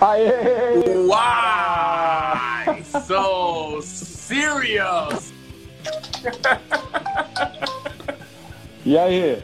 Aê! 0.00 0.28
Why 1.06 2.82
so 3.06 3.80
serious? 3.82 5.32
E 8.84 8.98
aí? 8.98 9.42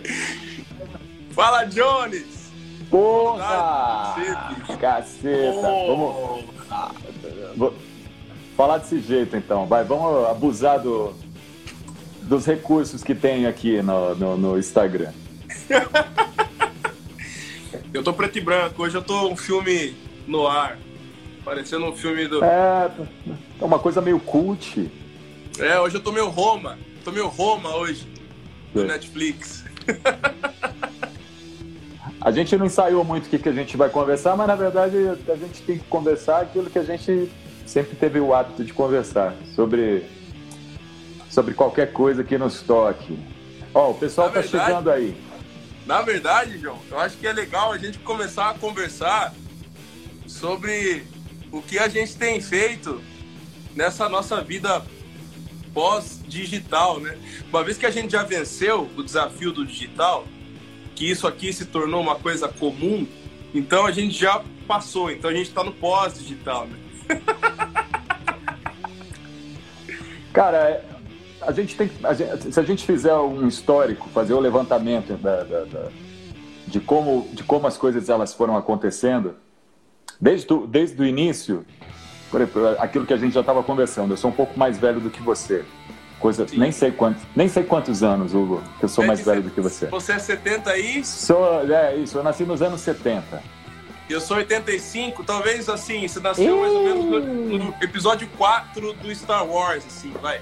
Fala, 1.31 1.65
Jones! 1.65 2.51
Porra! 2.91 4.55
Caceta! 4.79 5.63
Vamos 5.63 6.45
vou 7.57 7.75
falar 8.57 8.79
desse 8.79 9.01
jeito 9.01 9.37
então. 9.37 9.67
Vai, 9.67 9.85
vamos 9.85 10.29
abusar 10.29 10.81
do, 10.81 11.15
dos 12.23 12.45
recursos 12.45 13.03
que 13.03 13.15
tem 13.15 13.47
aqui 13.47 13.81
no, 13.81 14.15
no, 14.15 14.37
no 14.37 14.59
Instagram. 14.59 15.13
Eu 17.93 18.03
tô 18.03 18.13
preto 18.13 18.39
e 18.39 18.41
branco, 18.41 18.83
hoje 18.83 18.97
eu 18.97 19.03
tô 19.03 19.29
um 19.29 19.37
filme 19.37 19.95
no 20.27 20.47
ar. 20.47 20.79
Parecendo 21.45 21.87
um 21.87 21.93
filme 21.97 22.27
do. 22.29 22.43
É, 22.45 22.91
é 23.61 23.65
uma 23.65 23.79
coisa 23.79 24.01
meio 24.01 24.21
cult. 24.21 24.91
É, 25.59 25.79
hoje 25.81 25.97
eu 25.97 26.01
tô 26.03 26.13
meio 26.13 26.29
Roma. 26.29 26.79
Tô 27.05 27.11
meio 27.11 27.27
Roma 27.29 27.75
hoje. 27.77 28.07
Do 28.73 28.83
É. 28.83 28.87
Netflix. 28.87 29.65
A 32.21 32.31
gente 32.31 32.57
não 32.57 32.67
ensaiou 32.67 33.03
muito 33.05 33.27
o 33.27 33.29
que, 33.29 33.39
que 33.39 33.49
a 33.49 33.53
gente 33.53 33.77
vai 33.77 33.89
conversar, 33.91 34.37
mas 34.37 34.47
na 34.47 34.55
verdade 34.55 34.97
a 35.29 35.35
gente 35.37 35.61
tem 35.63 35.79
que 35.79 35.85
conversar 35.87 36.41
aquilo 36.43 36.71
que 36.71 36.79
a 36.79 36.85
gente 36.85 37.29
sempre 37.67 37.97
teve 37.97 38.21
o 38.21 38.33
hábito 38.33 38.63
de 38.65 38.73
conversar 38.73 39.35
sobre, 39.57 40.05
sobre 41.29 41.53
qualquer 41.55 41.93
coisa 41.93 42.23
que 42.23 42.39
nos 42.39 42.63
toque. 42.63 43.19
Ó, 43.75 43.91
o 43.91 43.95
pessoal 43.95 44.29
Na 44.29 44.35
tá 44.35 44.41
verdade- 44.41 44.65
chegando 44.67 44.91
aí. 44.91 45.17
Na 45.85 46.01
verdade, 46.03 46.59
João, 46.59 46.79
eu 46.89 46.99
acho 47.01 47.17
que 47.17 47.27
é 47.27 47.33
legal 47.33 47.73
a 47.73 47.79
gente 47.79 47.99
começar 47.99 48.51
a 48.51 48.55
conversar 48.55 49.35
sobre 50.43 51.05
o 51.53 51.63
que 51.63 51.79
a 51.79 51.87
gente 51.87 52.17
tem 52.17 52.41
feito 52.41 53.01
nessa 53.77 54.09
nossa 54.09 54.41
vida 54.43 54.83
pós-digital, 55.73 56.99
né? 56.99 57.17
Uma 57.49 57.63
vez 57.63 57.79
que 57.79 57.87
a 57.87 57.91
gente 57.93 58.11
já 58.11 58.25
venceu 58.25 58.91
o 58.97 59.05
desafio 59.05 59.53
do 59.53 59.65
digital, 59.65 60.27
que 60.97 61.09
isso 61.09 61.29
aqui 61.29 61.53
se 61.53 61.67
tornou 61.67 62.01
uma 62.03 62.17
coisa 62.17 62.49
comum, 62.49 63.07
então 63.55 63.87
a 63.87 63.93
gente 63.93 64.19
já 64.19 64.43
passou, 64.67 65.13
então 65.13 65.31
a 65.31 65.33
gente 65.33 65.47
está 65.47 65.63
no 65.63 65.71
pós-digital, 65.73 66.67
né? 66.67 66.77
Cara, 70.35 70.85
a 71.41 71.53
gente 71.53 71.77
tem 71.77 71.89
a 72.03 72.15
gente- 72.15 72.53
se 72.53 72.59
a 72.59 72.65
gente 72.65 72.85
fizer 72.85 73.15
um 73.15 73.47
histórico, 73.47 74.09
fazer 74.09 74.35
o 74.35 74.41
levantamento 74.41 75.13
da- 75.19 75.45
da- 75.45 75.65
da- 75.67 75.89
de, 76.67 76.81
como, 76.81 77.29
de 77.33 77.45
como 77.45 77.69
as 77.69 77.77
coisas 77.77 78.09
elas 78.09 78.35
foram 78.35 78.57
acontecendo, 78.57 79.37
desde 80.23 80.53
o, 80.53 80.67
desde 80.69 81.03
o 81.03 81.05
início, 81.05 81.67
por 82.31 82.41
exemplo, 82.41 82.69
aquilo 82.79 83.05
que 83.05 83.13
a 83.13 83.17
gente 83.17 83.35
já 83.35 83.41
estava 83.41 83.61
conversando, 83.61 84.13
eu 84.13 84.17
sou 84.17 84.31
um 84.31 84.33
pouco 84.33 84.57
mais 84.57 84.79
velho 84.79 85.01
do 85.01 85.11
que 85.11 85.21
você. 85.21 85.65
Coisa, 86.21 86.47
Sim. 86.47 86.59
nem 86.59 86.71
sei 86.71 86.93
quantos, 86.93 87.25
nem 87.35 87.49
sei 87.49 87.65
quantos 87.65 88.05
anos, 88.05 88.33
Hugo, 88.33 88.63
que 88.79 88.85
eu 88.85 88.89
sou 88.89 89.05
mais 89.05 89.21
velho 89.25 89.43
do 89.43 89.51
que 89.51 89.61
você. 89.61 89.87
Você 89.87 90.13
é 90.13 90.19
70 90.21 90.71
aí, 90.71 91.05
Sou, 91.05 91.69
é 91.69 91.97
isso, 91.97 92.17
eu 92.17 92.23
nasci 92.23 92.45
nos 92.45 92.63
anos 92.63 92.81
70. 92.83 93.43
eu 94.09 94.21
sou 94.21 94.37
85, 94.37 95.25
talvez 95.25 95.69
assim, 95.69 96.07
você 96.07 96.21
nasceu 96.21 96.61
mais 96.61 96.73
ou 96.73 96.85
menos 96.85 97.05
no, 97.05 97.59
no 97.59 97.75
episódio 97.83 98.29
4 98.39 98.93
do 98.93 99.13
Star 99.13 99.45
Wars, 99.45 99.85
assim, 99.85 100.13
vai. 100.23 100.41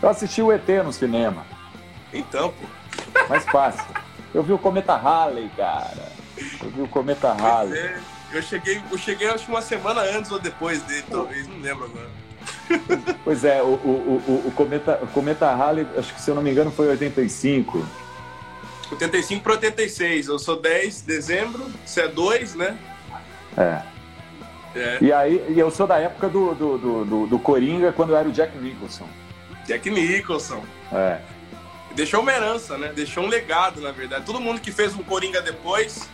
Eu 0.00 0.08
assisti 0.08 0.40
o 0.40 0.52
ET 0.52 0.68
no 0.84 0.92
cinema, 0.92 1.44
Então, 2.14 2.50
pô. 2.52 3.28
mais 3.28 3.44
fácil. 3.46 3.84
Eu 4.32 4.44
vi 4.44 4.52
o 4.52 4.58
Cometa 4.58 4.94
Halley, 4.94 5.50
cara. 5.56 6.12
Eu 6.62 6.70
vi 6.70 6.82
o 6.82 6.86
Cometa 6.88 7.32
Halley. 7.42 7.76
É, 7.76 7.98
eu 8.32 8.42
cheguei, 8.42 8.82
eu 8.90 8.98
cheguei 8.98 9.28
acho 9.28 9.50
uma 9.50 9.62
semana 9.62 10.02
antes 10.02 10.30
ou 10.30 10.38
depois 10.38 10.82
dele, 10.82 11.04
talvez, 11.10 11.46
não 11.46 11.58
lembro 11.60 11.84
agora. 11.84 12.08
Pois 13.24 13.44
é, 13.44 13.62
o, 13.62 13.66
o, 13.66 14.22
o, 14.26 14.48
o 14.48 14.52
Cometa, 14.52 14.98
o 15.02 15.06
Cometa 15.08 15.54
Halley, 15.54 15.86
acho 15.96 16.14
que 16.14 16.20
se 16.20 16.30
eu 16.30 16.34
não 16.34 16.42
me 16.42 16.50
engano 16.50 16.70
foi 16.70 16.88
85. 16.88 17.86
85 18.90 19.42
para 19.42 19.52
86, 19.52 20.28
eu 20.28 20.38
sou 20.38 20.60
10 20.60 21.00
de 21.00 21.06
dezembro, 21.06 21.66
você 21.84 22.02
é 22.02 22.08
2, 22.08 22.54
né? 22.54 22.78
É. 23.56 23.82
É, 24.74 24.98
E 25.00 25.12
aí, 25.12 25.44
e 25.48 25.58
eu 25.58 25.70
sou 25.70 25.86
da 25.86 25.98
época 25.98 26.28
do, 26.28 26.54
do, 26.54 26.78
do, 26.78 27.04
do, 27.04 27.26
do 27.26 27.38
Coringa, 27.38 27.92
quando 27.92 28.14
era 28.14 28.28
o 28.28 28.32
Jack 28.32 28.56
Nicholson. 28.58 29.08
Jack 29.66 29.90
Nicholson. 29.90 30.64
É. 30.92 31.18
Deixou 31.94 32.20
uma 32.20 32.32
herança, 32.32 32.78
né? 32.78 32.92
Deixou 32.94 33.24
um 33.24 33.28
legado, 33.28 33.80
na 33.80 33.90
verdade. 33.90 34.24
Todo 34.24 34.40
mundo 34.40 34.60
que 34.60 34.70
fez 34.70 34.94
um 34.94 35.02
Coringa 35.02 35.42
depois 35.42 36.08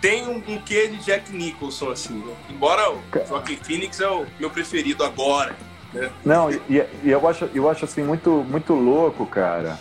tem 0.00 0.26
um, 0.26 0.42
um 0.48 0.58
quê 0.60 0.88
de 0.88 0.96
Jack 0.98 1.32
Nicholson, 1.32 1.90
assim, 1.90 2.14
né? 2.14 2.34
Embora 2.48 2.90
o 2.90 3.00
Joaquin 3.28 3.56
Phoenix 3.56 4.00
é 4.00 4.08
o 4.08 4.26
meu 4.38 4.50
preferido 4.50 5.04
agora, 5.04 5.54
né? 5.92 6.10
Não, 6.24 6.50
e, 6.50 6.60
e 7.02 7.10
eu, 7.10 7.26
acho, 7.28 7.50
eu 7.54 7.68
acho 7.68 7.84
assim 7.84 8.02
muito, 8.02 8.44
muito 8.48 8.72
louco, 8.74 9.26
cara. 9.26 9.78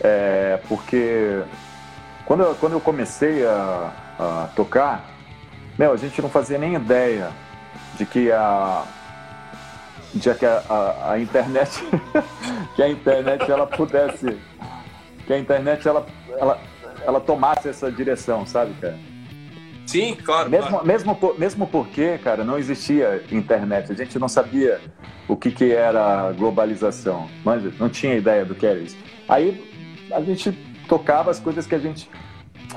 É, 0.00 0.58
porque 0.68 1.42
quando 2.24 2.42
eu, 2.42 2.54
quando 2.54 2.72
eu 2.72 2.80
comecei 2.80 3.46
a, 3.46 3.92
a 4.18 4.48
tocar, 4.56 5.10
meu, 5.78 5.92
a 5.92 5.96
gente 5.96 6.20
não 6.20 6.28
fazia 6.28 6.58
nem 6.58 6.74
ideia 6.74 7.30
de 7.96 8.06
que 8.06 8.30
a 8.32 8.84
de 10.12 10.34
que 10.34 10.44
a, 10.44 10.62
a, 10.68 11.12
a 11.12 11.20
internet 11.20 11.84
que 12.74 12.82
a 12.82 12.88
internet 12.88 13.48
ela 13.48 13.66
pudesse 13.66 14.36
que 15.26 15.32
a 15.32 15.38
internet 15.38 15.86
ela, 15.86 16.04
ela, 16.36 16.60
ela 17.06 17.20
tomasse 17.20 17.68
essa 17.68 17.92
direção, 17.92 18.44
sabe, 18.44 18.74
cara? 18.80 18.98
Sim, 19.90 20.14
claro. 20.14 20.48
Mesmo, 20.48 20.68
claro. 20.68 20.86
mesmo, 20.86 21.14
por- 21.16 21.38
mesmo 21.38 21.66
porque, 21.66 22.16
cara, 22.18 22.44
não 22.44 22.56
existia 22.58 23.22
internet, 23.32 23.90
a 23.90 23.94
gente 23.94 24.18
não 24.18 24.28
sabia 24.28 24.80
o 25.26 25.36
que, 25.36 25.50
que 25.50 25.72
era 25.72 26.32
globalização, 26.32 27.28
manja, 27.44 27.72
não 27.78 27.88
tinha 27.88 28.14
ideia 28.14 28.44
do 28.44 28.54
que 28.54 28.66
era 28.66 28.78
isso. 28.78 28.96
Aí 29.28 29.64
a 30.12 30.20
gente 30.20 30.52
tocava 30.88 31.30
as 31.30 31.40
coisas 31.40 31.66
que 31.66 31.74
a 31.74 31.78
gente. 31.78 32.08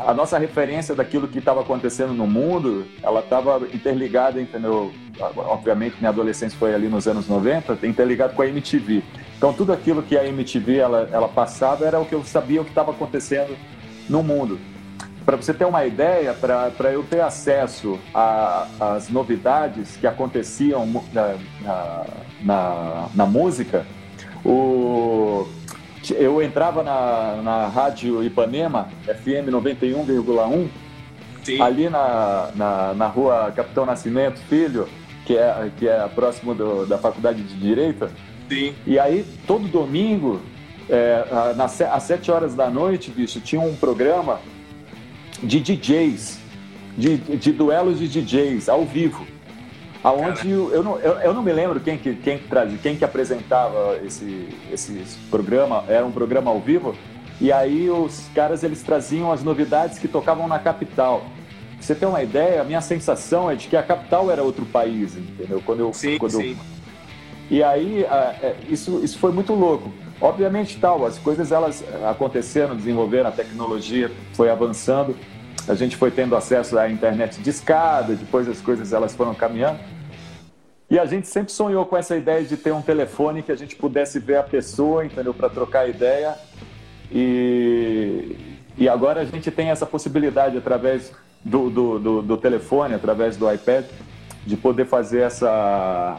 A 0.08 0.12
nossa 0.12 0.40
referência 0.40 0.96
daquilo 0.96 1.28
que 1.28 1.38
estava 1.38 1.62
acontecendo 1.62 2.14
no 2.14 2.26
mundo, 2.26 2.84
ela 3.04 3.20
estava 3.20 3.60
interligada, 3.72 4.42
entendeu? 4.42 4.92
Obviamente, 5.38 5.98
minha 6.00 6.10
adolescência 6.10 6.58
foi 6.58 6.74
ali 6.74 6.88
nos 6.88 7.08
anos 7.08 7.28
90, 7.28 7.78
interligado 7.86 8.34
com 8.34 8.42
a 8.42 8.48
MTV. 8.48 9.04
Então, 9.38 9.54
tudo 9.54 9.72
aquilo 9.72 10.02
que 10.02 10.18
a 10.18 10.26
MTV 10.26 10.78
ela, 10.78 11.08
ela 11.12 11.28
passava 11.28 11.86
era 11.86 12.00
o 12.00 12.06
que 12.06 12.16
eu 12.16 12.24
sabia 12.24 12.62
o 12.62 12.64
que 12.64 12.72
estava 12.72 12.90
acontecendo 12.90 13.56
no 14.10 14.24
mundo. 14.24 14.60
Para 15.26 15.38
você 15.38 15.54
ter 15.54 15.66
uma 15.66 15.86
ideia, 15.86 16.34
para 16.34 16.92
eu 16.92 17.04
ter 17.04 17.22
acesso 17.22 17.98
às 18.14 19.10
novidades 19.10 19.96
que 19.96 20.06
aconteciam 20.06 20.86
na, 21.14 21.36
na, 21.62 22.06
na, 22.44 23.10
na 23.16 23.26
música, 23.26 23.86
o, 24.44 25.48
eu 26.12 26.42
entrava 26.42 26.84
na, 26.84 27.42
na 27.42 27.68
rádio 27.68 28.22
Ipanema, 28.22 28.90
FM 29.06 29.48
91,1, 29.50 30.68
Sim. 31.44 31.62
ali 31.62 31.90
na, 31.90 32.50
na, 32.56 32.94
na 32.94 33.08
rua 33.08 33.52
Capitão 33.56 33.86
Nascimento 33.86 34.40
Filho, 34.50 34.90
que 35.26 35.38
é, 35.38 35.72
que 35.78 35.88
é 35.88 36.06
próximo 36.14 36.54
do- 36.54 36.86
da 36.86 36.98
Faculdade 36.98 37.42
de 37.44 37.56
Direito, 37.56 38.10
Sim. 38.50 38.74
e 38.86 39.00
aí, 39.00 39.26
todo 39.48 39.70
domingo, 39.70 40.42
é, 40.90 41.54
nas 41.56 41.80
às 41.82 42.04
sete 42.04 42.30
horas 42.30 42.54
da 42.54 42.70
noite, 42.70 43.10
bicho, 43.10 43.40
tinha 43.40 43.62
um 43.62 43.74
programa 43.74 44.42
de 45.44 45.60
DJs, 45.60 46.40
de, 46.98 47.18
de 47.18 47.52
duelos 47.52 48.00
de 48.00 48.08
DJs, 48.08 48.70
ao 48.70 48.86
vivo. 48.86 49.26
Aonde 50.04 50.50
eu, 50.50 50.70
eu, 50.72 50.84
não, 50.84 51.00
eu, 51.00 51.14
eu 51.20 51.34
não 51.34 51.42
me 51.42 51.54
lembro 51.54 51.80
quem 51.80 51.98
que, 51.98 52.14
quem, 52.16 52.40
quem 52.82 52.96
que 52.98 53.06
apresentava 53.06 53.98
esse, 54.04 54.50
esse 54.72 55.02
programa, 55.30 55.86
era 55.88 56.06
um 56.06 56.12
programa 56.12 56.52
ao 56.52 56.60
vivo, 56.60 56.94
e 57.40 57.52
aí 57.52 57.90
os 57.90 58.28
caras 58.36 58.64
eles 58.64 58.84
traziam 58.84 59.32
as 59.32 59.44
novidades 59.44 59.98
que 59.98 60.08
tocavam 60.08 60.48
na 60.48 60.60
capital. 60.60 61.22
Pra 61.22 61.82
você 61.82 61.96
ter 61.96 62.06
uma 62.06 62.22
ideia, 62.22 62.62
a 62.62 62.64
minha 62.66 62.82
sensação 62.82 63.50
é 63.50 63.56
de 63.56 63.68
que 63.68 63.78
a 63.78 63.84
capital 63.84 64.30
era 64.30 64.44
outro 64.44 64.66
país, 64.66 65.16
entendeu? 65.18 65.62
Quando 65.66 65.80
eu, 65.80 65.94
Sim, 65.94 66.18
quando 66.18 66.34
eu 66.34 66.42
sim. 66.42 66.58
e 67.50 67.64
aí, 67.64 68.04
é, 68.04 68.56
isso, 68.70 69.00
isso 69.04 69.18
foi 69.18 69.32
muito 69.32 69.54
louco. 69.54 69.92
Obviamente, 70.20 70.78
tal, 70.80 71.06
as 71.06 71.18
coisas 71.18 71.52
elas 71.52 71.84
aconteceram, 72.10 72.76
desenvolveram, 72.76 73.30
a 73.30 73.32
tecnologia 73.32 74.12
foi 74.34 74.50
avançando, 74.50 75.16
a 75.68 75.76
gente 75.76 75.96
foi 75.96 76.12
tendo 76.12 76.36
acesso 76.36 76.78
à 76.78 76.90
internet 76.90 77.42
de 77.42 77.50
escada, 77.50 78.16
depois 78.16 78.48
as 78.48 78.62
coisas 78.62 78.92
elas 78.92 79.16
foram 79.16 79.34
caminhando. 79.34 79.80
E 80.90 81.00
a 81.00 81.06
gente 81.06 81.28
sempre 81.28 81.52
sonhou 81.52 81.86
com 81.86 81.98
essa 81.98 82.16
ideia 82.16 82.44
de 82.44 82.56
ter 82.56 82.72
um 82.72 82.82
telefone 82.82 83.42
que 83.42 83.52
a 83.52 83.56
gente 83.56 83.76
pudesse 83.76 84.20
ver 84.20 84.38
a 84.38 84.44
pessoa, 84.44 85.06
entendeu? 85.06 85.34
Para 85.34 85.50
trocar 85.50 85.90
ideia. 85.90 86.36
E, 87.12 88.36
e 88.78 88.88
agora 88.88 89.22
a 89.22 89.26
gente 89.26 89.50
tem 89.50 89.70
essa 89.70 89.86
possibilidade 89.86 90.58
através 90.58 91.12
do, 91.44 91.70
do, 91.70 92.00
do, 92.00 92.22
do 92.22 92.38
telefone, 92.38 92.94
através 92.94 93.38
do 93.38 93.52
iPad, 93.52 93.86
de 94.46 94.56
poder 94.58 94.86
fazer 94.86 95.22
essa, 95.22 96.18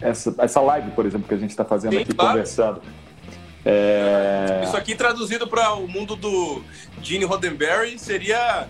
essa, 0.00 0.34
essa 0.38 0.60
live, 0.60 0.90
por 0.92 1.04
exemplo, 1.04 1.28
que 1.28 1.34
a 1.34 1.38
gente 1.38 1.50
está 1.50 1.64
fazendo 1.64 1.92
Sim, 1.92 2.02
aqui 2.02 2.14
claro. 2.14 2.32
conversando. 2.32 2.82
É... 3.64 4.62
Isso 4.64 4.76
aqui 4.76 4.94
traduzido 4.94 5.46
para 5.46 5.74
o 5.74 5.86
mundo 5.86 6.16
do 6.16 6.62
Gene 7.00 7.24
Roddenberry 7.24 7.98
seria 7.98 8.66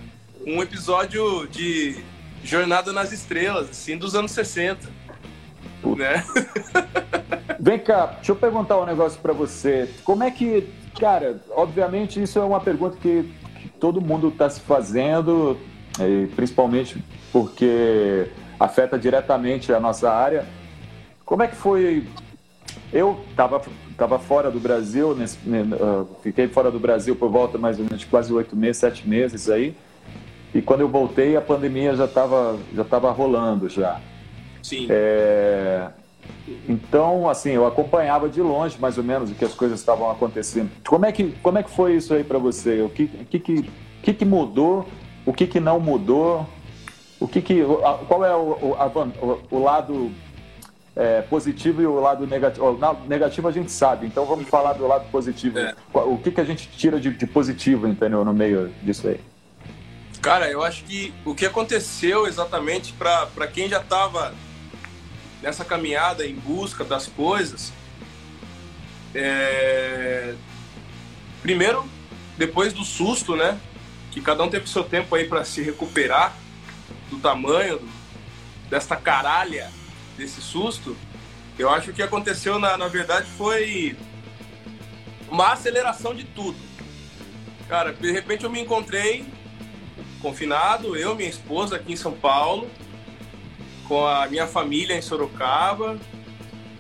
um 0.47 0.63
episódio 0.63 1.47
de 1.49 2.03
Jornada 2.45 2.93
nas 2.93 3.13
Estrelas, 3.13 3.71
assim, 3.71 3.97
dos 3.97 4.15
anos 4.15 4.33
60. 4.33 4.89
Né? 5.97 6.25
Vem 7.59 7.79
cá, 7.79 8.07
deixa 8.07 8.33
eu 8.33 8.37
perguntar 8.37 8.79
um 8.79 8.87
negócio 8.87 9.21
para 9.21 9.33
você. 9.33 9.89
Como 10.05 10.25
é 10.25 10.31
que, 10.31 10.69
cara, 10.99 11.41
obviamente 11.51 12.23
isso 12.23 12.39
é 12.39 12.43
uma 12.43 12.61
pergunta 12.61 12.97
que, 13.01 13.33
que 13.61 13.69
todo 13.69 14.01
mundo 14.01 14.29
está 14.29 14.51
se 14.51 14.61
fazendo, 14.61 15.57
principalmente 16.35 17.03
porque 17.33 18.29
afeta 18.59 18.99
diretamente 18.99 19.73
a 19.73 19.81
nossa 19.81 20.11
área. 20.11 20.47
Como 21.25 21.43
é 21.43 21.49
que 21.49 21.57
foi? 21.57 22.07
Eu 22.93 23.25
estava 23.31 23.63
tava 24.03 24.19
fora 24.19 24.51
do 24.51 24.59
Brasil, 24.59 25.15
nesse, 25.15 25.39
uh, 25.39 26.09
fiquei 26.25 26.49
fora 26.49 26.73
do 26.73 26.81
Brasil 26.81 27.15
por 27.15 27.31
volta 27.31 27.57
mais 27.57 27.79
ou 27.79 27.85
menos 27.85 28.03
quase 28.05 28.33
oito 28.33 28.57
meses, 28.57 28.79
sete 28.79 29.09
meses 29.09 29.49
aí. 29.49 29.77
E 30.53 30.61
quando 30.61 30.81
eu 30.81 30.89
voltei, 30.89 31.37
a 31.37 31.41
pandemia 31.41 31.95
já 31.95 32.07
estava 32.07 32.59
já 32.75 32.83
tava 32.83 33.13
rolando 33.13 33.69
já. 33.69 34.01
Sim. 34.61 34.89
É... 34.91 35.87
Então, 36.69 37.29
assim, 37.29 37.51
eu 37.51 37.65
acompanhava 37.65 38.29
de 38.29 38.43
longe 38.43 38.77
mais 38.81 38.99
ou 38.99 39.05
menos 39.05 39.31
o 39.31 39.35
que 39.35 39.45
as 39.45 39.55
coisas 39.55 39.79
estavam 39.79 40.11
acontecendo. 40.11 40.71
Como 40.85 41.07
é 41.07 41.13
que, 41.13 41.31
como 41.41 41.59
é 41.59 41.63
que 41.63 41.71
foi 41.71 41.95
isso 41.95 42.13
aí 42.13 42.25
para 42.25 42.39
você? 42.39 42.83
O 42.83 42.89
que, 42.89 43.07
que, 43.07 43.39
que, 44.03 44.13
que, 44.13 44.25
mudou? 44.25 44.85
O 45.25 45.33
que, 45.33 45.47
que 45.47 45.61
não 45.61 45.79
mudou? 45.79 46.45
O 47.21 47.29
que, 47.29 47.41
que 47.41 47.63
qual 48.09 48.25
é 48.25 48.35
o, 48.35 48.75
a, 48.75 48.87
o, 48.89 49.39
o 49.49 49.63
lado 49.63 50.11
é, 50.95 51.23
positivo 51.23 51.83
e 51.83 51.87
o 51.87 51.99
lado 52.01 52.27
negativo? 52.27 52.67
O 52.67 53.09
negativo 53.09 53.49
a 53.49 53.53
gente 53.53 53.71
sabe, 53.71 54.07
então 54.07 54.27
vamos 54.27 54.49
falar 54.49 54.75
do 54.75 54.87
lado 54.87 55.11
positivo. 55.11 55.59
É. 55.59 55.75
O 55.93 56.19
que, 56.19 56.31
que 56.31 56.41
a 56.41 56.45
gente 56.45 56.69
tira 56.69 57.01
de, 57.01 57.11
de 57.11 57.27
positivo, 57.27 57.87
entendeu, 57.87 58.25
no 58.25 58.33
meio 58.33 58.73
disso 58.83 59.09
aí? 59.09 59.21
Cara, 60.21 60.49
eu 60.49 60.63
acho 60.63 60.85
que 60.85 61.13
o 61.25 61.35
que 61.35 61.45
aconteceu 61.45 62.27
exatamente 62.27 62.93
para 62.93 63.47
quem 63.53 63.69
já 63.69 63.81
estava 63.81 64.33
nessa 65.43 65.65
caminhada 65.65 66.25
em 66.25 66.37
busca 66.37 66.85
das 66.85 67.09
coisas, 67.09 67.73
é... 69.13 70.35
primeiro, 71.43 71.85
depois 72.39 72.73
do 72.73 72.85
susto, 72.85 73.35
né? 73.35 73.59
Que 74.13 74.21
cada 74.21 74.45
um 74.45 74.49
teve 74.49 74.69
seu 74.69 74.85
tempo 74.85 75.15
aí 75.15 75.27
para 75.27 75.45
se 75.45 75.61
recuperar 75.63 76.37
do 77.11 77.19
tamanho 77.19 77.81
desta 78.71 78.95
caralha 78.95 79.71
desse 80.17 80.41
susto. 80.41 80.97
Eu 81.59 81.69
acho 81.71 81.87
que 81.87 81.91
o 81.91 81.95
que 81.95 82.03
aconteceu, 82.03 82.59
na, 82.59 82.77
na 82.77 82.89
verdade, 82.89 83.27
foi 83.37 83.97
uma 85.31 85.53
aceleração 85.53 86.15
de 86.15 86.25
tudo. 86.25 86.59
Cara, 87.69 87.93
de 87.93 88.11
repente 88.11 88.45
eu 88.45 88.51
me 88.51 88.61
encontrei 88.61 89.25
confinado, 90.21 90.97
eu, 90.97 91.15
minha 91.15 91.29
esposa 91.29 91.77
aqui 91.77 91.93
em 91.93 91.97
São 91.97 92.13
Paulo, 92.13 92.71
com 93.89 94.07
a 94.07 94.27
minha 94.29 94.47
família 94.47 94.97
em 94.97 95.03
Sorocaba. 95.03 95.99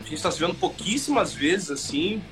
A 0.01 0.03
gente 0.03 0.15
está 0.15 0.31
se 0.31 0.39
vendo 0.39 0.55
pouquíssimas 0.55 1.33
vezes 1.33 1.71
assim, 1.71 2.23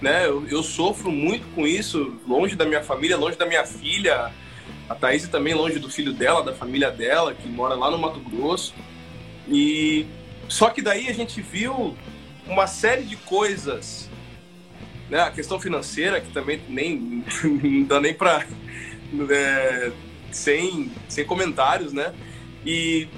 né? 0.00 0.26
Eu, 0.26 0.46
eu, 0.48 0.62
sofro 0.62 1.10
muito 1.10 1.46
com 1.54 1.66
isso, 1.66 2.18
longe 2.26 2.56
da 2.56 2.64
minha 2.64 2.82
família, 2.82 3.16
longe 3.16 3.36
da 3.36 3.46
minha 3.46 3.64
filha. 3.64 4.32
A 4.88 4.94
Thaís 4.94 5.26
também 5.28 5.54
longe 5.54 5.78
do 5.78 5.88
filho 5.88 6.12
dela, 6.12 6.42
da 6.42 6.52
família 6.52 6.90
dela, 6.90 7.34
que 7.34 7.48
mora 7.48 7.74
lá 7.74 7.90
no 7.90 7.98
Mato 7.98 8.20
Grosso. 8.20 8.74
E 9.48 10.06
só 10.48 10.70
que 10.70 10.82
daí 10.82 11.08
a 11.08 11.12
gente 11.12 11.40
viu 11.40 11.96
uma 12.46 12.66
série 12.66 13.02
de 13.02 13.16
coisas, 13.16 14.08
né? 15.08 15.20
A 15.20 15.30
questão 15.30 15.58
financeira 15.58 16.20
que 16.20 16.32
também 16.32 16.60
nem 16.68 17.24
não 17.42 17.84
dá 17.84 18.00
nem 18.00 18.14
para 18.14 18.46
é, 19.30 19.92
sem, 20.30 20.90
sem 21.08 21.24
comentários, 21.24 21.92
né? 21.92 22.14
E 22.64 23.08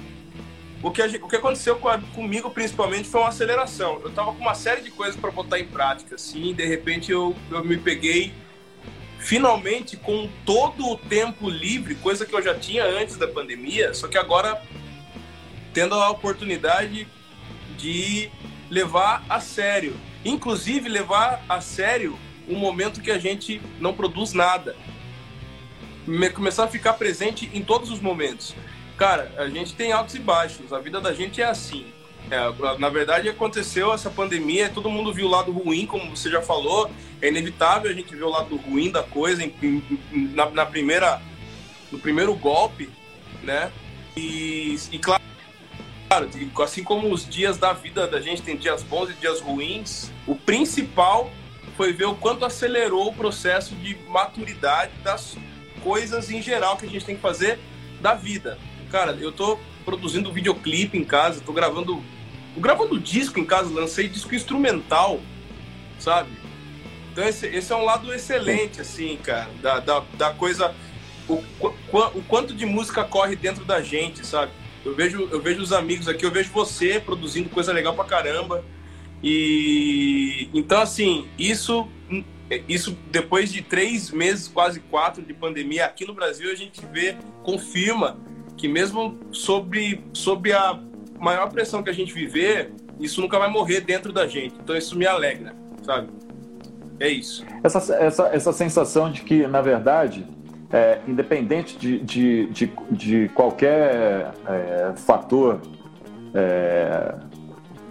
o 0.81 0.91
que, 0.91 1.01
o 1.01 1.27
que 1.27 1.35
aconteceu 1.35 1.77
com 1.77 1.87
a, 1.87 1.97
comigo, 1.97 2.49
principalmente, 2.49 3.07
foi 3.07 3.21
uma 3.21 3.29
aceleração. 3.29 3.99
Eu 4.03 4.11
tava 4.11 4.31
com 4.33 4.39
uma 4.39 4.53
série 4.53 4.81
de 4.81 4.91
coisas 4.91 5.15
para 5.15 5.31
botar 5.31 5.59
em 5.59 5.65
prática, 5.65 6.15
assim, 6.15 6.51
e 6.51 6.53
de 6.53 6.65
repente 6.65 7.11
eu, 7.11 7.35
eu 7.49 7.63
me 7.63 7.77
peguei 7.77 8.33
finalmente 9.19 9.97
com 9.97 10.29
todo 10.45 10.87
o 10.87 10.97
tempo 10.97 11.49
livre, 11.49 11.95
coisa 11.95 12.25
que 12.25 12.33
eu 12.33 12.41
já 12.41 12.53
tinha 12.53 12.85
antes 12.85 13.17
da 13.17 13.27
pandemia, 13.27 13.93
só 13.93 14.07
que 14.07 14.17
agora 14.17 14.61
tendo 15.77 15.93
a 15.93 16.09
oportunidade 16.09 17.07
de 17.77 18.31
levar 18.67 19.23
a 19.29 19.39
sério, 19.39 19.95
inclusive 20.25 20.89
levar 20.89 21.45
a 21.47 21.61
sério 21.61 22.17
um 22.49 22.55
momento 22.55 22.99
que 22.99 23.11
a 23.11 23.19
gente 23.19 23.61
não 23.79 23.93
produz 23.93 24.33
nada 24.33 24.75
começar 26.33 26.63
a 26.63 26.67
ficar 26.67 26.93
presente 26.93 27.47
em 27.53 27.61
todos 27.61 27.91
os 27.91 27.99
momentos. 27.99 28.55
Cara, 28.97 29.31
a 29.37 29.47
gente 29.49 29.75
tem 29.75 29.91
altos 29.91 30.15
e 30.15 30.19
baixos, 30.19 30.73
a 30.73 30.79
vida 30.79 30.99
da 30.99 31.13
gente 31.13 31.43
é 31.43 31.45
assim. 31.45 31.85
É, 32.31 32.39
na 32.79 32.89
verdade, 32.89 33.29
aconteceu 33.29 33.93
essa 33.93 34.09
pandemia, 34.09 34.69
todo 34.69 34.89
mundo 34.89 35.13
viu 35.13 35.27
o 35.27 35.29
lado 35.29 35.51
ruim, 35.51 35.85
como 35.85 36.15
você 36.15 36.31
já 36.31 36.41
falou. 36.41 36.89
É 37.21 37.27
inevitável 37.27 37.91
a 37.91 37.93
gente 37.93 38.15
ver 38.15 38.23
o 38.23 38.29
lado 38.29 38.55
ruim 38.55 38.89
da 38.89 39.03
coisa 39.03 39.43
em, 39.43 39.53
em, 39.61 40.31
na, 40.33 40.49
na, 40.49 40.65
primeira, 40.65 41.21
no 41.91 41.99
primeiro 41.99 42.33
golpe, 42.33 42.89
né? 43.43 43.71
E, 44.15 44.75
e 44.91 44.97
claro, 44.97 45.16
assim 46.63 46.83
como 46.83 47.11
os 47.13 47.27
dias 47.27 47.57
da 47.57 47.73
vida 47.73 48.07
da 48.07 48.19
gente 48.19 48.41
tem 48.41 48.55
dias 48.55 48.83
bons 48.83 49.09
e 49.09 49.13
dias 49.13 49.39
ruins, 49.41 50.11
o 50.25 50.35
principal 50.35 51.31
foi 51.75 51.93
ver 51.93 52.05
o 52.05 52.15
quanto 52.15 52.43
acelerou 52.43 53.09
o 53.09 53.13
processo 53.13 53.75
de 53.75 53.95
maturidade 54.09 54.91
das, 55.03 55.37
coisas 55.87 56.29
em 56.29 56.41
geral 56.41 56.77
que 56.77 56.85
a 56.85 56.89
gente 56.89 57.05
tem 57.05 57.15
que 57.15 57.21
fazer 57.21 57.59
da 58.01 58.13
vida. 58.13 58.57
Cara, 58.91 59.17
eu 59.19 59.31
tô 59.31 59.57
produzindo 59.85 60.31
videoclipe 60.31 60.97
em 60.97 61.03
casa, 61.03 61.41
tô 61.41 61.53
gravando. 61.53 62.03
Tô 62.53 62.61
gravando 62.61 62.99
disco 62.99 63.39
em 63.39 63.45
casa, 63.45 63.69
lancei 63.73 64.09
disco 64.09 64.33
instrumental, 64.33 65.21
sabe? 65.99 66.29
Então 67.11 67.23
esse, 67.23 67.47
esse 67.47 67.71
é 67.71 67.75
um 67.75 67.83
lado 67.83 68.13
excelente, 68.13 68.81
assim, 68.81 69.17
cara, 69.17 69.49
da, 69.61 69.79
da, 69.79 70.03
da 70.17 70.33
coisa. 70.33 70.73
O, 71.29 71.43
o 71.61 72.23
quanto 72.27 72.53
de 72.53 72.65
música 72.65 73.03
corre 73.03 73.35
dentro 73.35 73.63
da 73.63 73.81
gente, 73.81 74.25
sabe? 74.25 74.51
Eu 74.87 74.95
vejo, 74.95 75.27
eu 75.31 75.41
vejo 75.41 75.61
os 75.61 75.73
amigos 75.73 76.07
aqui, 76.07 76.25
eu 76.25 76.31
vejo 76.31 76.49
você 76.51 76.99
produzindo 76.99 77.49
coisa 77.49 77.73
legal 77.73 77.93
pra 77.93 78.05
caramba. 78.05 78.63
E 79.21 80.49
então, 80.53 80.81
assim, 80.81 81.27
isso 81.37 81.87
isso 82.67 82.97
depois 83.11 83.51
de 83.51 83.61
três 83.61 84.09
meses, 84.11 84.47
quase 84.47 84.79
quatro 84.79 85.21
de 85.21 85.33
pandemia 85.33 85.85
aqui 85.85 86.05
no 86.05 86.13
Brasil, 86.13 86.49
a 86.49 86.55
gente 86.55 86.81
vê, 86.85 87.17
confirma 87.43 88.17
que 88.55 88.67
mesmo 88.67 89.19
sobre, 89.31 90.01
sobre 90.13 90.53
a 90.53 90.79
maior 91.19 91.49
pressão 91.49 91.83
que 91.83 91.89
a 91.89 91.93
gente 91.93 92.13
viver, 92.13 92.71
isso 92.99 93.19
nunca 93.19 93.37
vai 93.37 93.49
morrer 93.49 93.81
dentro 93.81 94.13
da 94.13 94.25
gente. 94.25 94.55
Então 94.63 94.75
isso 94.77 94.97
me 94.97 95.05
alegra, 95.05 95.53
sabe? 95.83 96.09
É 96.99 97.09
isso. 97.09 97.45
Essa, 97.61 97.93
essa, 97.95 98.27
essa 98.27 98.53
sensação 98.53 99.11
de 99.11 99.21
que, 99.21 99.45
na 99.45 99.61
verdade, 99.61 100.25
é, 100.71 100.99
independente 101.07 101.77
de, 101.77 101.99
de, 101.99 102.45
de, 102.47 102.71
de 102.91 103.29
qualquer 103.29 104.33
é, 104.47 104.93
fator 104.95 105.61
é, 106.33 107.15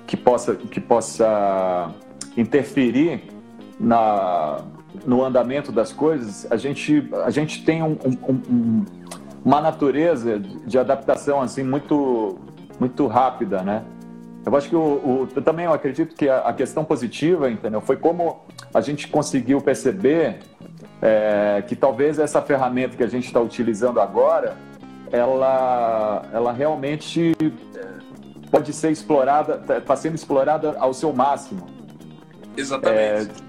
que, 0.06 0.16
possa, 0.16 0.54
que 0.54 0.80
possa 0.80 1.90
interferir 2.36 3.22
na, 3.80 4.62
no 5.04 5.24
andamento 5.24 5.72
das 5.72 5.92
coisas, 5.92 6.50
a 6.50 6.56
gente, 6.56 7.08
a 7.24 7.30
gente 7.30 7.64
tem 7.64 7.82
um, 7.82 7.96
um, 8.04 8.32
um, 8.32 8.84
uma 9.44 9.60
natureza 9.60 10.38
de 10.38 10.78
adaptação 10.78 11.40
assim 11.40 11.62
muito, 11.62 12.38
muito 12.78 13.06
rápida, 13.06 13.62
né? 13.62 13.84
Eu 14.44 14.54
acho 14.54 14.68
que 14.68 14.76
o, 14.76 14.80
o 14.80 15.28
eu 15.34 15.42
também 15.42 15.66
acredito 15.66 16.14
que 16.14 16.28
a, 16.28 16.38
a, 16.38 16.52
questão 16.52 16.84
positiva, 16.84 17.50
entendeu? 17.50 17.80
Foi 17.80 17.96
como 17.96 18.44
a 18.72 18.80
gente 18.80 19.08
conseguiu 19.08 19.60
perceber 19.60 20.38
é, 21.02 21.62
que 21.66 21.76
talvez 21.76 22.18
essa 22.18 22.40
ferramenta 22.40 22.96
que 22.96 23.02
a 23.02 23.08
gente 23.08 23.26
está 23.26 23.40
utilizando 23.40 24.00
agora, 24.00 24.56
ela, 25.12 26.22
ela 26.32 26.52
realmente 26.52 27.32
é, 27.74 28.48
pode 28.50 28.72
ser 28.72 28.90
explorada, 28.90 29.62
está 29.76 29.96
sendo 29.96 30.14
explorada 30.14 30.76
ao 30.78 30.92
seu 30.92 31.12
máximo. 31.12 31.66
Exatamente. 32.56 33.30
É, 33.30 33.46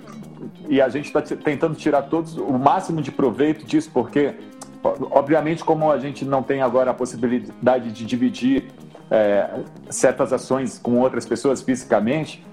e 0.69 0.81
a 0.81 0.89
gente 0.89 1.05
está 1.05 1.21
tentando 1.21 1.75
tirar 1.75 2.03
todos 2.03 2.37
o 2.37 2.53
máximo 2.53 3.01
de 3.01 3.11
proveito 3.11 3.65
disso, 3.65 3.89
porque, 3.93 4.35
obviamente, 4.83 5.63
como 5.63 5.91
a 5.91 5.97
gente 5.97 6.25
não 6.25 6.43
tem 6.43 6.61
agora 6.61 6.91
a 6.91 6.93
possibilidade 6.93 7.91
de 7.91 8.05
dividir 8.05 8.67
é, 9.09 9.49
certas 9.89 10.33
ações 10.33 10.77
com 10.77 10.99
outras 10.99 11.25
pessoas 11.25 11.61
fisicamente, 11.61 12.45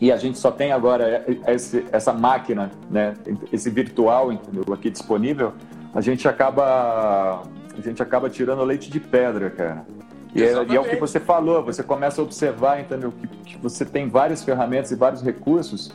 e 0.00 0.10
a 0.10 0.16
gente 0.16 0.38
só 0.38 0.50
tem 0.50 0.72
agora 0.72 1.24
esse, 1.46 1.84
essa 1.92 2.12
máquina, 2.12 2.70
né, 2.90 3.14
esse 3.52 3.68
virtual 3.68 4.32
entendeu, 4.32 4.64
aqui 4.72 4.90
disponível, 4.90 5.52
a 5.94 6.00
gente 6.00 6.26
acaba 6.26 7.42
a 7.76 7.80
gente 7.82 8.02
acaba 8.02 8.28
tirando 8.28 8.62
leite 8.64 8.90
de 8.90 9.00
pedra, 9.00 9.50
cara. 9.50 9.86
E 10.34 10.42
é, 10.42 10.52
e 10.68 10.76
é, 10.76 10.80
o 10.80 10.84
que 10.84 10.96
você 10.96 11.18
falou, 11.18 11.64
você 11.64 11.82
começa 11.82 12.20
a 12.20 12.24
observar, 12.24 12.80
entendeu, 12.80 13.12
que, 13.12 13.26
que 13.26 13.58
você 13.58 13.84
tem 13.84 14.08
várias 14.08 14.44
ferramentas 14.44 14.90
e 14.90 14.94
vários 14.94 15.22
recursos 15.22 15.92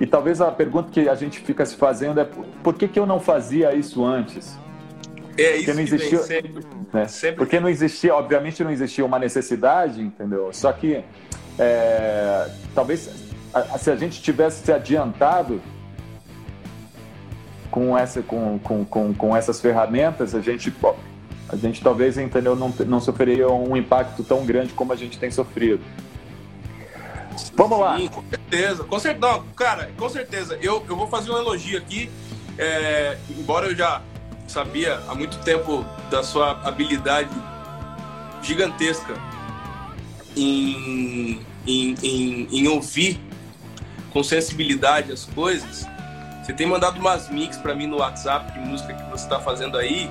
e 0.00 0.06
talvez 0.06 0.40
a 0.40 0.50
pergunta 0.50 0.90
que 0.90 1.08
a 1.08 1.14
gente 1.14 1.38
fica 1.38 1.64
se 1.64 1.76
fazendo 1.76 2.20
é 2.20 2.28
por 2.62 2.74
que, 2.74 2.88
que 2.88 2.98
eu 2.98 3.06
não 3.06 3.20
fazia 3.20 3.72
isso 3.72 4.04
antes? 4.04 4.58
É 5.38 5.56
isso 5.56 5.72
não 5.72 5.80
existia, 5.80 6.18
sempre, 6.18 6.64
né? 6.92 7.06
sempre. 7.06 7.36
Porque 7.36 7.60
não 7.60 7.68
existia, 7.68 8.14
obviamente 8.14 8.64
não 8.64 8.70
existia 8.70 9.04
uma 9.04 9.18
necessidade, 9.18 10.02
entendeu? 10.02 10.52
Só 10.52 10.72
que 10.72 11.04
é, 11.58 12.48
talvez 12.74 13.10
se 13.78 13.90
a 13.90 13.96
gente 13.96 14.22
tivesse 14.22 14.64
se 14.64 14.72
adiantado 14.72 15.60
com, 17.70 17.96
essa, 17.96 18.22
com, 18.22 18.58
com, 18.58 18.84
com, 18.84 19.14
com 19.14 19.36
essas 19.36 19.60
ferramentas, 19.60 20.34
a 20.34 20.40
gente, 20.40 20.72
a 21.48 21.56
gente 21.56 21.82
talvez 21.82 22.18
entendeu, 22.18 22.56
não, 22.56 22.72
não 22.86 23.00
sofreria 23.00 23.48
um 23.48 23.76
impacto 23.76 24.22
tão 24.22 24.44
grande 24.44 24.72
como 24.72 24.92
a 24.92 24.96
gente 24.96 25.18
tem 25.18 25.30
sofrido. 25.30 25.82
Vamos 27.54 27.78
lá. 27.78 27.98
Com 28.10 28.22
certeza. 28.28 28.84
Com 28.84 28.98
certeza. 28.98 29.32
Não, 29.32 29.44
cara, 29.56 29.90
com 29.96 30.08
certeza. 30.08 30.58
Eu, 30.60 30.84
eu 30.88 30.96
vou 30.96 31.06
fazer 31.06 31.30
um 31.30 31.36
elogio 31.36 31.78
aqui. 31.78 32.10
É, 32.58 33.16
embora 33.30 33.66
eu 33.66 33.74
já 33.74 34.02
sabia 34.46 35.00
há 35.08 35.14
muito 35.14 35.38
tempo 35.38 35.84
da 36.10 36.22
sua 36.22 36.60
habilidade 36.62 37.30
gigantesca 38.42 39.14
em, 40.36 41.40
em, 41.66 41.94
em, 42.02 42.48
em 42.50 42.68
ouvir 42.68 43.20
com 44.12 44.22
sensibilidade 44.22 45.12
as 45.12 45.24
coisas. 45.24 45.86
Você 46.42 46.52
tem 46.52 46.66
mandado 46.66 46.98
umas 46.98 47.30
mix 47.30 47.56
para 47.56 47.74
mim 47.74 47.86
no 47.86 47.98
WhatsApp 47.98 48.52
de 48.52 48.58
música 48.58 48.92
que 48.94 49.10
você 49.10 49.28
tá 49.28 49.40
fazendo 49.40 49.78
aí. 49.78 50.10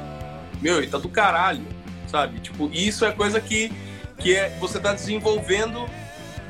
Meu, 0.61 0.81
e 0.81 0.87
tá 0.87 0.97
do 0.97 1.09
caralho, 1.09 1.65
sabe? 2.07 2.39
Tipo, 2.39 2.69
isso 2.73 3.03
é 3.03 3.11
coisa 3.11 3.39
que, 3.41 3.71
que 4.17 4.35
é, 4.35 4.49
você 4.59 4.79
tá 4.79 4.93
desenvolvendo 4.93 5.85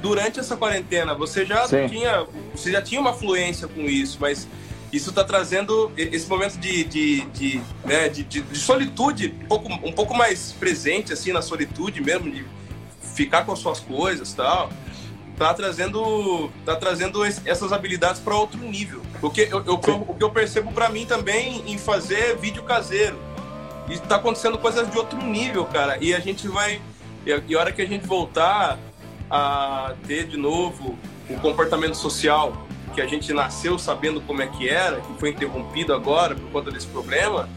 durante 0.02 0.40
essa 0.40 0.56
quarentena. 0.56 1.14
Você 1.16 1.46
já 1.46 1.68
Sim. 1.68 1.88
tinha 1.88 2.26
você 2.54 2.72
já 2.72 2.82
tinha 2.82 3.00
uma 3.00 3.14
fluência 3.14 3.68
com 3.68 3.82
isso, 3.82 4.18
mas 4.20 4.48
isso 4.92 5.10
está 5.10 5.24
trazendo 5.24 5.92
esse 5.96 6.28
momento 6.28 6.58
de, 6.58 6.84
de, 6.84 7.22
de, 7.28 7.62
né, 7.86 8.10
de, 8.10 8.24
de, 8.24 8.42
de, 8.42 8.58
solitude 8.58 9.34
um 9.44 9.48
pouco, 9.48 9.74
um 9.88 9.92
pouco 9.94 10.14
mais 10.14 10.52
presente, 10.52 11.14
assim, 11.14 11.32
na 11.32 11.42
solitude 11.42 12.02
mesmo, 12.02 12.30
de 12.30 12.46
ficar 13.14 13.46
com 13.46 13.52
as 13.52 13.60
suas 13.60 13.80
coisas 13.80 14.34
tal. 14.34 14.70
Tá 15.38 15.54
trazendo, 15.54 16.52
tá 16.66 16.76
trazendo 16.76 17.24
essas 17.26 17.74
habilidades 17.74 18.22
para 18.22 18.36
outro 18.36 18.60
nível. 18.60 19.02
Porque 19.20 19.48
eu, 19.52 19.64
eu, 19.66 19.74
o 19.74 20.14
que 20.14 20.24
eu 20.24 20.30
percebo 20.30 20.72
para 20.72 20.90
mim 20.90 21.06
também 21.06 21.64
em 21.66 21.78
fazer 21.78 22.38
vídeo 22.38 22.64
caseiro. 22.64 23.18
E 23.90 23.98
tá 23.98 24.18
acontecendo 24.18 24.58
coisas 24.58 24.90
de 24.90 24.98
outro 24.98 25.22
nível, 25.22 25.66
cara. 25.66 25.98
E 26.00 26.14
a 26.14 26.20
gente 26.20 26.48
vai. 26.48 26.80
E 27.26 27.56
a 27.56 27.60
hora 27.60 27.72
que 27.72 27.82
a 27.82 27.88
gente 27.88 28.06
voltar 28.06 28.78
a 29.30 29.94
ter 30.06 30.28
de 30.28 30.38
novo 30.38 30.98
o 31.30 31.40
comportamento 31.40 31.96
social 31.96 32.68
que 32.94 33.02
a 33.02 33.08
gente 33.08 33.34
nasceu 33.34 33.80
sabendo 33.80 34.22
como 34.22 34.42
é 34.42 34.48
que 34.48 34.68
era, 34.68 35.00
que 35.00 35.14
foi 35.20 35.30
interrompido 35.30 35.94
agora 35.94 36.36
por 36.36 36.50
conta 36.52 36.72
desse 36.72 36.88
problema, 36.88 37.50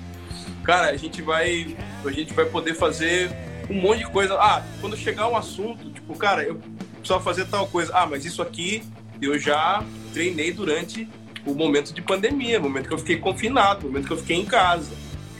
cara, 0.62 0.90
a 0.90 0.96
gente 0.96 1.20
vai, 1.20 1.76
a 2.04 2.10
gente 2.10 2.32
vai 2.32 2.44
poder 2.44 2.74
fazer 2.74 3.30
um 3.68 3.80
monte 3.80 3.98
de 3.98 4.10
coisa. 4.10 4.34
Ah, 4.34 4.62
quando 4.80 4.96
chegar 4.96 5.28
um 5.28 5.36
assunto, 5.36 5.90
tipo, 5.90 6.16
cara, 6.16 6.42
eu 6.42 6.60
preciso 6.98 7.20
fazer 7.20 7.46
tal 7.46 7.66
coisa. 7.66 7.92
Ah, 7.94 8.06
mas 8.06 8.24
isso 8.24 8.42
aqui 8.42 8.82
eu 9.20 9.38
já 9.38 9.82
treinei 10.12 10.52
durante 10.52 11.08
o 11.46 11.54
momento 11.54 11.92
de 11.92 12.00
pandemia, 12.00 12.58
o 12.58 12.62
momento 12.62 12.88
que 12.88 12.94
eu 12.94 12.98
fiquei 12.98 13.18
confinado, 13.18 13.86
o 13.86 13.90
momento 13.90 14.06
que 14.06 14.12
eu 14.12 14.18
fiquei 14.18 14.36
em 14.36 14.44
casa. 14.44 14.92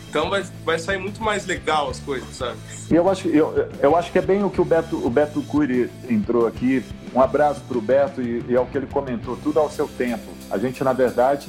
Então 0.09 0.31
vai, 0.31 0.45
vai 0.65 0.79
sair 0.79 0.99
muito 0.99 1.21
mais 1.21 1.45
legal 1.45 1.91
as 1.91 1.99
coisas, 1.99 2.37
sabe? 2.37 2.57
E 2.91 2.95
eu 2.95 3.09
acho, 3.09 3.27
eu, 3.29 3.69
eu 3.81 3.97
acho 3.97 4.13
que 4.13 4.19
é 4.19 4.23
bem 4.23 4.45
o 4.45 4.51
que 4.51 4.61
o 4.61 4.65
Beto, 4.65 4.97
o 4.97 5.11
Beto 5.11 5.43
Cury 5.43 5.91
entrou 6.09 6.47
aqui. 6.47 6.85
Um 7.13 7.21
abraço 7.21 7.61
para 7.63 7.79
o 7.79 7.81
Beto 7.81 8.23
e, 8.23 8.45
e 8.49 8.55
é 8.55 8.61
o 8.61 8.67
que 8.67 8.79
ele 8.79 8.87
comentou, 8.87 9.37
tudo 9.37 9.59
ao 9.59 9.71
seu 9.71 9.89
tempo. 9.89 10.25
A 10.51 10.59
gente, 10.59 10.85
na 10.85 10.93
verdade, 10.93 11.49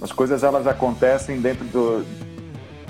as 0.00 0.10
coisas 0.10 0.42
elas 0.42 0.66
acontecem 0.66 1.40
dentro 1.40 1.64
do, 1.66 2.04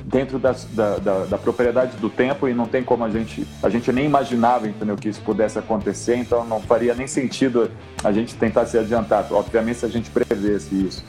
dentro 0.08 0.38
da, 0.38 0.54
da, 0.72 1.24
da, 1.26 1.38
propriedade 1.38 1.96
do 1.98 2.08
tempo 2.08 2.48
e 2.48 2.54
não 2.54 2.66
tem 2.66 2.82
como 2.82 3.04
a 3.04 3.10
gente 3.10 3.46
a 3.62 3.68
gente 3.68 3.92
nem 3.92 4.06
imaginava 4.06 4.66
entendeu 4.66 4.96
que 4.96 5.08
isso 5.08 5.20
pudesse 5.20 5.58
acontecer 5.58 6.16
então 6.16 6.46
não 6.46 6.60
faria 6.60 6.94
nem 6.94 7.06
sentido 7.06 7.70
a 8.02 8.10
gente 8.10 8.34
tentar 8.34 8.64
se 8.66 8.78
adiantar. 8.78 9.26
Obviamente 9.30 9.80
se 9.80 9.86
a 9.86 9.88
gente 9.88 10.10
prevesse 10.10 10.74
isso. 10.74 11.04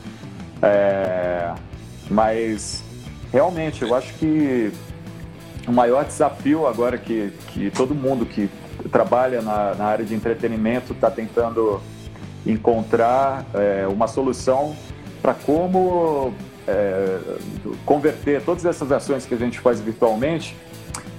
É, 0.62 1.54
mas 2.10 2.84
realmente, 3.32 3.82
eu 3.82 3.94
acho 3.94 4.12
que 4.14 4.72
o 5.66 5.72
maior 5.72 6.04
desafio 6.04 6.66
agora 6.66 6.98
que, 6.98 7.32
que 7.48 7.70
todo 7.70 7.94
mundo 7.94 8.26
que 8.26 8.50
trabalha 8.90 9.40
na, 9.40 9.74
na 9.74 9.84
área 9.84 10.04
de 10.04 10.14
entretenimento 10.14 10.92
está 10.92 11.10
tentando 11.10 11.80
encontrar 12.46 13.44
é, 13.54 13.86
uma 13.86 14.08
solução 14.08 14.74
para 15.22 15.34
como 15.34 16.34
é, 16.70 17.18
converter 17.84 18.42
todas 18.42 18.64
essas 18.64 18.92
ações 18.92 19.26
que 19.26 19.34
a 19.34 19.38
gente 19.38 19.58
faz 19.58 19.80
virtualmente 19.80 20.56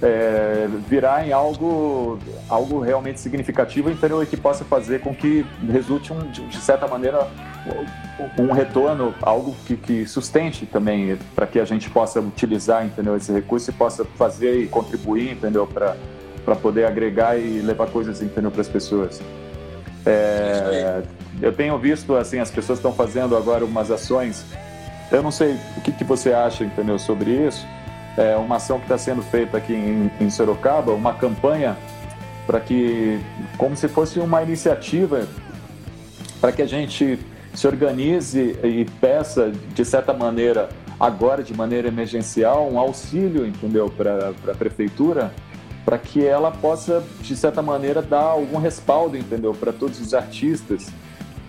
é, 0.01 0.67
virar 0.89 1.27
em 1.27 1.31
algo, 1.31 2.17
algo 2.49 2.79
realmente 2.79 3.19
significativo 3.19 3.89
entendeu? 3.89 4.21
e 4.23 4.25
que 4.25 4.35
possa 4.35 4.65
fazer 4.65 5.01
com 5.01 5.13
que 5.13 5.45
resulte, 5.69 6.11
um, 6.11 6.19
de 6.31 6.57
certa 6.57 6.87
maneira, 6.87 7.27
um 8.39 8.51
retorno, 8.51 9.13
algo 9.21 9.55
que, 9.65 9.77
que 9.77 10.05
sustente 10.07 10.65
também, 10.65 11.17
para 11.35 11.45
que 11.45 11.59
a 11.59 11.65
gente 11.65 11.89
possa 11.89 12.19
utilizar 12.19 12.83
entendeu? 12.83 13.15
esse 13.15 13.31
recurso 13.31 13.69
e 13.69 13.73
possa 13.73 14.03
fazer 14.03 14.61
e 14.61 14.67
contribuir 14.67 15.31
entendeu? 15.31 15.67
para 15.67 16.55
poder 16.55 16.85
agregar 16.85 17.37
e 17.37 17.61
levar 17.61 17.87
coisas 17.87 18.21
entendeu? 18.21 18.49
para 18.49 18.61
as 18.61 18.69
pessoas. 18.69 19.21
É, 20.03 21.03
eu 21.39 21.53
tenho 21.53 21.77
visto 21.77 22.15
assim 22.15 22.39
as 22.39 22.49
pessoas 22.49 22.79
estão 22.79 22.91
fazendo 22.91 23.37
agora 23.37 23.63
umas 23.63 23.91
ações. 23.91 24.43
Eu 25.11 25.21
não 25.21 25.31
sei 25.31 25.57
o 25.77 25.81
que, 25.81 25.91
que 25.91 26.03
você 26.03 26.31
acha 26.31 26.63
entendeu 26.63 26.97
sobre 26.97 27.31
isso. 27.31 27.67
É, 28.17 28.35
uma 28.37 28.55
ação 28.57 28.77
que 28.77 28.85
está 28.85 28.97
sendo 28.97 29.21
feita 29.21 29.57
aqui 29.57 29.73
em, 29.73 30.11
em 30.19 30.29
Sorocaba, 30.29 30.93
uma 30.93 31.13
campanha 31.13 31.77
para 32.47 32.59
que, 32.59 33.19
como 33.57 33.75
se 33.75 33.87
fosse 33.87 34.19
uma 34.19 34.41
iniciativa, 34.41 35.27
para 36.39 36.51
que 36.51 36.61
a 36.61 36.65
gente 36.65 37.19
se 37.53 37.67
organize 37.67 38.57
e 38.63 38.85
peça, 38.99 39.51
de 39.73 39.85
certa 39.85 40.13
maneira, 40.13 40.69
agora 40.99 41.43
de 41.43 41.53
maneira 41.53 41.87
emergencial, 41.87 42.69
um 42.71 42.79
auxílio, 42.79 43.45
entendeu, 43.45 43.89
para 43.89 44.29
a 44.29 44.55
prefeitura, 44.55 45.31
para 45.83 45.97
que 45.97 46.25
ela 46.25 46.51
possa, 46.51 47.03
de 47.21 47.35
certa 47.35 47.61
maneira, 47.61 48.01
dar 48.01 48.21
algum 48.21 48.59
respaldo, 48.59 49.17
entendeu, 49.17 49.53
para 49.53 49.73
todos 49.73 49.99
os 49.99 50.13
artistas 50.13 50.87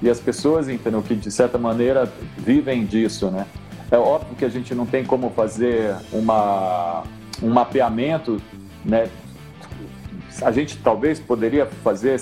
e 0.03 0.11
as 0.11 0.19
pessoas, 0.19 0.69
entendeu, 0.69 1.01
que 1.01 1.15
de 1.15 1.31
certa 1.31 1.57
maneira 1.57 2.13
vivem 2.37 2.85
disso, 2.85 3.31
né? 3.31 3.47
É 3.91 3.97
óbvio 3.97 4.35
que 4.35 4.45
a 4.45 4.49
gente 4.49 4.75
não 4.75 4.85
tem 4.85 5.05
como 5.05 5.31
fazer 5.31 5.95
uma, 6.13 7.05
um 7.41 7.51
mapeamento, 7.51 8.43
né? 8.85 9.09
A 10.43 10.51
gente 10.51 10.77
talvez 10.79 11.21
poderia 11.21 11.67
fazer 11.67 12.21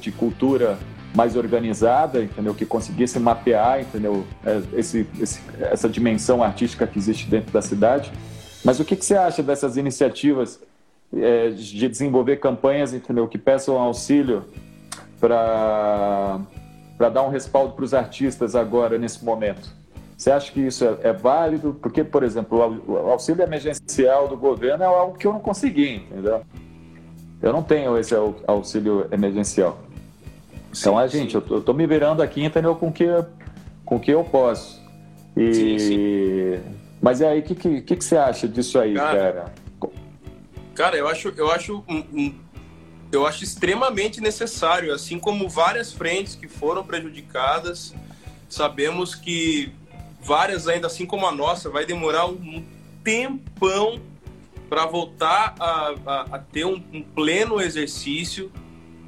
de 0.00 0.12
cultura 0.12 0.78
mais 1.14 1.34
organizada, 1.34 2.22
entendeu? 2.22 2.54
Que 2.54 2.66
conseguisse 2.66 3.18
mapear, 3.18 3.80
entendeu? 3.80 4.24
É, 4.44 4.62
esse, 4.74 5.06
esse, 5.18 5.40
essa 5.58 5.88
dimensão 5.88 6.42
artística 6.42 6.86
que 6.86 6.98
existe 6.98 7.26
dentro 7.26 7.50
da 7.50 7.62
cidade. 7.62 8.12
Mas 8.62 8.78
o 8.78 8.84
que, 8.84 8.94
que 8.94 9.04
você 9.04 9.16
acha 9.16 9.42
dessas 9.42 9.76
iniciativas 9.76 10.60
é, 11.16 11.50
de 11.50 11.88
desenvolver 11.88 12.36
campanhas, 12.36 12.92
entendeu? 12.92 13.26
Que 13.26 13.38
peçam 13.38 13.78
auxílio 13.78 14.44
para 15.20 16.40
dar 16.98 17.22
um 17.22 17.30
respaldo 17.30 17.74
para 17.74 17.84
os 17.84 17.94
artistas 17.94 18.54
agora, 18.54 18.98
nesse 18.98 19.24
momento? 19.24 19.76
Você 20.16 20.32
acha 20.32 20.50
que 20.50 20.60
isso 20.60 20.84
é, 20.84 20.96
é, 21.04 21.12
válido? 21.12 21.78
Porque, 21.80 22.02
por 22.02 22.24
exemplo, 22.24 22.82
o 22.86 22.96
auxílio 23.10 23.42
emergencial 23.42 24.26
do 24.26 24.36
governo 24.36 24.82
é 24.82 24.86
algo 24.86 25.16
que 25.16 25.26
eu 25.26 25.32
não 25.32 25.40
consegui, 25.40 25.96
entendeu? 26.10 26.42
Eu 27.40 27.52
não 27.52 27.62
tenho 27.62 27.96
esse 27.96 28.14
auxílio 28.46 29.06
emergencial. 29.12 29.78
Então, 30.76 30.98
a 30.98 31.04
é, 31.04 31.08
gente, 31.08 31.36
eu 31.36 31.58
estou 31.58 31.72
me 31.72 31.86
virando 31.86 32.20
aqui, 32.20 32.44
entendeu? 32.44 32.74
Com 32.74 32.92
que, 32.92 33.06
com 33.84 33.98
que 33.98 34.10
eu 34.10 34.24
posso. 34.24 34.82
E... 35.36 35.54
Sim, 35.54 35.78
sim. 35.78 36.78
Mas 37.00 37.20
e 37.20 37.24
aí, 37.24 37.38
o 37.38 37.42
que, 37.44 37.54
que, 37.54 37.80
que, 37.80 38.04
você 38.04 38.16
acha 38.16 38.48
disso 38.48 38.76
aí, 38.78 38.94
cara? 38.94 39.32
Cara, 39.32 39.44
cara 40.78 40.96
eu 40.96 41.08
acho, 41.08 41.34
eu 41.36 41.50
acho 41.50 41.84
eu 43.10 43.26
acho 43.26 43.42
extremamente 43.42 44.20
necessário, 44.20 44.94
assim 44.94 45.18
como 45.18 45.48
várias 45.48 45.92
frentes 45.92 46.36
que 46.36 46.46
foram 46.46 46.84
prejudicadas. 46.84 47.94
Sabemos 48.48 49.14
que 49.14 49.72
várias 50.22 50.68
ainda, 50.68 50.86
assim 50.86 51.04
como 51.04 51.26
a 51.26 51.32
nossa, 51.32 51.68
vai 51.68 51.84
demorar 51.84 52.26
um 52.26 52.64
tempão 53.02 54.00
para 54.68 54.86
voltar 54.86 55.56
a, 55.58 55.94
a, 56.06 56.20
a 56.36 56.38
ter 56.38 56.64
um, 56.64 56.80
um, 56.92 57.02
pleno 57.02 57.60
exercício 57.60 58.52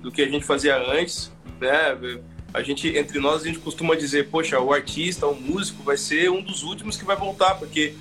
do 0.02 0.10
que 0.10 0.22
a 0.22 0.28
gente 0.28 0.44
fazia 0.44 0.76
antes, 0.76 1.30
né? 1.60 2.20
A 2.52 2.62
gente, 2.62 2.88
entre 2.96 3.20
nós, 3.20 3.42
a 3.42 3.46
gente 3.46 3.60
costuma 3.60 3.94
dizer, 3.94 4.28
poxa, 4.28 4.58
o 4.58 4.72
artista, 4.72 5.26
o 5.26 5.38
músico 5.38 5.84
vai 5.84 5.96
ser 5.96 6.30
um 6.30 6.42
dos 6.42 6.64
últimos 6.64 6.96
que 6.96 7.04
vai 7.04 7.16
voltar, 7.16 7.56
porque 7.56 7.94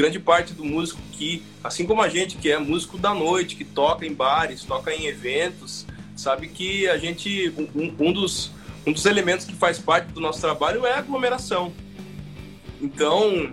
grande 0.00 0.18
parte 0.18 0.54
do 0.54 0.64
músico 0.64 0.98
que, 1.12 1.42
assim 1.62 1.84
como 1.84 2.00
a 2.00 2.08
gente, 2.08 2.38
que 2.38 2.50
é 2.50 2.58
músico 2.58 2.96
da 2.96 3.12
noite, 3.12 3.54
que 3.54 3.66
toca 3.66 4.06
em 4.06 4.14
bares, 4.14 4.64
toca 4.64 4.94
em 4.94 5.04
eventos, 5.04 5.86
sabe 6.16 6.48
que 6.48 6.88
a 6.88 6.96
gente, 6.96 7.52
um, 7.74 7.94
um 7.98 8.10
dos, 8.10 8.50
um 8.86 8.92
dos 8.92 9.04
elementos 9.04 9.44
que 9.44 9.54
faz 9.54 9.78
parte 9.78 10.06
do 10.06 10.18
nosso 10.18 10.40
trabalho 10.40 10.86
é 10.86 10.94
a 10.94 11.00
aglomeração. 11.00 11.70
Então, 12.80 13.52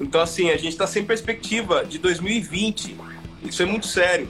então 0.00 0.20
assim, 0.20 0.50
a 0.50 0.56
gente 0.56 0.70
está 0.70 0.88
sem 0.88 1.04
perspectiva 1.04 1.84
de 1.84 1.98
2020. 1.98 2.96
Isso 3.44 3.62
é 3.62 3.66
muito 3.66 3.86
sério. 3.86 4.28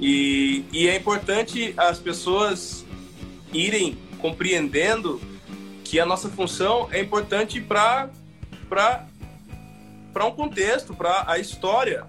E, 0.00 0.64
e 0.72 0.86
é 0.86 0.96
importante 0.96 1.74
as 1.76 1.98
pessoas 1.98 2.86
irem 3.52 3.98
compreendendo 4.20 5.20
que 5.82 5.98
a 5.98 6.06
nossa 6.06 6.28
função 6.28 6.88
é 6.92 7.00
importante 7.00 7.60
para 7.60 8.08
para 10.14 10.24
um 10.24 10.30
contexto, 10.30 10.94
para 10.94 11.24
a 11.26 11.40
história 11.40 12.06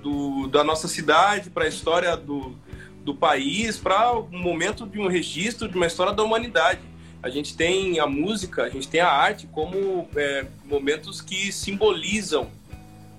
do, 0.00 0.46
da 0.46 0.62
nossa 0.62 0.86
cidade, 0.86 1.50
para 1.50 1.64
a 1.64 1.68
história 1.68 2.16
do, 2.16 2.56
do 3.02 3.12
país, 3.12 3.76
para 3.76 4.16
um 4.16 4.38
momento 4.38 4.86
de 4.86 5.00
um 5.00 5.08
registro 5.08 5.68
de 5.68 5.76
uma 5.76 5.86
história 5.86 6.12
da 6.12 6.22
humanidade. 6.22 6.80
A 7.20 7.28
gente 7.28 7.56
tem 7.56 7.98
a 7.98 8.06
música, 8.06 8.62
a 8.62 8.68
gente 8.68 8.86
tem 8.86 9.00
a 9.00 9.10
arte 9.10 9.48
como 9.48 10.08
é, 10.14 10.46
momentos 10.64 11.20
que 11.20 11.50
simbolizam. 11.50 12.48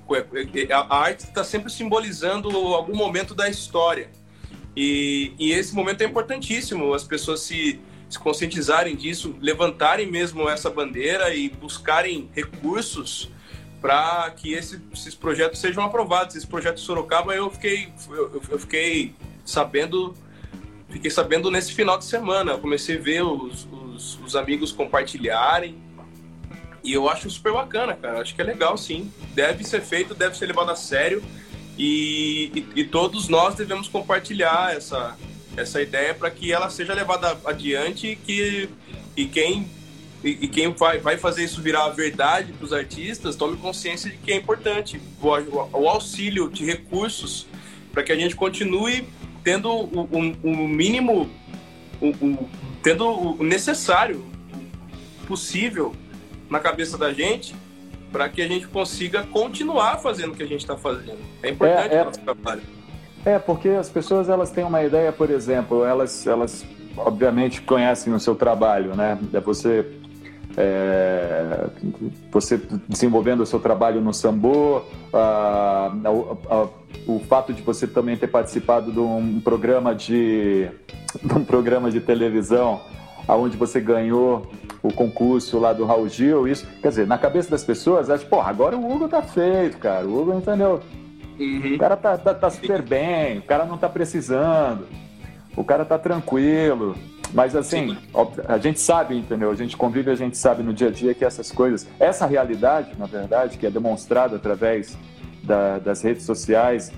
É, 0.10 0.62
é, 0.62 0.74
a 0.74 0.96
arte 0.96 1.26
está 1.26 1.44
sempre 1.44 1.70
simbolizando 1.70 2.50
algum 2.74 2.96
momento 2.96 3.36
da 3.36 3.50
história. 3.50 4.10
E, 4.78 5.34
e, 5.40 5.52
esse 5.52 5.74
momento 5.74 6.02
é 6.02 6.06
importantíssimo, 6.06 6.94
as 6.94 7.04
pessoas 7.04 7.42
se, 7.42 7.80
se 8.10 8.20
conscientizarem 8.20 8.96
disso, 8.96 9.36
levantarem 9.42 10.10
mesmo 10.10 10.48
essa 10.48 10.70
bandeira 10.70 11.34
e 11.34 11.50
buscarem 11.50 12.30
recursos 12.34 13.32
para 13.86 14.32
que 14.32 14.52
esse, 14.52 14.82
esses 14.92 15.14
projetos 15.14 15.60
sejam 15.60 15.84
aprovados. 15.84 16.36
Esse 16.36 16.48
projeto 16.48 16.78
de 16.78 16.82
Sorocaba 16.82 17.36
eu 17.36 17.52
fiquei, 17.52 17.90
eu, 18.10 18.42
eu 18.50 18.58
fiquei 18.58 19.14
sabendo 19.46 20.16
fiquei 20.90 21.12
sabendo 21.12 21.52
nesse 21.52 21.72
final 21.72 21.96
de 21.96 22.06
semana. 22.06 22.54
Eu 22.54 22.58
comecei 22.58 22.98
a 22.98 23.00
ver 23.00 23.22
os, 23.22 23.68
os, 23.72 24.20
os, 24.22 24.36
amigos 24.36 24.72
compartilharem. 24.72 25.78
E 26.84 26.94
eu 26.94 27.08
acho 27.08 27.30
super 27.30 27.54
bacana, 27.54 27.94
cara. 27.94 28.22
Acho 28.22 28.34
que 28.34 28.42
é 28.42 28.46
legal, 28.46 28.76
sim. 28.76 29.14
Deve 29.36 29.64
ser 29.64 29.82
feito, 29.82 30.16
deve 30.16 30.36
ser 30.36 30.48
levado 30.48 30.72
a 30.72 30.76
sério. 30.76 31.24
E, 31.78 32.52
e, 32.56 32.80
e 32.80 32.86
todos 32.86 33.28
nós 33.28 33.54
devemos 33.54 33.88
compartilhar 33.88 34.76
essa, 34.76 35.16
essa 35.56 35.80
ideia 35.80 36.12
para 36.16 36.32
que 36.32 36.52
ela 36.52 36.72
seja 36.72 36.96
levada 36.96 37.38
adiante 37.46 38.08
e 38.08 38.16
que 38.16 38.68
e 39.16 39.26
quem 39.26 39.70
e, 40.30 40.48
quem 40.48 40.74
vai, 40.74 40.98
vai 40.98 41.18
fazer 41.18 41.44
isso 41.44 41.62
virar 41.62 41.86
a 41.86 41.90
verdade 41.90 42.52
para 42.52 42.66
os 42.66 42.74
artistas 42.74 43.36
tome 43.36 43.58
consciência 43.58 44.10
de 44.10 44.18
que 44.18 44.32
é 44.32 44.36
importante 44.36 45.00
o, 45.22 45.28
o, 45.78 45.88
auxílio 45.88 46.50
de 46.50 46.66
recursos 46.66 47.48
para 47.94 48.02
que 48.02 48.12
a 48.12 48.16
gente 48.16 48.36
continue 48.36 49.08
tendo 49.44 49.70
o, 49.70 50.10
o, 50.12 50.50
o 50.50 50.68
mínimo, 50.68 51.30
o, 52.02 52.08
o, 52.08 52.50
tendo 52.82 53.08
o 53.08 53.44
necessário 53.44 54.26
possível 55.28 55.94
na 56.50 56.60
cabeça 56.60 56.98
da 56.98 57.14
gente 57.14 57.56
para 58.12 58.28
que 58.28 58.42
a 58.42 58.48
gente 58.48 58.68
consiga 58.68 59.24
continuar 59.24 60.00
fazendo 60.00 60.34
o 60.34 60.36
que 60.36 60.42
a 60.42 60.48
gente 60.48 60.62
está 60.62 60.76
fazendo. 60.76 61.20
É 61.44 61.50
importante 61.50 61.94
é, 61.94 61.98
é, 61.98 62.02
o 62.02 62.06
nosso 62.06 62.22
trabalho. 62.22 62.62
É, 63.24 63.38
porque 63.38 63.70
as 63.70 63.90
pessoas 63.90 64.30
elas 64.30 64.50
têm 64.50 64.64
uma 64.64 64.84
ideia, 64.84 65.12
por 65.12 65.30
exemplo, 65.30 65.86
elas, 65.86 66.26
elas 66.26 66.66
obviamente 66.98 67.62
conhecem 67.62 68.14
o 68.14 68.20
seu 68.20 68.36
trabalho, 68.36 68.96
né? 68.96 69.20
É 69.34 69.40
você 69.40 69.86
é, 70.58 71.68
você 72.32 72.60
desenvolvendo 72.88 73.42
o 73.42 73.46
seu 73.46 73.60
trabalho 73.60 74.02
no 74.02 74.14
Sambo, 74.14 74.84
a, 75.14 75.92
a, 76.04 76.56
a, 76.56 76.68
o 77.08 77.20
fato 77.20 77.54
de 77.54 77.62
você 77.62 77.86
também 77.86 78.16
ter 78.16 78.28
participado 78.28 78.92
de 78.92 79.00
um 79.00 79.40
programa 79.42 79.94
de, 79.94 80.70
de 81.24 81.34
um 81.34 81.44
programa 81.44 81.92
de 81.92 82.00
televisão 82.00 82.82
aonde 83.28 83.58
você 83.58 83.82
ganhou 83.82 84.48
o 84.84 84.94
concurso 84.94 85.58
lá 85.58 85.74
do 85.74 85.84
Raul 85.84 86.08
Gil, 86.08 86.48
isso, 86.48 86.68
quer 86.82 86.90
dizer, 86.90 87.08
na 87.08 87.18
cabeça 87.18 87.50
das 87.50 87.64
pessoas, 87.64 88.10
acho, 88.10 88.26
porra, 88.28 88.50
agora 88.50 88.78
o 88.78 88.94
Hugo 88.94 89.08
tá 89.08 89.22
feito, 89.22 89.78
cara, 89.78 90.06
o 90.06 90.22
Hugo, 90.22 90.34
entendeu? 90.38 90.80
Uhum. 91.40 91.74
O 91.74 91.78
cara 91.78 91.98
tá, 91.98 92.18
tá, 92.18 92.34
tá 92.34 92.50
super 92.50 92.82
bem, 92.82 93.40
o 93.40 93.42
cara 93.42 93.66
não 93.66 93.78
tá 93.78 93.90
precisando, 93.90 94.88
o 95.58 95.64
cara 95.64 95.84
tá 95.84 95.98
tranquilo, 95.98 96.96
mas 97.34 97.56
assim, 97.56 97.98
a 98.48 98.58
gente 98.58 98.80
sabe, 98.80 99.18
entendeu? 99.18 99.52
A 99.52 99.56
gente 99.56 99.76
convive, 99.76 100.12
a 100.12 100.16
gente 100.16 100.38
sabe 100.38 100.64
no 100.64 100.74
dia 100.74 100.88
a 100.88 100.92
dia 100.92 101.14
que 101.14 101.26
essas 101.26 101.52
coisas, 101.52 101.88
essa 102.00 102.26
realidade, 102.26 102.92
na 102.98 103.06
verdade, 103.06 103.58
que 103.58 103.66
é 103.66 103.72
demonstrada 103.72 104.36
através 104.36 104.98
da, 105.44 105.80
das 105.80 106.02
redes 106.02 106.24
sociais, 106.24 106.92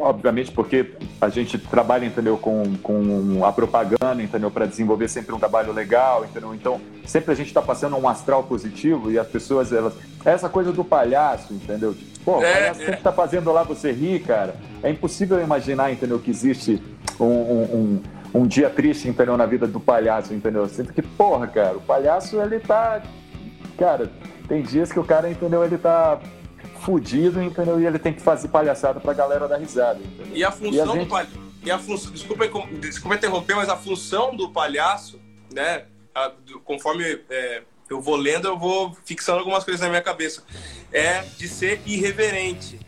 obviamente 0.00 0.50
porque 0.50 0.94
a 1.20 1.28
gente 1.28 1.58
trabalha, 1.58 2.04
entendeu, 2.04 2.36
com, 2.36 2.76
com 2.82 3.44
a 3.44 3.52
propaganda, 3.52 4.22
entendeu, 4.22 4.50
para 4.50 4.66
desenvolver 4.66 5.08
sempre 5.08 5.34
um 5.34 5.38
trabalho 5.38 5.72
legal, 5.72 6.24
entendeu? 6.24 6.54
Então, 6.54 6.80
sempre 7.04 7.32
a 7.32 7.34
gente 7.34 7.48
está 7.48 7.62
passando 7.62 7.96
um 7.96 8.08
astral 8.08 8.42
positivo 8.44 9.10
e 9.10 9.18
as 9.18 9.26
pessoas, 9.26 9.72
elas... 9.72 9.94
Essa 10.24 10.48
coisa 10.48 10.72
do 10.72 10.84
palhaço, 10.84 11.54
entendeu? 11.54 11.94
Pô, 12.24 12.38
o 12.38 12.42
é, 12.42 12.52
palhaço 12.52 12.80
é. 12.80 12.84
sempre 12.84 12.98
está 12.98 13.12
fazendo 13.12 13.52
lá 13.52 13.62
você 13.62 13.92
rir, 13.92 14.20
cara. 14.20 14.56
É 14.82 14.90
impossível 14.90 15.40
imaginar, 15.40 15.92
entendeu, 15.92 16.18
que 16.18 16.30
existe 16.30 16.82
um, 17.20 17.24
um 17.24 17.66
um 17.72 18.02
dia 18.44 18.68
triste, 18.68 19.08
entendeu? 19.08 19.36
Na 19.36 19.46
vida 19.46 19.68
do 19.68 19.78
palhaço, 19.78 20.34
entendeu? 20.34 20.68
sinto 20.68 20.92
que, 20.92 21.00
porra, 21.00 21.46
cara, 21.46 21.76
o 21.76 21.80
palhaço, 21.80 22.40
ele 22.40 22.58
tá. 22.58 23.00
Cara, 23.78 24.10
tem 24.48 24.62
dias 24.62 24.92
que 24.92 24.98
o 24.98 25.04
cara, 25.04 25.30
entendeu? 25.30 25.64
Ele 25.64 25.78
tá 25.78 26.20
fudido, 26.80 27.40
entendeu? 27.40 27.80
E 27.80 27.86
ele 27.86 27.98
tem 27.98 28.12
que 28.12 28.20
fazer 28.20 28.48
palhaçada 28.48 28.98
pra 28.98 29.12
galera 29.12 29.46
dar 29.46 29.58
risada. 29.58 30.00
Entendeu? 30.00 30.36
E 30.36 30.42
a 30.42 30.50
função 30.50 30.72
e 30.72 30.80
a 30.80 30.86
gente... 30.86 31.04
do 31.04 31.06
palhaço. 31.06 31.46
E 31.62 31.70
a 31.70 31.78
função, 31.78 32.12
desculpa, 32.12 32.44
desculpa 32.80 33.16
interromper, 33.16 33.54
mas 33.56 33.68
a 33.68 33.76
função 33.76 34.36
do 34.36 34.50
palhaço, 34.50 35.20
né? 35.52 35.84
A, 36.14 36.32
conforme 36.64 37.20
é, 37.28 37.62
eu 37.88 38.00
vou 38.00 38.16
lendo, 38.16 38.48
eu 38.48 38.58
vou 38.58 38.96
fixando 39.04 39.38
algumas 39.38 39.64
coisas 39.64 39.80
na 39.80 39.88
minha 39.88 40.02
cabeça. 40.02 40.42
É 40.92 41.22
de 41.36 41.48
ser 41.48 41.80
irreverente. 41.86 42.78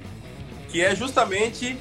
Que 0.69 0.85
é 0.85 0.95
justamente 0.95 1.79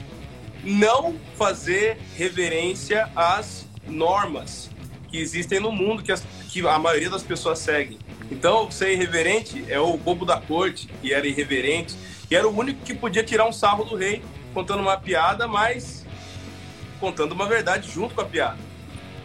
não 0.64 1.16
fazer 1.36 1.98
reverência 2.16 3.10
às 3.16 3.66
normas 3.88 4.70
que 5.08 5.18
existem 5.18 5.60
no 5.60 5.72
mundo 5.72 6.04
que, 6.04 6.12
as, 6.12 6.24
que 6.50 6.66
a 6.68 6.78
maioria 6.78 7.10
das 7.10 7.24
pessoas 7.24 7.60
segue. 7.60 7.98
Então, 8.30 8.70
ser 8.70 8.92
irreverente 8.92 9.66
é 9.70 9.80
o 9.80 9.96
bobo 9.98 10.26
da 10.26 10.40
corte, 10.40 10.88
que 11.02 11.14
era 11.14 11.26
irreverente, 11.26 11.96
e 12.30 12.36
era 12.36 12.48
o 12.48 12.58
único 12.58 12.84
que 12.84 12.94
podia 12.94 13.24
tirar 13.24 13.48
um 13.48 13.54
sarro 13.54 13.86
do 13.86 13.96
rei 13.96 14.22
contando 14.54 14.82
uma 14.82 14.98
piada, 14.98 15.48
mas 15.48 16.06
contando 17.00 17.32
uma 17.32 17.48
verdade 17.48 17.90
junto 17.90 18.14
com 18.14 18.22
a 18.22 18.26
piada. 18.26 18.58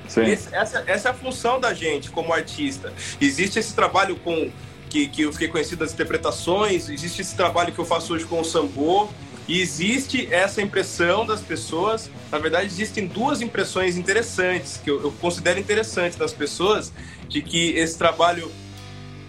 Esse, 0.06 0.54
essa, 0.54 0.84
essa 0.86 1.08
é 1.08 1.10
a 1.10 1.14
função 1.14 1.58
da 1.58 1.72
gente 1.72 2.10
como 2.10 2.32
artista. 2.32 2.92
Existe 3.20 3.58
esse 3.58 3.74
trabalho 3.74 4.16
com 4.16 4.50
que, 4.92 5.08
que 5.08 5.22
eu 5.22 5.32
fiquei 5.32 5.48
conhecido 5.48 5.78
das 5.78 5.94
interpretações, 5.94 6.90
existe 6.90 7.22
esse 7.22 7.34
trabalho 7.34 7.72
que 7.72 7.78
eu 7.78 7.84
faço 7.84 8.12
hoje 8.12 8.26
com 8.26 8.38
o 8.40 8.44
sambô, 8.44 9.08
e 9.48 9.60
existe 9.60 10.28
essa 10.30 10.60
impressão 10.60 11.24
das 11.24 11.40
pessoas, 11.40 12.10
na 12.30 12.38
verdade, 12.38 12.66
existem 12.66 13.06
duas 13.06 13.40
impressões 13.40 13.96
interessantes, 13.96 14.76
que 14.76 14.90
eu, 14.90 15.02
eu 15.02 15.10
considero 15.12 15.58
interessantes 15.58 16.16
das 16.18 16.32
pessoas, 16.32 16.92
de 17.26 17.40
que 17.40 17.70
esse 17.70 17.96
trabalho 17.96 18.52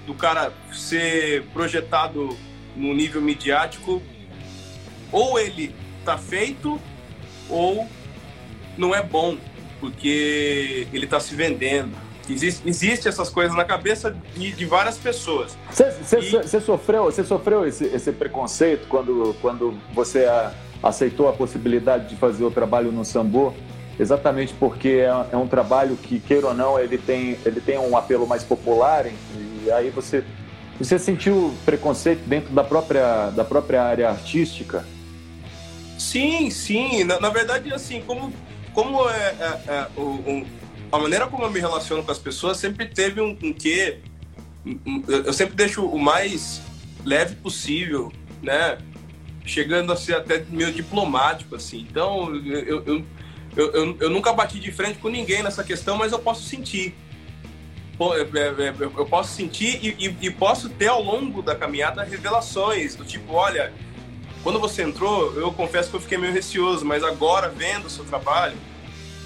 do 0.06 0.14
cara 0.14 0.54
ser 0.74 1.44
projetado 1.54 2.38
no 2.76 2.94
nível 2.94 3.22
midiático, 3.22 4.04
ou 5.14 5.40
ele 5.40 5.74
tá 6.04 6.18
feito, 6.18 6.80
ou 7.50 7.88
não 8.78 8.94
é 8.94 9.02
bom, 9.02 9.38
porque 9.80 10.88
ele 10.92 11.06
está 11.06 11.22
se 11.22 11.34
vendendo. 11.34 11.96
Existe, 12.30 12.68
existe 12.68 13.08
essas 13.08 13.30
coisas 13.30 13.56
na 13.56 13.66
cabeça 13.66 14.16
de, 14.36 14.52
de 14.52 14.66
várias 14.66 14.98
pessoas. 14.98 15.58
Você 15.70 16.58
e... 16.58 16.62
sofreu, 16.62 17.12
sofreu 17.12 17.68
esse, 17.68 17.86
esse 17.86 18.12
preconceito 18.12 18.88
quando, 18.88 19.36
quando 19.42 19.78
você 19.94 20.26
a, 20.26 20.54
aceitou 20.82 21.28
a 21.28 21.34
possibilidade 21.34 22.08
de 22.08 22.16
fazer 22.16 22.44
o 22.44 22.52
trabalho 22.52 22.92
no 22.92 23.04
Sambu? 23.04 23.54
Exatamente 24.00 24.54
porque 24.54 24.90
é, 24.90 25.26
é, 25.34 25.38
um 25.38 25.48
trabalho 25.48 25.96
que, 25.96 26.20
queira 26.20 26.48
ou 26.48 26.54
não, 26.54 26.80
ele 26.80 26.98
tem, 26.98 27.38
ele 27.46 27.62
tem 27.62 27.78
um 27.78 27.96
apelo 27.96 28.26
mais 28.26 28.44
popular 28.44 29.06
e 29.06 29.72
aí 29.72 29.90
você, 29.92 30.24
você 30.80 30.98
sentiu 30.98 31.54
preconceito 31.64 32.22
dentro 32.26 32.54
da 32.54 32.64
própria, 32.64 33.30
da 33.30 33.44
própria 33.44 33.84
área 33.84 34.10
artística? 34.10 34.84
Sim, 35.98 36.50
sim. 36.50 37.04
Na, 37.04 37.20
na 37.20 37.30
verdade, 37.30 37.72
assim, 37.72 38.02
como, 38.02 38.34
como 38.74 39.08
é, 39.10 39.36
é, 39.40 39.60
é 39.68 39.88
um, 39.98 40.46
a 40.94 41.00
maneira 41.00 41.26
como 41.26 41.44
eu 41.44 41.50
me 41.50 41.60
relaciono 41.60 42.04
com 42.04 42.12
as 42.12 42.20
pessoas 42.20 42.58
sempre 42.58 42.86
teve 42.86 43.20
um, 43.20 43.36
um 43.42 43.52
quê. 43.52 43.98
Eu 45.08 45.34
sempre 45.34 45.56
deixo 45.56 45.84
o 45.84 45.98
mais 45.98 46.62
leve 47.04 47.36
possível, 47.36 48.14
né? 48.44 48.78
Chegando 49.44 49.92
a 49.92 49.96
ser 49.96 50.16
até 50.16 50.46
meio 50.48 50.72
diplomático, 50.72 51.56
assim. 51.56 51.88
Então, 51.90 52.36
eu, 52.36 52.60
eu, 52.60 52.84
eu, 52.86 53.06
eu, 53.74 53.98
eu 54.02 54.10
nunca 54.12 54.32
bati 54.34 54.60
de 54.60 54.72
frente 54.72 55.00
com 55.00 55.10
ninguém 55.10 55.42
nessa 55.42 55.64
questão, 55.64 55.98
mas 55.98 56.12
eu 56.12 56.20
posso 56.20 56.44
sentir. 56.44 56.94
É, 58.00 58.40
é, 58.40 58.68
é, 58.68 58.74
eu 58.80 59.06
posso 59.08 59.34
sentir 59.34 59.80
e, 59.82 60.08
e, 60.08 60.28
e 60.28 60.30
posso 60.30 60.70
ter 60.70 60.90
ao 60.90 61.02
longo 61.02 61.42
da 61.42 61.56
caminhada 61.56 62.04
revelações 62.04 62.96
do 62.96 63.04
tipo, 63.04 63.34
olha, 63.34 63.74
quando 64.44 64.60
você 64.60 64.84
entrou, 64.84 65.34
eu 65.34 65.52
confesso 65.52 65.90
que 65.90 65.96
eu 65.96 66.02
fiquei 66.02 66.20
meio 66.20 66.34
receoso, 66.34 66.86
mas 66.86 67.04
agora 67.04 67.50
vendo 67.50 67.86
o 67.86 67.90
seu 67.90 68.06
trabalho, 68.06 68.56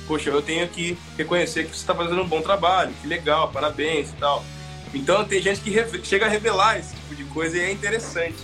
poxa, 0.08 0.30
eu 0.30 0.42
tenho 0.42 0.68
que 0.68 0.98
reconhecer 1.18 1.66
que 1.66 1.72
você 1.72 1.82
está 1.82 1.94
fazendo 1.94 2.22
um 2.22 2.28
bom 2.28 2.42
trabalho, 2.42 2.94
que 3.02 3.08
legal, 3.08 3.52
parabéns 3.52 4.10
e 4.10 4.14
tal. 4.14 4.44
Então 4.94 5.26
tem 5.26 5.42
gente 5.42 5.60
que 5.62 6.06
chega 6.06 6.26
a 6.26 6.30
revelar 6.30 6.80
esse 6.80 6.96
tipo 6.96 7.16
de 7.16 7.24
coisa 7.26 7.58
e 7.58 7.60
é 7.60 7.72
interessante. 7.72 8.38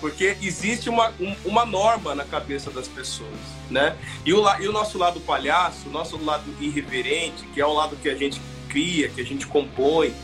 Porque 0.00 0.36
existe 0.40 0.88
uma, 0.88 1.12
um, 1.20 1.34
uma 1.44 1.66
norma 1.66 2.14
na 2.14 2.24
cabeça 2.24 2.70
das 2.70 2.88
pessoas, 2.88 3.38
né? 3.70 3.96
E 4.24 4.32
o, 4.32 4.42
e 4.58 4.66
o 4.66 4.72
nosso 4.72 4.96
lado 4.96 5.20
palhaço, 5.20 5.88
o 5.88 5.92
nosso 5.92 6.16
lado 6.22 6.44
irreverente, 6.58 7.44
que 7.52 7.60
é 7.60 7.66
o 7.66 7.72
lado 7.72 7.96
que 7.96 8.08
a 8.08 8.14
gente 8.14 8.40
cria, 8.68 9.10
que 9.10 9.20
a 9.20 9.24
gente 9.24 9.46
compõe, 9.46 10.14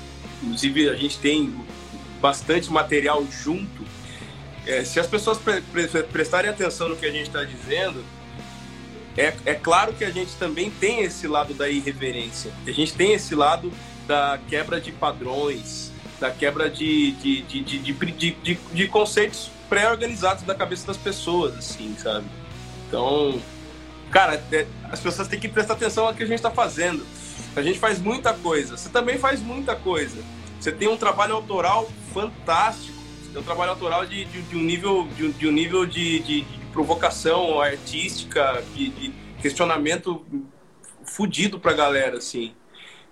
inclusive 0.42 0.88
a 0.88 0.94
gente 0.94 1.18
tem 1.18 1.54
bastante 2.20 2.70
material 2.70 3.26
junto. 3.30 3.84
É, 4.66 4.82
se 4.82 4.98
as 4.98 5.06
pessoas 5.06 5.36
pre 5.38 5.60
pre 5.60 5.86
prestarem 6.04 6.50
atenção 6.50 6.88
no 6.88 6.96
que 6.96 7.04
a 7.04 7.10
gente 7.10 7.26
está 7.26 7.44
dizendo, 7.44 8.02
é, 9.16 9.34
é 9.46 9.54
claro 9.54 9.92
que 9.94 10.04
a 10.04 10.10
gente 10.10 10.34
também 10.36 10.70
tem 10.70 11.00
esse 11.00 11.26
lado 11.26 11.54
da 11.54 11.68
irreverência. 11.68 12.52
A 12.66 12.70
gente 12.70 12.92
tem 12.92 13.14
esse 13.14 13.34
lado 13.34 13.72
da 14.06 14.38
quebra 14.48 14.80
de 14.80 14.92
padrões, 14.92 15.90
da 16.20 16.30
quebra 16.30 16.70
de, 16.70 17.12
de, 17.12 17.42
de, 17.42 18.56
de, 18.72 18.88
conceitos 18.88 19.50
pré-organizados 19.68 20.44
da 20.44 20.54
cabeça 20.54 20.86
das 20.86 20.96
pessoas, 20.96 21.56
assim, 21.56 21.94
sabe? 21.98 22.26
Então, 22.88 23.40
cara, 24.10 24.42
é, 24.52 24.66
as 24.84 25.00
pessoas 25.00 25.28
têm 25.28 25.40
que 25.40 25.48
prestar 25.48 25.74
atenção 25.74 26.06
no 26.06 26.14
que 26.14 26.22
a 26.22 26.26
gente 26.26 26.36
está 26.36 26.50
fazendo. 26.50 27.04
A 27.54 27.62
gente 27.62 27.78
faz 27.78 27.98
muita 27.98 28.32
coisa, 28.32 28.76
você 28.76 28.88
também 28.88 29.18
faz 29.18 29.40
muita 29.40 29.74
coisa. 29.74 30.22
Você 30.60 30.72
tem 30.72 30.88
um 30.88 30.96
trabalho 30.96 31.34
autoral 31.34 31.90
fantástico, 32.12 32.96
você 33.22 33.30
tem 33.32 33.40
um 33.40 33.44
trabalho 33.44 33.70
autoral 33.70 34.06
de, 34.06 34.24
de, 34.24 34.56
um 34.56 34.62
nível 34.62 35.08
de, 35.16 35.46
um 35.46 35.52
nível 35.52 35.84
de, 35.86 36.20
de 36.20 36.46
provocação 36.76 37.58
artística, 37.58 38.62
de, 38.74 38.90
de 38.90 39.12
questionamento 39.40 40.26
fudido 41.06 41.58
pra 41.58 41.72
galera, 41.72 42.18
assim. 42.18 42.54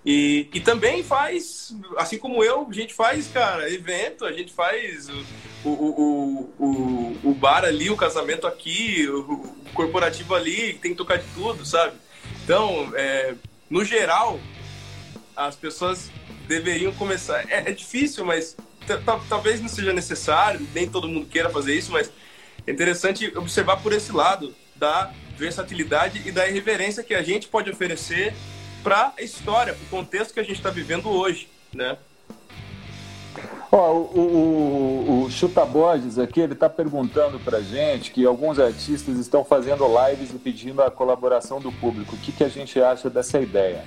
E, 0.05 0.47
e 0.53 0.59
também 0.59 1.03
faz, 1.03 1.75
assim 1.97 2.19
como 2.19 2.43
eu, 2.43 2.67
a 2.69 2.73
gente 2.73 2.93
faz, 2.93 3.27
cara, 3.27 3.67
evento, 3.67 4.23
a 4.23 4.31
gente 4.31 4.53
faz 4.53 5.09
o, 5.09 5.69
o, 5.69 6.53
o, 6.59 7.17
o 7.23 7.33
bar 7.33 7.65
ali, 7.65 7.89
o 7.89 7.97
casamento 7.97 8.45
aqui, 8.45 9.09
o, 9.09 9.55
corporativo 9.73 10.35
ali, 10.35 10.75
tem 10.75 10.91
que 10.91 10.97
tocar 10.97 11.17
de 11.17 11.25
tudo, 11.33 11.65
sabe? 11.65 11.97
Então, 12.43 12.93
é, 12.93 13.33
no 13.67 13.83
geral, 13.83 14.39
as 15.35 15.55
pessoas 15.55 16.11
deveriam 16.47 16.93
começar. 16.93 17.49
É, 17.49 17.71
é 17.71 17.71
difícil, 17.71 18.23
mas 18.23 18.55
talvez 19.27 19.59
não 19.59 19.67
seja 19.67 19.91
necessário, 19.91 20.65
nem 20.71 20.87
todo 20.87 21.07
mundo 21.07 21.25
queira 21.25 21.49
fazer 21.49 21.73
isso, 21.73 21.91
mas 21.91 22.11
é 22.67 22.71
interessante 22.71 23.31
observar 23.37 23.77
por 23.77 23.93
esse 23.93 24.11
lado 24.11 24.53
da 24.75 25.11
versatilidade 25.37 26.21
e 26.25 26.31
da 26.31 26.47
irreverência 26.47 27.03
que 27.03 27.13
a 27.13 27.21
gente 27.21 27.47
pode 27.47 27.69
oferecer 27.69 28.33
para 28.83 29.13
a 29.17 29.21
história, 29.21 29.73
para 29.73 29.83
o 29.83 29.89
contexto 29.89 30.33
que 30.33 30.39
a 30.39 30.43
gente 30.43 30.57
está 30.57 30.69
vivendo 30.69 31.09
hoje, 31.09 31.49
né? 31.73 31.97
Ó, 33.71 33.91
o, 33.93 34.19
o, 34.19 35.23
o 35.23 35.31
Chuta 35.31 35.65
Borges 35.65 36.17
aqui, 36.17 36.39
ele 36.39 36.53
está 36.53 36.69
perguntando 36.69 37.39
para 37.39 37.61
gente 37.61 38.11
que 38.11 38.25
alguns 38.25 38.59
artistas 38.59 39.17
estão 39.17 39.43
fazendo 39.43 39.85
lives 39.85 40.31
e 40.31 40.37
pedindo 40.37 40.81
a 40.81 40.89
colaboração 40.89 41.59
do 41.59 41.71
público. 41.71 42.15
O 42.15 42.19
que, 42.19 42.31
que 42.31 42.43
a 42.43 42.47
gente 42.47 42.79
acha 42.79 43.09
dessa 43.09 43.39
ideia? 43.39 43.83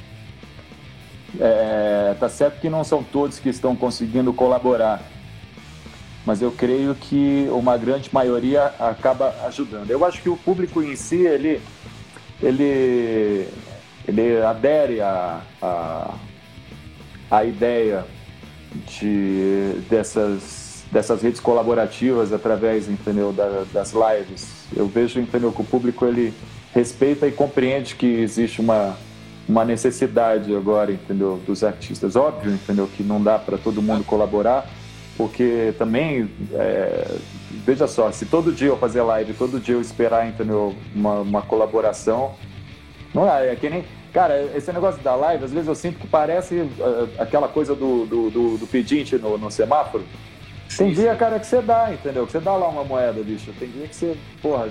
É, 1.41 2.15
tá 2.19 2.29
certo 2.29 2.61
que 2.61 2.69
não 2.69 2.85
são 2.85 3.03
todos 3.03 3.39
que 3.39 3.49
estão 3.49 3.77
conseguindo 3.77 4.33
colaborar, 4.33 5.03
mas 6.29 6.43
eu 6.43 6.53
creio 6.53 6.95
que 6.95 7.49
uma 7.51 7.79
grande 7.79 8.11
maioria 8.13 8.67
acaba 8.79 9.35
ajudando. 9.47 9.91
Eu 9.91 10.05
acho 10.05 10.21
que 10.21 10.29
o 10.29 10.37
público 10.37 10.83
em 10.83 10.95
si, 10.95 11.25
ele, 11.25 11.59
ele, 12.43 13.49
ele 14.07 14.43
adere 14.43 15.01
à 15.01 15.41
a, 15.63 15.67
a, 17.31 17.39
a, 17.39 17.45
ideia 17.45 18.05
de, 18.87 19.73
dessas, 19.89 20.85
dessas 20.93 21.23
redes 21.23 21.41
colaborativas 21.41 22.31
através 22.31 22.91
entendeu, 22.91 23.33
da, 23.33 23.65
das 23.73 23.95
lives. 23.95 24.67
Eu 24.77 24.87
vejo 24.87 25.19
entendeu, 25.19 25.51
que 25.51 25.63
o 25.63 25.65
público 25.65 26.05
ele 26.05 26.35
respeita 26.75 27.27
e 27.27 27.33
compreende 27.33 27.95
que 27.95 28.05
existe 28.05 28.61
uma, 28.61 28.99
uma 29.49 29.65
necessidade 29.65 30.55
agora, 30.55 30.93
entendeu, 30.93 31.41
dos 31.47 31.65
artistas. 31.65 32.17
Óbvio, 32.17 32.53
entendeu, 32.53 32.87
que 32.87 33.03
não 33.03 33.23
dá 33.23 33.39
para 33.39 33.57
todo 33.57 33.81
mundo 33.81 34.05
colaborar, 34.05 34.69
porque 35.19 35.75
também, 35.77 36.31
é, 36.55 37.17
veja 37.67 37.87
só, 37.87 38.11
se 38.11 38.25
todo 38.25 38.53
dia 38.53 38.69
eu 38.69 38.79
fazer 38.79 39.03
live, 39.03 39.35
todo 39.35 39.61
dia 39.61 39.75
eu 39.75 39.81
esperar, 39.83 40.27
entendeu, 40.27 40.75
uma, 40.95 41.21
uma 41.21 41.43
colaboração, 41.43 42.35
não 43.13 43.31
é, 43.31 43.53
é 43.53 43.57
que 43.57 43.69
nem 43.69 43.85
Cara, 44.13 44.43
esse 44.57 44.73
negócio 44.73 45.01
da 45.03 45.15
live, 45.15 45.45
às 45.45 45.53
vezes 45.53 45.69
eu 45.69 45.75
sinto 45.75 45.99
que 45.99 46.07
parece 46.07 46.55
uh, 46.55 47.09
aquela 47.19 47.47
coisa 47.47 47.75
do, 47.75 48.07
do, 48.07 48.31
do, 48.31 48.59
do 48.59 48.67
pedinte 48.67 49.17
no, 49.17 49.37
no 49.37 49.51
semáforo. 49.51 50.05
Tem 50.77 50.93
dia, 50.93 51.15
cara, 51.15 51.39
que 51.39 51.47
você 51.47 51.61
dá, 51.61 51.93
entendeu? 51.93 52.27
Que 52.27 52.33
você 52.33 52.41
dá 52.41 52.55
lá 52.55 52.69
uma 52.69 52.85
moeda, 52.85 53.23
bicho. 53.23 53.53
Tem 53.59 53.69
dia 53.69 53.87
que 53.87 53.95
você, 53.95 54.17
porra. 54.41 54.69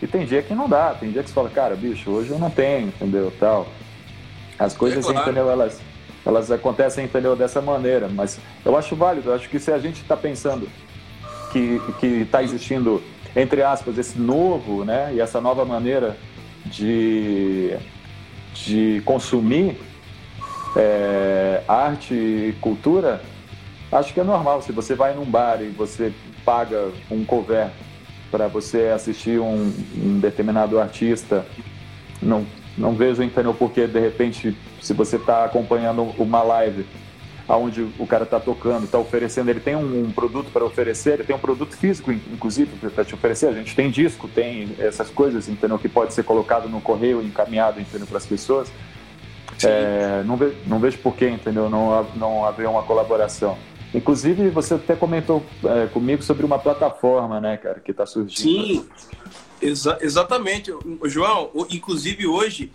E 0.00 0.06
tem 0.06 0.24
dia 0.24 0.42
que 0.42 0.54
não 0.54 0.68
dá. 0.68 0.94
Tem 0.94 1.10
dia 1.10 1.22
que 1.22 1.28
você 1.28 1.34
fala, 1.34 1.50
cara, 1.50 1.74
bicho, 1.74 2.10
hoje 2.10 2.30
eu 2.30 2.38
não 2.38 2.50
tenho, 2.50 2.88
entendeu? 2.88 3.32
Tal. 3.38 3.66
As 4.58 4.76
coisas, 4.76 5.04
é 5.04 5.12
claro. 5.12 5.30
entendeu? 5.30 5.50
Elas, 5.50 5.80
elas 6.24 6.50
acontecem, 6.50 7.04
entendeu? 7.04 7.34
Dessa 7.34 7.60
maneira. 7.60 8.08
Mas 8.08 8.38
eu 8.64 8.76
acho 8.76 8.94
válido. 8.96 9.30
Eu 9.30 9.34
acho 9.34 9.48
que 9.48 9.58
se 9.58 9.72
a 9.72 9.78
gente 9.78 10.02
está 10.02 10.16
pensando 10.16 10.68
que 11.52 11.80
está 12.22 12.42
existindo, 12.42 13.02
entre 13.34 13.62
aspas, 13.62 13.98
esse 13.98 14.18
novo, 14.18 14.84
né? 14.84 15.12
E 15.14 15.20
essa 15.20 15.40
nova 15.40 15.64
maneira 15.64 16.16
de 16.66 17.76
de 18.54 19.00
consumir 19.04 19.76
é, 20.76 21.62
arte 21.66 22.14
e 22.14 22.54
cultura, 22.60 23.22
acho 23.90 24.12
que 24.12 24.20
é 24.20 24.24
normal. 24.24 24.62
Se 24.62 24.72
você 24.72 24.94
vai 24.94 25.14
num 25.14 25.24
bar 25.24 25.60
e 25.62 25.68
você 25.68 26.12
paga 26.44 26.90
um 27.10 27.24
cover 27.24 27.68
para 28.30 28.46
você 28.48 28.92
assistir 28.94 29.40
um, 29.40 29.72
um, 29.96 30.20
determinado 30.20 30.78
artista, 30.78 31.44
não, 32.22 32.46
não 32.76 32.92
vejo 32.92 33.22
entendeu 33.22 33.54
porque 33.54 33.86
de 33.86 33.98
repente 33.98 34.56
se 34.80 34.92
você 34.92 35.16
está 35.16 35.44
acompanhando 35.44 36.02
uma 36.18 36.42
live 36.42 36.86
aonde 37.50 37.82
o 37.98 38.06
cara 38.06 38.22
está 38.22 38.38
tocando, 38.38 38.84
está 38.84 38.98
oferecendo, 38.98 39.50
ele 39.50 39.58
tem 39.58 39.74
um, 39.74 40.04
um 40.04 40.12
produto 40.12 40.50
para 40.52 40.64
oferecer, 40.64 41.14
ele 41.14 41.24
tem 41.24 41.34
um 41.34 41.38
produto 41.40 41.76
físico, 41.76 42.12
inclusive, 42.12 42.88
para 42.90 43.04
te 43.04 43.12
oferecer. 43.12 43.48
A 43.48 43.52
gente 43.52 43.74
tem 43.74 43.90
disco, 43.90 44.28
tem 44.28 44.76
essas 44.78 45.10
coisas, 45.10 45.48
entendeu? 45.48 45.76
Que 45.76 45.88
pode 45.88 46.14
ser 46.14 46.22
colocado 46.22 46.68
no 46.68 46.80
correio, 46.80 47.20
encaminhado, 47.20 47.80
entendeu? 47.80 48.06
Para 48.06 48.18
as 48.18 48.26
pessoas. 48.26 48.70
É, 49.64 50.22
não, 50.24 50.36
ve, 50.36 50.54
não 50.66 50.78
vejo 50.78 50.98
por 50.98 51.16
que, 51.16 51.28
entendeu? 51.28 51.68
Não, 51.68 52.06
não 52.14 52.44
haver 52.44 52.68
uma 52.68 52.84
colaboração. 52.84 53.58
Inclusive, 53.92 54.48
você 54.50 54.74
até 54.74 54.94
comentou 54.94 55.44
é, 55.64 55.86
comigo 55.88 56.22
sobre 56.22 56.46
uma 56.46 56.58
plataforma, 56.58 57.40
né, 57.40 57.56
cara, 57.56 57.80
que 57.80 57.90
está 57.90 58.06
surgindo. 58.06 58.38
Sim, 58.38 58.88
exa 59.60 59.98
exatamente. 60.00 60.72
João, 61.06 61.50
inclusive 61.68 62.28
hoje, 62.28 62.70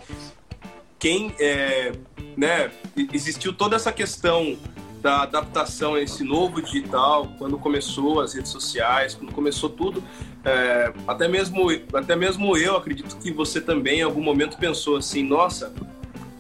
quem 1.06 1.36
é, 1.40 1.92
né, 2.36 2.72
existiu 3.14 3.54
toda 3.54 3.76
essa 3.76 3.92
questão 3.92 4.58
da 5.04 5.22
adaptação 5.22 5.94
a 5.94 6.02
esse 6.02 6.24
novo 6.24 6.60
digital, 6.60 7.32
quando 7.38 7.60
começou 7.60 8.22
as 8.22 8.34
redes 8.34 8.50
sociais, 8.50 9.14
quando 9.14 9.32
começou 9.32 9.70
tudo, 9.70 10.04
é, 10.44 10.92
até, 11.08 11.28
mesmo, 11.28 11.68
até 11.94 12.16
mesmo 12.16 12.58
eu 12.58 12.76
acredito 12.76 13.16
que 13.18 13.32
você 13.32 13.62
também 13.62 14.00
em 14.00 14.02
algum 14.02 14.24
momento 14.24 14.58
pensou 14.58 14.98
assim, 14.98 15.22
nossa, 15.22 15.72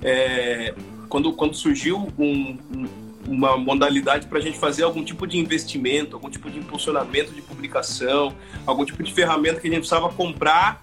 é, 0.01 0.73
quando, 1.10 1.32
quando 1.34 1.54
surgiu 1.54 2.12
um, 2.17 2.58
um, 2.75 2.88
uma 3.28 3.56
modalidade 3.56 4.25
para 4.25 4.39
a 4.39 4.41
gente 4.41 4.58
fazer 4.58 4.82
algum 4.82 5.04
tipo 5.04 5.28
de 5.28 5.38
investimento, 5.38 6.15
algum 6.15 6.32
tipo 6.32 6.49
de 6.49 6.58
impulsionamento 6.58 7.32
de 7.34 7.41
publicação, 7.43 8.34
algum 8.65 8.84
tipo 8.84 9.04
de 9.04 9.13
ferramenta 9.13 9.60
que 9.60 9.67
a 9.67 9.69
gente 9.69 9.82
precisava 9.82 10.10
comprar 10.10 10.82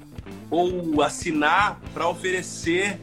ou 0.49 1.03
assinar 1.03 1.81
para 1.93 2.09
oferecer 2.09 3.01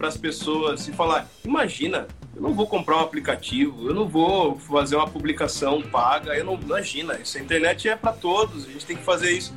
para 0.00 0.08
as 0.08 0.16
pessoas 0.16 0.88
e 0.88 0.92
falar: 0.92 1.28
imagina, 1.44 2.08
eu 2.34 2.40
não 2.40 2.54
vou 2.54 2.66
comprar 2.66 2.96
um 2.96 3.00
aplicativo, 3.00 3.86
eu 3.86 3.94
não 3.94 4.08
vou 4.08 4.58
fazer 4.58 4.96
uma 4.96 5.06
publicação 5.06 5.82
paga, 5.82 6.34
eu 6.34 6.44
não 6.44 6.58
imagina, 6.58 7.18
isso 7.20 7.36
a 7.36 7.40
internet 7.40 7.86
é 7.86 7.94
para 7.94 8.12
todos, 8.12 8.66
a 8.66 8.70
gente 8.70 8.86
tem 8.86 8.96
que 8.96 9.04
fazer 9.04 9.30
isso. 9.30 9.54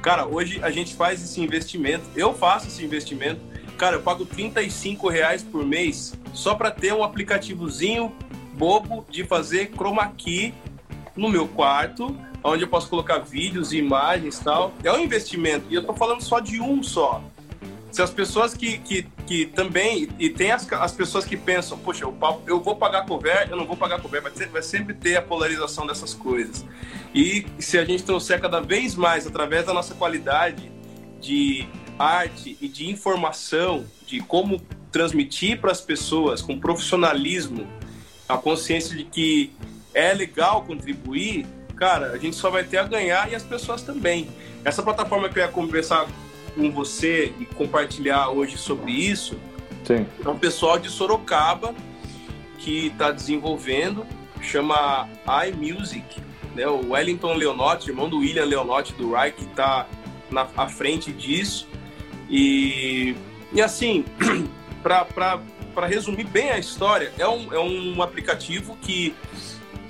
Cara, 0.00 0.24
hoje 0.24 0.60
a 0.62 0.70
gente 0.70 0.94
faz 0.94 1.20
esse 1.22 1.40
investimento, 1.40 2.04
eu 2.14 2.32
faço 2.32 2.68
esse 2.68 2.84
investimento. 2.84 3.40
Cara, 3.76 3.96
eu 3.96 4.02
pago 4.02 4.24
35 4.24 5.08
reais 5.08 5.42
por 5.42 5.66
mês 5.66 6.14
só 6.32 6.54
para 6.54 6.70
ter 6.70 6.94
um 6.94 7.02
aplicativozinho 7.02 8.14
bobo 8.54 9.04
de 9.10 9.24
fazer 9.24 9.72
chroma 9.76 10.06
key 10.16 10.54
no 11.16 11.28
meu 11.28 11.48
quarto, 11.48 12.16
onde 12.44 12.62
eu 12.62 12.68
posso 12.68 12.88
colocar 12.88 13.18
vídeos 13.18 13.72
imagens 13.72 14.38
tal. 14.38 14.72
É 14.84 14.92
um 14.92 14.98
investimento. 14.98 15.66
E 15.70 15.74
eu 15.74 15.84
tô 15.84 15.94
falando 15.94 16.20
só 16.20 16.38
de 16.38 16.60
um 16.60 16.82
só 16.82 17.22
se 17.92 18.00
as 18.00 18.10
pessoas 18.10 18.54
que, 18.54 18.78
que, 18.78 19.06
que 19.26 19.46
também, 19.46 20.08
e 20.18 20.30
tem 20.30 20.50
as, 20.50 20.70
as 20.72 20.92
pessoas 20.92 21.26
que 21.26 21.36
pensam, 21.36 21.78
poxa, 21.78 22.04
eu, 22.04 22.16
eu 22.46 22.58
vou 22.58 22.74
pagar 22.74 23.04
cover, 23.04 23.46
eu 23.50 23.56
não 23.56 23.66
vou 23.66 23.76
pagar 23.76 24.00
cover, 24.00 24.22
vai, 24.22 24.32
ter, 24.32 24.48
vai 24.48 24.62
sempre 24.62 24.94
ter 24.94 25.16
a 25.16 25.22
polarização 25.22 25.86
dessas 25.86 26.14
coisas. 26.14 26.64
E 27.14 27.46
se 27.58 27.76
a 27.76 27.84
gente 27.84 28.02
trouxer 28.02 28.40
cada 28.40 28.60
vez 28.60 28.94
mais, 28.94 29.26
através 29.26 29.66
da 29.66 29.74
nossa 29.74 29.94
qualidade 29.94 30.72
de 31.20 31.68
arte 31.98 32.56
e 32.62 32.66
de 32.66 32.88
informação, 32.90 33.84
de 34.06 34.20
como 34.20 34.58
transmitir 34.90 35.60
para 35.60 35.70
as 35.70 35.80
pessoas 35.82 36.40
com 36.40 36.58
profissionalismo 36.58 37.68
a 38.26 38.38
consciência 38.38 38.96
de 38.96 39.04
que 39.04 39.52
é 39.92 40.14
legal 40.14 40.62
contribuir, 40.62 41.46
cara, 41.76 42.12
a 42.12 42.16
gente 42.16 42.36
só 42.36 42.48
vai 42.48 42.64
ter 42.64 42.78
a 42.78 42.84
ganhar 42.84 43.30
e 43.30 43.34
as 43.34 43.42
pessoas 43.42 43.82
também. 43.82 44.28
Essa 44.64 44.82
plataforma 44.82 45.28
que 45.28 45.38
eu 45.38 45.42
ia 45.42 45.48
conversar 45.48 46.06
com 46.54 46.70
você 46.70 47.32
e 47.38 47.46
compartilhar 47.46 48.30
hoje 48.30 48.56
sobre 48.56 48.92
isso 48.92 49.38
Sim. 49.84 50.06
é 50.24 50.28
um 50.28 50.38
pessoal 50.38 50.78
de 50.78 50.88
Sorocaba 50.88 51.74
que 52.58 52.86
está 52.86 53.10
desenvolvendo, 53.10 54.06
chama 54.40 55.08
iMusic, 55.48 56.20
né? 56.54 56.66
O 56.66 56.90
Wellington 56.92 57.34
Leonotti, 57.34 57.90
irmão 57.90 58.08
do 58.08 58.18
William 58.18 58.44
Leonotti 58.44 58.92
do 58.94 59.12
Rai, 59.12 59.32
que 59.32 59.44
está 59.44 59.86
na 60.30 60.46
à 60.56 60.68
frente 60.68 61.12
disso. 61.12 61.68
E, 62.30 63.16
e 63.52 63.60
assim, 63.60 64.04
para 64.82 65.86
resumir 65.86 66.24
bem 66.24 66.50
a 66.50 66.58
história, 66.58 67.12
é 67.18 67.26
um, 67.26 67.52
é 67.52 67.58
um 67.58 68.00
aplicativo 68.00 68.76
que, 68.80 69.14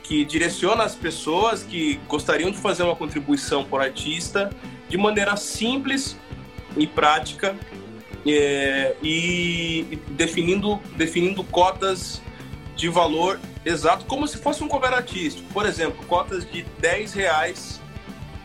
que 0.03 0.25
direciona 0.25 0.83
as 0.83 0.95
pessoas 0.95 1.63
que 1.63 2.01
gostariam 2.09 2.51
de 2.51 2.57
fazer 2.57 2.85
uma 2.85 2.97
contribuição 2.97 3.65
por 3.65 3.83
artista 3.83 4.51
de 4.89 4.97
maneira 4.97 5.37
simples 5.37 6.17
e 6.77 6.87
prática 6.87 7.57
é, 8.27 8.95
e 9.03 9.99
definindo, 10.09 10.81
definindo 10.97 11.43
cotas 11.45 12.23
de 12.77 12.89
valor 12.89 13.39
exato, 13.65 14.05
como 14.07 14.27
se 14.27 14.39
fosse 14.39 14.63
um 14.63 14.69
cover 14.69 14.93
artístico. 14.93 15.53
Por 15.53 15.67
exemplo, 15.67 16.05
cotas 16.07 16.49
de 16.51 16.63
10 16.81 17.15
reais 17.15 17.81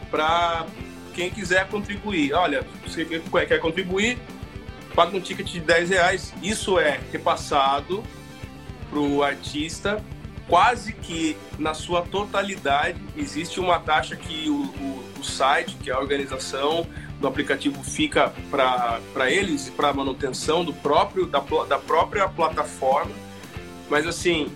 para 0.09 0.65
quem 1.13 1.29
quiser 1.29 1.67
contribuir. 1.67 2.33
Olha, 2.33 2.65
você 2.85 3.05
quer 3.05 3.59
contribuir, 3.59 4.17
paga 4.95 5.15
um 5.15 5.19
ticket 5.19 5.47
de 5.47 5.59
10 5.59 5.89
reais. 5.89 6.33
Isso 6.41 6.79
é 6.79 6.99
repassado 7.11 8.03
para 8.89 8.99
o 8.99 9.23
artista 9.23 10.03
quase 10.47 10.93
que 10.93 11.37
na 11.59 11.73
sua 11.73 12.01
totalidade. 12.01 12.99
Existe 13.15 13.59
uma 13.59 13.79
taxa 13.79 14.15
que 14.15 14.49
o, 14.49 14.63
o, 14.63 15.19
o 15.19 15.23
site, 15.23 15.75
que 15.81 15.89
é 15.89 15.93
a 15.93 15.99
organização 15.99 16.87
do 17.19 17.27
aplicativo 17.27 17.83
fica 17.83 18.33
para 18.49 19.31
eles 19.31 19.67
e 19.67 19.71
para 19.71 19.93
manutenção 19.93 20.63
do 20.63 20.73
próprio 20.73 21.25
da, 21.25 21.39
da 21.39 21.79
própria 21.79 22.27
plataforma. 22.27 23.11
Mas 23.89 24.05
assim, 24.05 24.51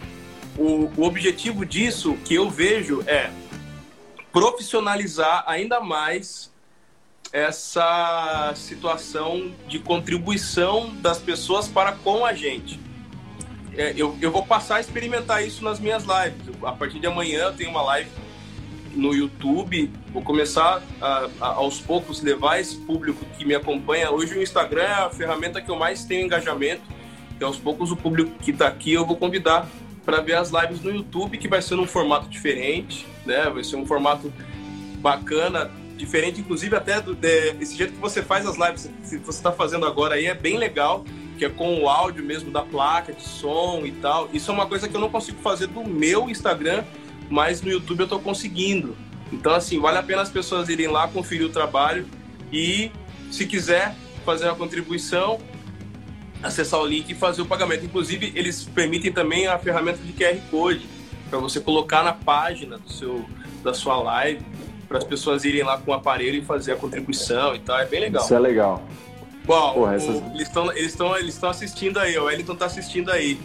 o, 0.57 0.91
o 0.97 1.03
objetivo 1.03 1.65
disso 1.65 2.17
que 2.25 2.35
eu 2.35 2.49
vejo 2.49 3.03
é 3.07 3.31
profissionalizar 4.31 5.43
ainda 5.47 5.79
mais 5.79 6.51
essa 7.33 8.51
situação 8.55 9.51
de 9.67 9.79
contribuição 9.79 10.93
das 10.95 11.17
pessoas 11.17 11.67
para 11.67 11.93
com 11.93 12.25
a 12.25 12.33
gente. 12.33 12.79
É, 13.75 13.93
eu, 13.95 14.17
eu 14.21 14.31
vou 14.31 14.45
passar 14.45 14.77
a 14.77 14.81
experimentar 14.81 15.45
isso 15.45 15.63
nas 15.63 15.79
minhas 15.79 16.03
lives. 16.03 16.41
A 16.63 16.73
partir 16.73 16.99
de 16.99 17.07
amanhã 17.07 17.45
eu 17.45 17.53
tenho 17.53 17.69
uma 17.69 17.81
live 17.83 18.09
no 18.93 19.13
YouTube. 19.13 19.91
Vou 20.13 20.21
começar 20.21 20.81
a, 21.01 21.29
a, 21.39 21.47
aos 21.47 21.79
poucos 21.79 22.21
levar 22.21 22.59
esse 22.59 22.75
público 22.77 23.25
que 23.37 23.45
me 23.45 23.55
acompanha. 23.55 24.11
Hoje 24.11 24.37
o 24.37 24.41
Instagram 24.41 24.83
é 24.83 24.93
a 24.93 25.09
ferramenta 25.09 25.61
que 25.61 25.69
eu 25.69 25.75
mais 25.75 26.03
tenho 26.03 26.25
engajamento. 26.25 26.81
E 27.39 27.43
aos 27.43 27.57
poucos 27.57 27.91
o 27.91 27.95
público 27.95 28.31
que 28.39 28.51
está 28.51 28.67
aqui 28.67 28.93
eu 28.93 29.05
vou 29.05 29.15
convidar 29.15 29.67
para 30.05 30.21
ver 30.21 30.35
as 30.35 30.51
lives 30.51 30.81
no 30.81 30.91
YouTube, 30.91 31.37
que 31.37 31.47
vai 31.47 31.61
ser 31.61 31.75
num 31.75 31.87
formato 31.87 32.27
diferente, 32.27 33.05
né? 33.25 33.49
Vai 33.49 33.63
ser 33.63 33.75
um 33.75 33.85
formato 33.85 34.33
bacana, 34.97 35.71
diferente, 35.95 36.41
inclusive 36.41 36.75
até 36.75 36.99
do, 36.99 37.13
de, 37.13 37.55
esse 37.59 37.75
jeito 37.75 37.93
que 37.93 37.99
você 37.99 38.21
faz 38.21 38.45
as 38.45 38.57
lives, 38.57 38.89
se 39.03 39.17
você 39.17 39.37
está 39.37 39.51
fazendo 39.51 39.85
agora 39.85 40.15
aí, 40.15 40.25
é 40.25 40.33
bem 40.33 40.57
legal, 40.57 41.05
que 41.37 41.45
é 41.45 41.49
com 41.49 41.81
o 41.81 41.89
áudio 41.89 42.23
mesmo 42.23 42.51
da 42.51 42.61
placa 42.61 43.13
de 43.13 43.23
som 43.23 43.83
e 43.85 43.91
tal. 43.91 44.29
Isso 44.33 44.51
é 44.51 44.53
uma 44.53 44.65
coisa 44.65 44.87
que 44.87 44.95
eu 44.95 45.01
não 45.01 45.09
consigo 45.09 45.39
fazer 45.41 45.67
do 45.67 45.83
meu 45.83 46.29
Instagram, 46.29 46.83
mas 47.31 47.61
no 47.61 47.71
YouTube 47.71 48.01
eu 48.01 48.03
estou 48.03 48.19
conseguindo. 48.19 48.95
Então, 49.31 49.53
assim, 49.53 49.79
vale 49.79 49.97
a 49.97 50.03
pena 50.03 50.21
as 50.21 50.29
pessoas 50.29 50.67
irem 50.67 50.87
lá 50.87 51.07
conferir 51.07 51.47
o 51.47 51.49
trabalho 51.49 52.05
e, 52.51 52.91
se 53.31 53.47
quiser 53.47 53.95
fazer 54.25 54.45
uma 54.45 54.55
contribuição, 54.55 55.39
acessar 56.43 56.81
o 56.81 56.85
link 56.85 57.09
e 57.09 57.15
fazer 57.15 57.41
o 57.41 57.45
pagamento. 57.45 57.85
Inclusive, 57.85 58.33
eles 58.35 58.65
permitem 58.65 59.11
também 59.11 59.47
a 59.47 59.57
ferramenta 59.57 59.99
de 60.03 60.11
QR 60.11 60.37
Code 60.51 60.85
para 61.29 61.39
você 61.39 61.61
colocar 61.61 62.03
na 62.03 62.11
página 62.11 62.77
do 62.77 62.91
seu, 62.91 63.25
da 63.63 63.73
sua 63.73 63.95
live 64.03 64.43
para 64.89 64.97
as 64.97 65.05
pessoas 65.05 65.45
irem 65.45 65.63
lá 65.63 65.77
com 65.77 65.91
o 65.91 65.93
aparelho 65.93 66.39
e 66.39 66.41
fazer 66.43 66.73
a 66.73 66.75
contribuição 66.75 67.55
e 67.55 67.59
tal. 67.59 67.79
É 67.79 67.85
bem 67.85 68.01
legal. 68.01 68.25
Isso 68.25 68.35
é 68.35 68.39
legal. 68.39 68.83
Bom, 69.45 69.73
Porra, 69.73 69.95
essas... 69.95 70.17
o, 70.17 70.31
eles 70.33 70.47
estão 70.47 70.71
eles 70.71 70.99
eles 71.19 71.43
assistindo 71.43 71.97
aí, 71.97 72.17
o 72.17 72.25
Wellington 72.25 72.53
está 72.53 72.65
assistindo 72.65 73.09
aí. 73.09 73.39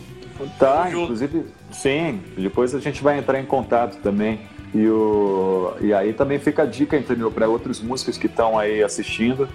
Tá, 0.59 0.91
inclusive, 0.91 1.47
sim. 1.77 2.21
Depois 2.37 2.75
a 2.75 2.81
gente 2.81 3.03
vai 3.03 3.19
entrar 3.19 3.41
em 3.41 3.47
contato 3.47 3.99
também. 4.03 4.41
E, 4.75 4.87
o, 4.89 5.75
e 5.81 5.95
aí 5.95 6.13
também 6.13 6.39
fica 6.39 6.65
a 6.65 6.67
dica, 6.67 6.97
entendeu? 6.97 7.31
Para 7.31 7.49
outros 7.49 7.81
músicos 7.81 8.19
que 8.19 8.27
estão 8.27 8.59
aí 8.59 8.83
assistindo 8.83 9.49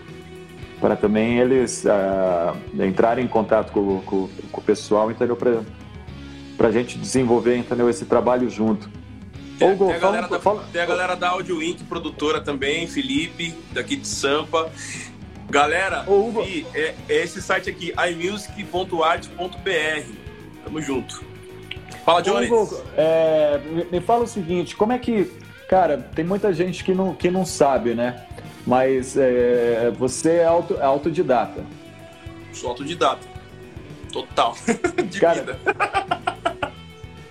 para 0.81 0.95
também 0.95 1.37
eles 1.37 1.85
uh, 1.85 2.57
entrarem 2.83 3.23
em 3.23 3.27
contato 3.27 3.71
com, 3.71 4.01
com, 4.01 4.27
com 4.51 4.59
o 4.59 4.63
pessoal, 4.63 5.11
entendeu? 5.11 5.37
Para 5.37 6.67
a 6.67 6.71
gente 6.71 6.97
desenvolver, 6.97 7.55
entendeu? 7.55 7.87
Esse 7.87 8.05
trabalho 8.05 8.49
junto. 8.49 8.89
Tem, 9.59 9.71
Hugo, 9.71 9.85
tem, 9.85 9.95
a 9.95 9.99
galera 9.99 10.27
da, 10.27 10.39
tem 10.39 10.81
a 10.81 10.85
galera 10.87 11.15
da 11.15 11.29
Audio 11.29 11.61
Inc, 11.61 11.83
produtora 11.83 12.41
também, 12.41 12.87
Felipe, 12.87 13.53
daqui 13.71 13.95
de 13.95 14.07
Sampa. 14.07 14.71
Galera, 15.51 16.03
Hugo... 16.07 16.41
é, 16.73 16.95
é 17.07 17.23
esse 17.23 17.39
site 17.43 17.69
aqui, 17.69 17.93
imusic.art.br. 18.09 19.31
Tamo 20.63 20.81
junto. 20.81 21.30
Fala, 22.05 22.21
Johnny. 22.21 22.47
Hugo, 22.47 22.81
é, 22.97 23.59
me, 23.63 23.85
me 23.85 24.01
fala 24.01 24.23
o 24.23 24.27
seguinte, 24.27 24.75
como 24.75 24.91
é 24.91 24.99
que... 24.99 25.31
Cara, 25.69 25.97
tem 26.13 26.25
muita 26.25 26.51
gente 26.51 26.83
que 26.83 26.93
não, 26.93 27.13
que 27.13 27.31
não 27.31 27.45
sabe, 27.45 27.93
né? 27.93 28.25
Mas 28.65 29.15
é, 29.17 29.91
você 29.97 30.37
é, 30.37 30.45
auto, 30.45 30.75
é 30.75 30.83
autodidata. 30.83 31.63
Sou 32.51 32.69
autodidata. 32.69 33.25
Total. 34.11 34.55
De 35.09 35.19
Cara, 35.19 35.39
vida. 35.39 35.59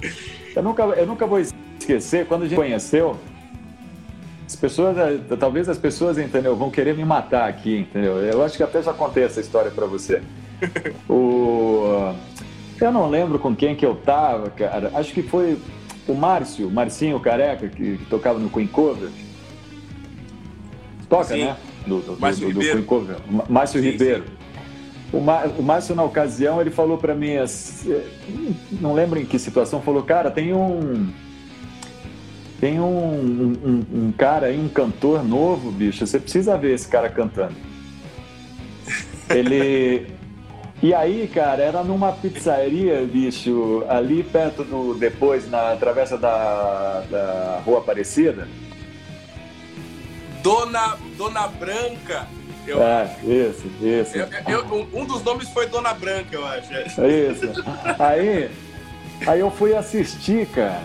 eu, 0.57 0.63
nunca, 0.63 0.83
eu 0.83 1.07
nunca 1.07 1.27
vou 1.27 1.39
esquecer, 1.39 2.27
quando 2.27 2.45
a 2.45 2.49
gente 2.49 2.57
conheceu, 2.57 3.19
as 4.47 4.57
pessoas, 4.57 4.97
é, 4.99 5.37
talvez 5.37 5.69
as 5.69 5.79
pessoas, 5.79 6.19
entendeu, 6.19 6.57
vão 6.57 6.71
querer 6.71 6.97
me 6.97 7.05
matar 7.05 7.49
aqui, 7.49 7.79
entendeu? 7.79 8.19
Eu 8.19 8.43
acho 8.43 8.57
que 8.57 8.63
até 8.63 8.83
já 8.83 8.93
contei 8.93 9.25
essa 9.25 9.41
história 9.41 9.71
para 9.71 9.87
você. 9.87 10.23
o, 11.09 12.15
eu 12.81 12.93
não 12.93 13.09
lembro 13.09 13.39
com 13.39 13.55
quem 13.55 13.75
que 13.75 13.85
eu 13.85 13.95
tava, 13.95 14.51
cara. 14.51 14.91
Acho 14.95 15.13
que 15.13 15.23
foi 15.23 15.59
o 16.09 16.15
Márcio, 16.15 16.71
Marcinho 16.71 17.21
Careca, 17.21 17.69
que, 17.69 17.99
que 17.99 18.05
tocava 18.07 18.39
no 18.39 18.51
Queen 18.51 18.67
Cover 18.67 19.11
toca, 21.11 21.35
sim. 21.35 21.45
né? 21.45 21.57
Do, 21.87 21.99
do, 22.01 22.21
Márcio 22.21 22.53
do, 22.53 22.61
Ribeiro. 22.61 22.83
Do 22.83 23.53
Márcio 23.53 23.83
sim, 23.83 23.91
Ribeiro. 23.91 24.25
Sim. 24.25 24.31
O, 25.13 25.19
o 25.19 25.63
Márcio, 25.63 25.95
na 25.95 26.05
ocasião, 26.05 26.61
ele 26.61 26.71
falou 26.71 26.97
para 26.97 27.15
mim, 27.15 27.33
não 28.81 28.95
lembro 28.95 29.19
em 29.19 29.27
que 29.27 29.39
situação, 29.39 29.83
falou, 29.83 30.05
cara, 30.05 30.31
tem 30.31 30.55
um. 30.55 31.13
Tem 32.61 32.79
um, 32.79 33.57
um, 33.65 33.85
um 33.93 34.13
cara 34.13 34.49
aí, 34.49 34.61
um 34.61 34.69
cantor 34.69 35.25
novo, 35.25 35.73
bicho, 35.73 36.07
você 36.07 36.21
precisa 36.21 36.59
ver 36.59 36.75
esse 36.75 36.87
cara 36.87 37.09
cantando. 37.09 37.55
Ele. 39.29 40.07
E 40.83 40.95
aí, 40.95 41.29
cara, 41.29 41.63
era 41.63 41.85
numa 41.85 42.11
pizzaria, 42.13 43.03
bicho, 43.03 43.85
ali 43.87 44.23
perto 44.23 44.65
do. 44.65 44.95
Depois, 44.95 45.49
na 45.51 45.77
travessa 45.77 46.17
da, 46.17 47.03
da 47.11 47.63
Rua 47.67 47.81
Aparecida. 47.81 48.49
Dona, 50.43 50.97
Dona 51.19 51.47
Branca. 51.49 52.27
Eu 52.67 52.83
é, 52.83 53.03
acho. 53.03 53.31
isso, 53.31 53.67
isso. 53.83 54.17
Eu, 54.17 54.29
eu, 54.49 54.89
um 54.95 55.05
dos 55.05 55.23
nomes 55.23 55.51
foi 55.51 55.67
Dona 55.67 55.93
Branca, 55.93 56.29
eu 56.33 56.47
acho. 56.47 56.73
Isso. 56.73 57.63
Aí, 57.99 58.51
aí 59.27 59.41
eu 59.41 59.51
fui 59.51 59.75
assistir, 59.75 60.47
cara. 60.47 60.83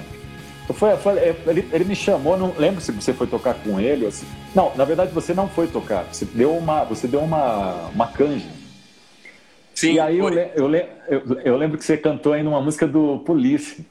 Eu 0.68 0.74
fui, 0.74 0.90
eu 0.90 1.52
ele, 1.52 1.70
ele 1.72 1.86
me 1.86 1.96
chamou, 1.96 2.36
não 2.38 2.54
lembro 2.58 2.82
se 2.82 2.92
você 2.92 3.14
foi 3.14 3.28
tocar 3.28 3.54
com 3.54 3.80
ele. 3.80 4.08
Assim. 4.08 4.26
Não, 4.54 4.74
na 4.76 4.84
verdade 4.84 5.12
você 5.14 5.34
não 5.34 5.48
foi 5.48 5.68
tocar. 5.68 6.06
Você 6.12 6.26
deu 6.26 6.56
uma, 6.56 6.84
você 6.84 7.08
deu 7.08 7.22
uma, 7.22 7.90
uma 7.94 8.08
canja. 8.08 8.55
Sim, 9.76 9.94
e 9.94 10.00
aí 10.00 10.18
eu, 10.18 10.30
eu, 10.30 10.74
eu, 11.10 11.42
eu, 11.44 11.58
lembro 11.58 11.78
que 11.78 11.84
você 11.84 11.98
cantou 11.98 12.32
aí 12.32 12.42
numa 12.42 12.62
música 12.62 12.88
do 12.88 13.20
Police. 13.20 13.86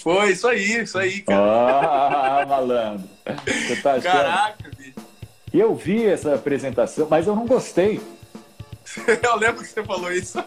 Foi, 0.00 0.30
isso 0.30 0.46
aí, 0.46 0.82
isso 0.82 0.96
aí, 0.96 1.22
cara. 1.22 1.42
Ah, 1.42 2.46
malandro. 2.48 3.08
Você 3.46 3.76
tá 3.82 3.94
achando? 3.94 4.12
Caraca, 4.12 4.70
bicho. 4.78 4.94
E 5.52 5.58
eu 5.58 5.74
vi 5.74 6.06
essa 6.06 6.34
apresentação, 6.34 7.08
mas 7.10 7.26
eu 7.26 7.34
não 7.34 7.46
gostei. 7.46 8.00
eu 9.22 9.36
lembro 9.36 9.62
que 9.62 9.68
você 9.68 9.82
falou 9.82 10.12
isso. 10.12 10.38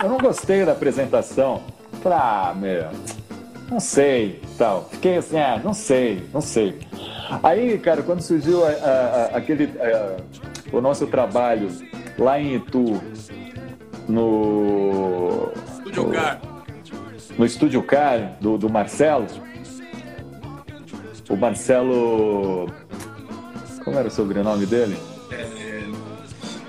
eu 0.00 0.08
não 0.08 0.18
gostei 0.18 0.64
da 0.64 0.72
apresentação. 0.72 1.62
Pra, 2.02 2.50
ah, 2.50 2.54
meu, 2.54 2.88
não 3.68 3.80
sei, 3.80 4.40
tal. 4.56 4.88
Fiquei 4.90 5.16
assim, 5.16 5.38
ah, 5.38 5.60
não 5.62 5.74
sei, 5.74 6.24
não 6.32 6.40
sei. 6.40 6.78
Aí, 7.42 7.78
cara, 7.78 8.02
quando 8.02 8.22
surgiu 8.22 8.64
a, 8.64 8.70
a, 8.70 8.72
a, 8.72 9.24
aquele, 9.36 9.70
o 10.72 10.80
nosso 10.80 11.06
trabalho 11.06 11.68
lá 12.18 12.40
em 12.40 12.56
Itu, 12.56 13.00
no. 14.10 15.52
Estúdio 15.72 16.10
Car. 16.10 16.40
No 17.38 17.46
Estúdio 17.46 17.82
Car, 17.82 18.36
do, 18.40 18.58
do 18.58 18.68
Marcelo. 18.68 19.26
O 21.28 21.36
Marcelo. 21.36 22.66
Como 23.84 23.98
era 23.98 24.08
o 24.08 24.10
sobrenome 24.10 24.66
dele? 24.66 24.96
É... 25.30 25.82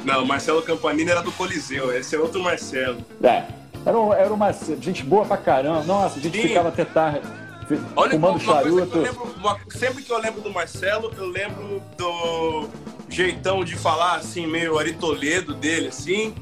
Não, 0.06 0.26
Marcelo 0.26 0.62
Campanini 0.62 1.12
era 1.12 1.22
do 1.22 1.32
Coliseu, 1.32 1.96
esse 1.96 2.16
é 2.16 2.20
outro 2.20 2.42
Marcelo. 2.42 2.98
É, 3.22 3.44
era, 3.86 4.00
um, 4.00 4.14
era 4.14 4.34
uma 4.34 4.52
gente 4.52 5.04
boa 5.04 5.26
pra 5.26 5.38
caramba. 5.38 5.84
Nossa, 5.84 6.20
a 6.20 6.22
gente 6.22 6.42
Sim. 6.42 6.48
ficava 6.48 6.70
até 6.70 6.86
tarde 6.86 7.22
Olha, 7.96 8.12
fumando 8.12 8.40
charuto. 8.40 8.92
Que 8.92 9.00
lembro, 9.00 9.36
uma, 9.38 9.60
sempre 9.70 10.04
que 10.04 10.12
eu 10.12 10.20
lembro 10.20 10.42
do 10.42 10.50
Marcelo, 10.50 11.12
eu 11.18 11.28
lembro 11.28 11.82
do 11.98 12.68
jeitão 13.10 13.64
de 13.64 13.76
falar, 13.76 14.16
assim, 14.16 14.48
meio 14.48 14.78
Ari 14.78 14.94
Toledo 14.94 15.54
dele, 15.54 15.88
assim, 15.88 16.34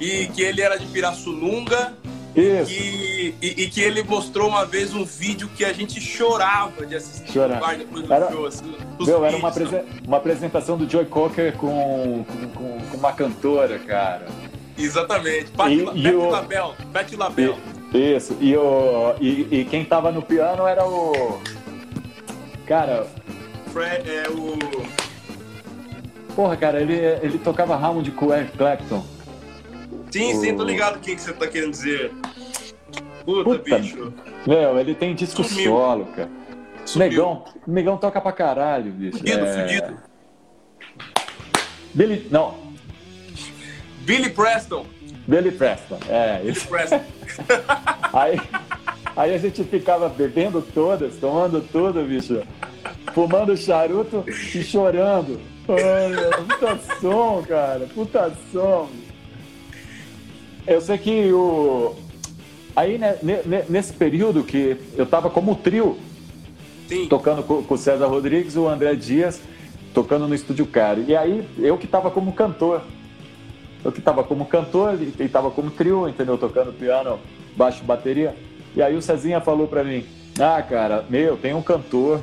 e 0.00 0.26
que 0.26 0.42
ele 0.42 0.60
era 0.60 0.78
de 0.78 0.86
Pirassununga. 0.86 1.94
Isso. 2.34 2.70
E, 2.70 3.34
e, 3.40 3.62
e, 3.62 3.70
que 3.70 3.80
ele 3.80 4.02
mostrou 4.02 4.46
uma 4.46 4.66
vez 4.66 4.92
um 4.92 5.06
vídeo 5.06 5.48
que 5.56 5.64
a 5.64 5.72
gente 5.72 5.98
chorava 5.98 6.84
de 6.84 6.94
assistir 6.94 7.32
Chora. 7.32 7.58
depois 7.78 8.04
do 8.04 8.12
era, 8.12 8.30
show. 8.30 8.44
Assim, 8.44 8.74
meu, 9.00 9.24
era 9.24 9.36
uma, 9.38 9.50
uma 10.06 10.16
apresentação 10.18 10.76
do 10.76 10.88
Joy 10.88 11.06
Cocker 11.06 11.56
com, 11.56 12.26
com, 12.28 12.48
com, 12.48 12.78
com 12.90 12.96
uma 12.98 13.12
cantora, 13.12 13.78
cara. 13.78 14.26
Exatamente. 14.76 15.50
Pat, 15.52 15.72
e, 15.72 15.82
Pat, 15.82 15.96
o... 15.96 16.28
Label. 16.28 16.74
Pat 16.92 17.12
Label. 17.12 17.56
Isso. 17.94 18.36
E, 18.38 18.54
o, 18.54 19.14
e, 19.18 19.48
e 19.50 19.64
quem 19.64 19.82
tava 19.84 20.12
no 20.12 20.20
piano 20.20 20.66
era 20.66 20.86
o. 20.86 21.40
Cara. 22.66 23.06
Fred, 23.72 24.10
é 24.10 24.28
o. 24.28 24.58
Porra, 26.34 26.54
cara, 26.54 26.82
ele, 26.82 26.94
ele 27.22 27.38
tocava 27.38 27.74
Hammond 27.74 28.10
com 28.10 28.34
Eric 28.34 28.58
Clapton. 28.58 29.15
Sim, 30.16 30.32
o... 30.32 30.40
sim, 30.40 30.56
tô 30.56 30.64
ligado 30.64 30.96
o 30.96 31.00
que, 31.00 31.14
que 31.14 31.20
você 31.20 31.32
tá 31.34 31.46
querendo 31.46 31.72
dizer. 31.72 32.10
Puta, 33.22 33.44
Puta 33.44 33.78
bicho. 33.78 34.14
Meu, 34.46 34.78
ele 34.80 34.94
tem 34.94 35.14
disco 35.14 35.44
Sumiu. 35.44 35.72
solo, 35.72 36.06
cara. 36.06 36.30
Sumiu. 36.86 37.08
Negão, 37.10 37.44
negão 37.66 37.96
toca 37.98 38.18
pra 38.18 38.32
caralho, 38.32 38.90
bicho. 38.92 39.18
Fudido, 39.18 39.44
é... 39.44 39.62
fudido. 39.62 39.96
Billy. 41.92 42.26
Não. 42.30 42.54
Billy 44.00 44.30
Preston. 44.30 44.86
Billy 45.26 45.50
Preston, 45.50 45.98
é. 46.08 46.38
Billy 46.38 46.60
Preston. 46.60 47.00
aí, 48.14 48.40
aí 49.14 49.34
a 49.34 49.38
gente 49.38 49.64
ficava 49.64 50.08
bebendo 50.08 50.62
todas, 50.62 51.16
tomando 51.16 51.60
tudo, 51.60 52.02
bicho. 52.04 52.42
Fumando 53.12 53.54
charuto 53.54 54.24
e 54.26 54.62
chorando. 54.62 55.38
Ai, 55.68 56.44
puta 56.44 56.78
som, 57.00 57.44
cara. 57.46 57.86
Puta 57.94 58.32
som. 58.50 58.88
Eu 60.66 60.80
sei 60.80 60.98
que 60.98 61.32
o. 61.32 61.94
Aí, 62.74 62.98
né, 62.98 63.16
nesse 63.68 63.92
período 63.92 64.42
que 64.42 64.76
eu 64.96 65.06
tava 65.06 65.30
como 65.30 65.54
trio, 65.54 65.96
Sim. 66.88 67.06
tocando 67.08 67.42
com 67.42 67.74
o 67.74 67.78
César 67.78 68.06
Rodrigues, 68.06 68.56
o 68.56 68.68
André 68.68 68.94
Dias, 68.94 69.40
tocando 69.94 70.28
no 70.28 70.34
Estúdio 70.34 70.66
Caro. 70.66 71.02
E 71.06 71.16
aí, 71.16 71.48
eu 71.58 71.78
que 71.78 71.86
tava 71.86 72.10
como 72.10 72.32
cantor. 72.32 72.82
Eu 73.84 73.92
que 73.92 74.00
tava 74.00 74.24
como 74.24 74.44
cantor 74.46 74.98
e 75.00 75.28
tava 75.28 75.50
como 75.50 75.70
trio, 75.70 76.08
entendeu? 76.08 76.36
Tocando 76.36 76.72
piano, 76.72 77.18
baixo, 77.56 77.84
bateria. 77.84 78.34
E 78.74 78.82
aí 78.82 78.96
o 78.96 79.02
Cezinha 79.02 79.40
falou 79.40 79.68
pra 79.68 79.84
mim: 79.84 80.04
Ah, 80.38 80.60
cara, 80.62 81.04
meu, 81.08 81.36
tem 81.36 81.54
um 81.54 81.62
cantor 81.62 82.20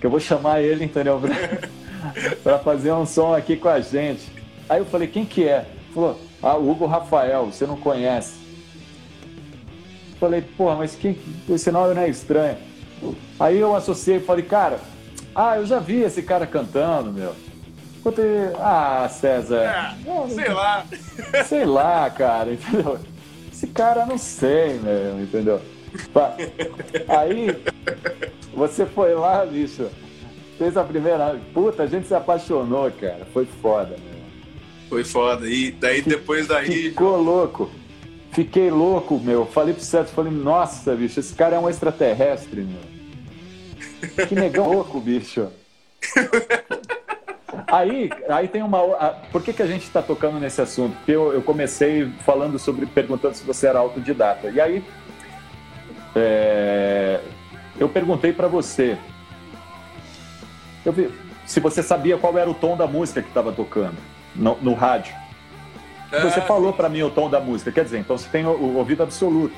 que 0.00 0.06
eu 0.06 0.10
vou 0.10 0.20
chamar 0.20 0.60
ele, 0.60 0.84
entendeu? 0.84 1.20
para 2.42 2.58
fazer 2.58 2.92
um 2.92 3.06
som 3.06 3.34
aqui 3.34 3.56
com 3.56 3.68
a 3.68 3.80
gente. 3.80 4.22
Aí 4.68 4.78
eu 4.80 4.84
falei, 4.84 5.08
quem 5.08 5.24
que 5.24 5.44
é? 5.44 5.66
Falou, 5.92 6.18
ah, 6.44 6.56
o 6.56 6.70
Hugo 6.70 6.84
Rafael, 6.84 7.46
você 7.46 7.66
não 7.66 7.76
conhece. 7.76 8.34
Falei, 10.20 10.42
porra, 10.42 10.76
mas 10.76 10.94
quem. 10.94 11.18
Esse 11.48 11.70
nome 11.70 11.94
não 11.94 12.02
é 12.02 12.08
estranho. 12.08 12.58
Aí 13.40 13.58
eu 13.58 13.74
associei 13.74 14.18
e 14.18 14.20
falei, 14.20 14.44
cara, 14.44 14.78
ah, 15.34 15.56
eu 15.56 15.64
já 15.64 15.78
vi 15.78 16.02
esse 16.02 16.22
cara 16.22 16.46
cantando, 16.46 17.10
meu. 17.10 17.34
Ah, 18.58 19.08
César. 19.10 19.96
É, 20.04 20.28
sei 20.28 20.48
lá. 20.50 20.84
Sei 21.48 21.64
lá, 21.64 22.10
cara, 22.10 22.52
entendeu? 22.52 22.98
Esse 23.50 23.66
cara 23.68 24.04
não 24.04 24.18
sei, 24.18 24.78
meu, 24.78 25.22
entendeu? 25.22 25.60
Aí 27.08 27.48
você 28.54 28.84
foi 28.84 29.14
lá, 29.14 29.46
bicho. 29.46 29.88
Fez 30.58 30.76
a 30.76 30.84
primeira. 30.84 31.40
Puta, 31.54 31.84
a 31.84 31.86
gente 31.86 32.06
se 32.06 32.14
apaixonou, 32.14 32.90
cara. 32.90 33.26
Foi 33.32 33.46
foda. 33.46 33.96
Foi 34.88 35.04
foda. 35.04 35.48
E 35.48 35.70
daí 35.70 36.02
depois 36.02 36.46
daí. 36.46 36.90
Ficou 36.90 37.20
louco. 37.20 37.70
Fiquei 38.32 38.70
louco, 38.70 39.18
meu. 39.18 39.46
Falei 39.46 39.74
pro 39.74 39.82
Sérgio, 39.82 40.12
falei, 40.12 40.32
nossa, 40.32 40.94
bicho, 40.94 41.20
esse 41.20 41.34
cara 41.34 41.56
é 41.56 41.58
um 41.58 41.68
extraterrestre, 41.68 42.62
meu. 42.62 42.94
Que 44.26 44.34
negão 44.34 44.70
louco, 44.70 45.00
bicho. 45.00 45.48
Aí, 47.68 48.10
aí 48.28 48.48
tem 48.48 48.62
uma. 48.62 48.80
Por 49.32 49.42
que, 49.42 49.52
que 49.52 49.62
a 49.62 49.66
gente 49.66 49.84
está 49.84 50.02
tocando 50.02 50.38
nesse 50.38 50.60
assunto? 50.60 50.94
Porque 50.96 51.12
eu, 51.12 51.32
eu, 51.32 51.42
comecei 51.42 52.10
falando 52.24 52.58
sobre. 52.58 52.86
perguntando 52.86 53.34
se 53.34 53.44
você 53.44 53.66
era 53.66 53.78
autodidata. 53.78 54.50
E 54.50 54.60
aí. 54.60 54.84
É, 56.14 57.20
eu 57.80 57.88
perguntei 57.88 58.32
para 58.32 58.46
você 58.46 58.96
eu 60.84 60.92
vi, 60.92 61.10
se 61.46 61.60
você 61.60 61.82
sabia 61.82 62.18
qual 62.18 62.36
era 62.36 62.48
o 62.48 62.54
tom 62.54 62.76
da 62.76 62.86
música 62.86 63.22
que 63.22 63.28
estava 63.28 63.52
tocando 63.52 63.96
no, 64.34 64.56
no 64.60 64.74
rádio. 64.74 65.14
É, 66.10 66.20
você 66.20 66.40
falou 66.40 66.72
para 66.72 66.88
mim 66.88 67.02
o 67.02 67.10
tom 67.10 67.28
da 67.28 67.40
música, 67.40 67.72
quer 67.72 67.84
dizer, 67.84 67.98
então 67.98 68.16
você 68.16 68.28
tem 68.28 68.46
o, 68.46 68.50
o 68.50 68.76
ouvido 68.76 69.02
absoluto. 69.02 69.54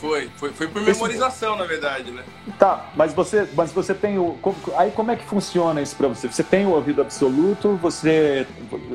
Foi, 0.00 0.30
foi, 0.36 0.50
foi 0.52 0.66
por 0.66 0.80
memorização, 0.80 1.50
Esse... 1.50 1.60
na 1.60 1.66
verdade, 1.66 2.10
né? 2.10 2.24
Tá, 2.58 2.86
mas 2.96 3.12
você, 3.12 3.46
mas 3.54 3.70
você 3.70 3.92
tem 3.92 4.18
o. 4.18 4.38
Aí 4.76 4.90
como 4.92 5.10
é 5.10 5.16
que 5.16 5.24
funciona 5.24 5.82
isso 5.82 5.94
para 5.94 6.08
você? 6.08 6.26
Você 6.26 6.42
tem 6.42 6.64
o 6.64 6.70
ouvido 6.70 7.02
absoluto, 7.02 7.76
você. 7.76 8.46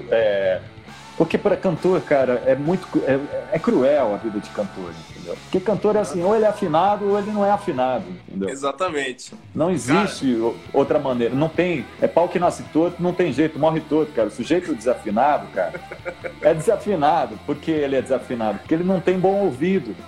É, 0.10 0.62
porque 1.18 1.38
para 1.38 1.56
cantor, 1.56 2.02
cara, 2.02 2.44
é 2.46 2.56
muito. 2.56 2.88
É, 3.06 3.20
é, 3.54 3.60
cruel 3.60 4.14
a 4.14 4.18
vida 4.18 4.40
de 4.40 4.50
cantor, 4.50 4.92
entendeu? 5.10 5.38
Porque 5.44 5.62
cantor 5.62 5.96
é 5.96 6.00
assim, 6.00 6.22
ou 6.22 6.36
ele 6.36 6.44
é 6.44 6.48
afinado 6.48 7.10
ou 7.10 7.18
ele 7.18 7.32
não 7.32 7.46
é 7.46 7.52
afinado, 7.52 8.04
entendeu? 8.28 8.50
Exatamente. 8.50 9.34
Não 9.54 9.72
existe 9.72 10.36
cara... 10.36 10.54
outra 10.74 11.00
maneira. 11.00 11.34
Não 11.34 11.48
tem. 11.48 11.86
É 12.02 12.08
pau 12.08 12.28
que 12.28 12.38
nasce 12.38 12.64
torto, 12.64 13.02
não 13.02 13.14
tem 13.14 13.32
jeito, 13.32 13.58
morre 13.58 13.80
torto, 13.80 14.12
cara. 14.12 14.28
O 14.28 14.32
sujeito 14.32 14.76
desafinado, 14.76 15.48
cara, 15.54 15.80
é 16.42 16.54
desafinado. 16.54 17.40
Por 17.46 17.56
que 17.56 17.72
ele 17.72 17.96
é 17.96 18.02
desafinado? 18.02 18.60
Porque 18.60 18.74
ele 18.74 18.84
não 18.84 19.00
tem 19.00 19.18
bom 19.18 19.42
ouvido. 19.42 19.96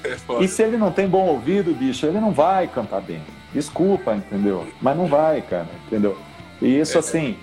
É 0.00 0.42
e 0.42 0.48
se 0.48 0.62
ele 0.62 0.78
não 0.78 0.90
tem 0.90 1.06
bom 1.06 1.26
ouvido, 1.26 1.74
bicho, 1.74 2.06
ele 2.06 2.18
não 2.18 2.32
vai 2.32 2.66
cantar 2.66 3.02
bem. 3.02 3.20
Desculpa, 3.52 4.14
entendeu? 4.14 4.66
Mas 4.80 4.96
não 4.96 5.06
vai, 5.06 5.42
cara, 5.42 5.68
entendeu? 5.86 6.16
E 6.62 6.78
isso, 6.78 6.96
é. 6.96 7.00
assim 7.00 7.36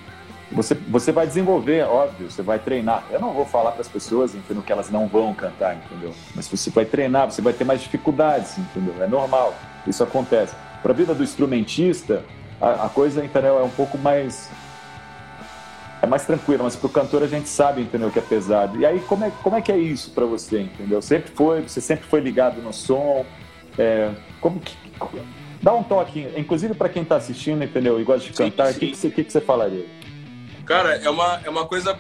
você, 0.52 0.74
você 0.74 1.12
vai 1.12 1.28
desenvolver, 1.28 1.84
óbvio, 1.84 2.32
você 2.32 2.42
vai 2.42 2.58
treinar. 2.58 3.04
Eu 3.12 3.20
não 3.20 3.34
vou 3.34 3.46
falar 3.46 3.72
para 3.72 3.82
as 3.82 3.88
pessoas, 3.88 4.34
entendeu, 4.34 4.64
que 4.64 4.72
elas 4.72 4.90
não 4.90 5.08
vão 5.08 5.34
cantar, 5.34 5.76
entendeu? 5.76 6.14
Mas 6.34 6.48
você 6.48 6.70
vai 6.70 6.86
treinar, 6.86 7.30
você 7.30 7.42
vai 7.42 7.54
ter 7.54 7.66
mais 7.66 7.82
dificuldades, 7.82 8.58
entendeu? 8.58 8.96
É 9.02 9.08
normal, 9.08 9.54
isso 9.86 10.04
acontece. 10.04 10.56
Para 10.82 10.92
a 10.92 10.96
vida 10.96 11.14
do 11.14 11.24
instrumentista, 11.24 12.24
a, 12.62 12.86
a, 12.86 12.90
coisa, 12.90 13.24
entendeu, 13.24 13.60
é 13.60 13.64
um 13.64 13.70
pouco 13.70 13.98
mais 13.98 14.50
é 16.02 16.06
mais 16.06 16.26
tranquila, 16.26 16.64
mas 16.64 16.76
para 16.76 16.86
o 16.86 16.90
cantor 16.90 17.24
a 17.24 17.28
gente 17.28 17.50
sabe, 17.50 17.82
entendeu, 17.82 18.10
que 18.12 18.20
é 18.20 18.22
pesado. 18.22 18.80
E 18.80 18.86
aí 18.86 19.00
como 19.02 19.26
é, 19.26 19.32
como 19.44 19.56
é 19.56 19.62
que 19.62 19.72
é 19.72 19.78
isso 19.78 20.12
para 20.12 20.26
você, 20.26 20.62
entendeu? 20.62 21.02
Sempre 21.02 21.32
foi, 21.32 21.62
você 21.64 21.82
sempre 21.82 22.06
foi 22.06 22.20
ligado 22.22 22.62
no 22.62 22.72
som. 22.72 23.26
É, 23.78 24.12
como 24.40 24.60
que 24.60 24.76
dá 25.62 25.74
um 25.74 25.84
toque, 25.84 26.28
inclusive 26.38 26.74
para 26.74 26.88
quem 26.88 27.04
está 27.04 27.18
assistindo, 27.18 27.64
entendeu, 27.64 28.00
e 28.00 28.04
gosta 28.04 28.28
de 28.28 28.34
cantar, 28.34 28.72
o 28.72 28.76
que, 28.76 28.92
que, 28.92 29.12
que, 29.12 29.24
que 29.24 29.32
você 29.32 29.42
falaria? 29.42 29.86
Cara, 30.68 30.96
é 30.98 31.10
uma, 31.10 31.42
é 31.46 31.50
uma 31.50 31.66
coisa 31.66 31.98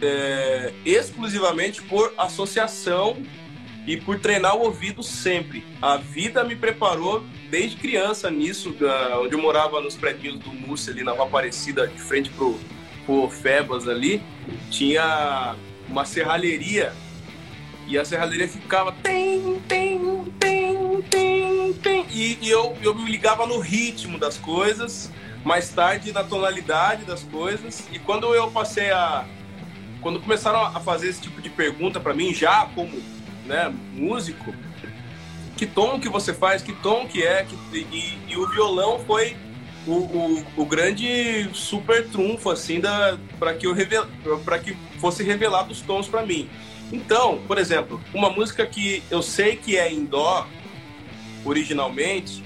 é, 0.00 0.72
exclusivamente 0.86 1.82
por 1.82 2.14
associação 2.16 3.18
e 3.86 3.98
por 3.98 4.18
treinar 4.18 4.56
o 4.56 4.60
ouvido 4.60 5.02
sempre. 5.02 5.62
A 5.82 5.98
vida 5.98 6.42
me 6.42 6.56
preparou 6.56 7.22
desde 7.50 7.76
criança 7.76 8.30
nisso, 8.30 8.70
da, 8.70 9.20
onde 9.20 9.34
eu 9.34 9.38
morava 9.38 9.82
nos 9.82 9.96
prédios 9.96 10.38
do 10.38 10.50
Múrcia, 10.50 10.94
ali 10.94 11.04
na 11.04 11.12
Rua 11.12 11.26
Aparecida, 11.26 11.86
de 11.86 12.00
frente 12.00 12.30
pro, 12.30 12.58
pro 13.04 13.28
Febas 13.28 13.86
ali, 13.86 14.22
tinha 14.70 15.54
uma 15.86 16.06
serralheria 16.06 16.94
e 17.86 17.98
a 17.98 18.04
serralheria 18.04 18.48
ficava 18.48 18.92
tem, 18.92 19.60
tem, 19.68 20.24
tem, 20.38 21.02
tem, 21.02 21.72
tem, 21.74 22.06
e, 22.10 22.38
e 22.40 22.48
eu, 22.48 22.78
eu 22.80 22.94
me 22.94 23.10
ligava 23.10 23.44
no 23.44 23.58
ritmo 23.58 24.16
das 24.16 24.38
coisas 24.38 25.12
mais 25.44 25.70
tarde 25.70 26.12
na 26.12 26.24
tonalidade 26.24 27.04
das 27.04 27.22
coisas. 27.22 27.88
E 27.92 27.98
quando 27.98 28.34
eu 28.34 28.50
passei 28.50 28.90
a. 28.90 29.24
Quando 30.00 30.20
começaram 30.20 30.64
a 30.64 30.80
fazer 30.80 31.08
esse 31.08 31.20
tipo 31.20 31.42
de 31.42 31.50
pergunta 31.50 32.00
para 32.00 32.14
mim, 32.14 32.32
já 32.32 32.66
como 32.74 33.02
né, 33.44 33.72
músico, 33.92 34.54
que 35.56 35.66
tom 35.66 36.00
que 36.00 36.08
você 36.08 36.32
faz, 36.32 36.62
que 36.62 36.72
tom 36.72 37.06
que 37.06 37.22
é, 37.22 37.44
que, 37.44 37.54
e, 37.76 38.18
e 38.28 38.36
o 38.36 38.48
violão 38.48 38.98
foi 39.00 39.36
o, 39.86 39.92
o, 39.92 40.46
o, 40.56 40.64
grande 40.64 41.50
super 41.52 42.08
trunfo 42.08 42.50
assim 42.50 42.80
para 43.38 43.54
que 43.54 43.66
eu 43.66 43.74
para 44.44 44.58
que 44.58 44.74
fosse 44.98 45.22
revelado 45.22 45.72
os 45.72 45.82
tons 45.82 46.08
para 46.08 46.24
mim. 46.24 46.48
Então, 46.92 47.40
por 47.46 47.58
exemplo, 47.58 48.00
uma 48.14 48.30
música 48.30 48.66
que 48.66 49.02
eu 49.10 49.22
sei 49.22 49.56
que 49.56 49.76
é 49.76 49.92
em 49.92 50.04
dó 50.04 50.46
originalmente, 51.44 52.42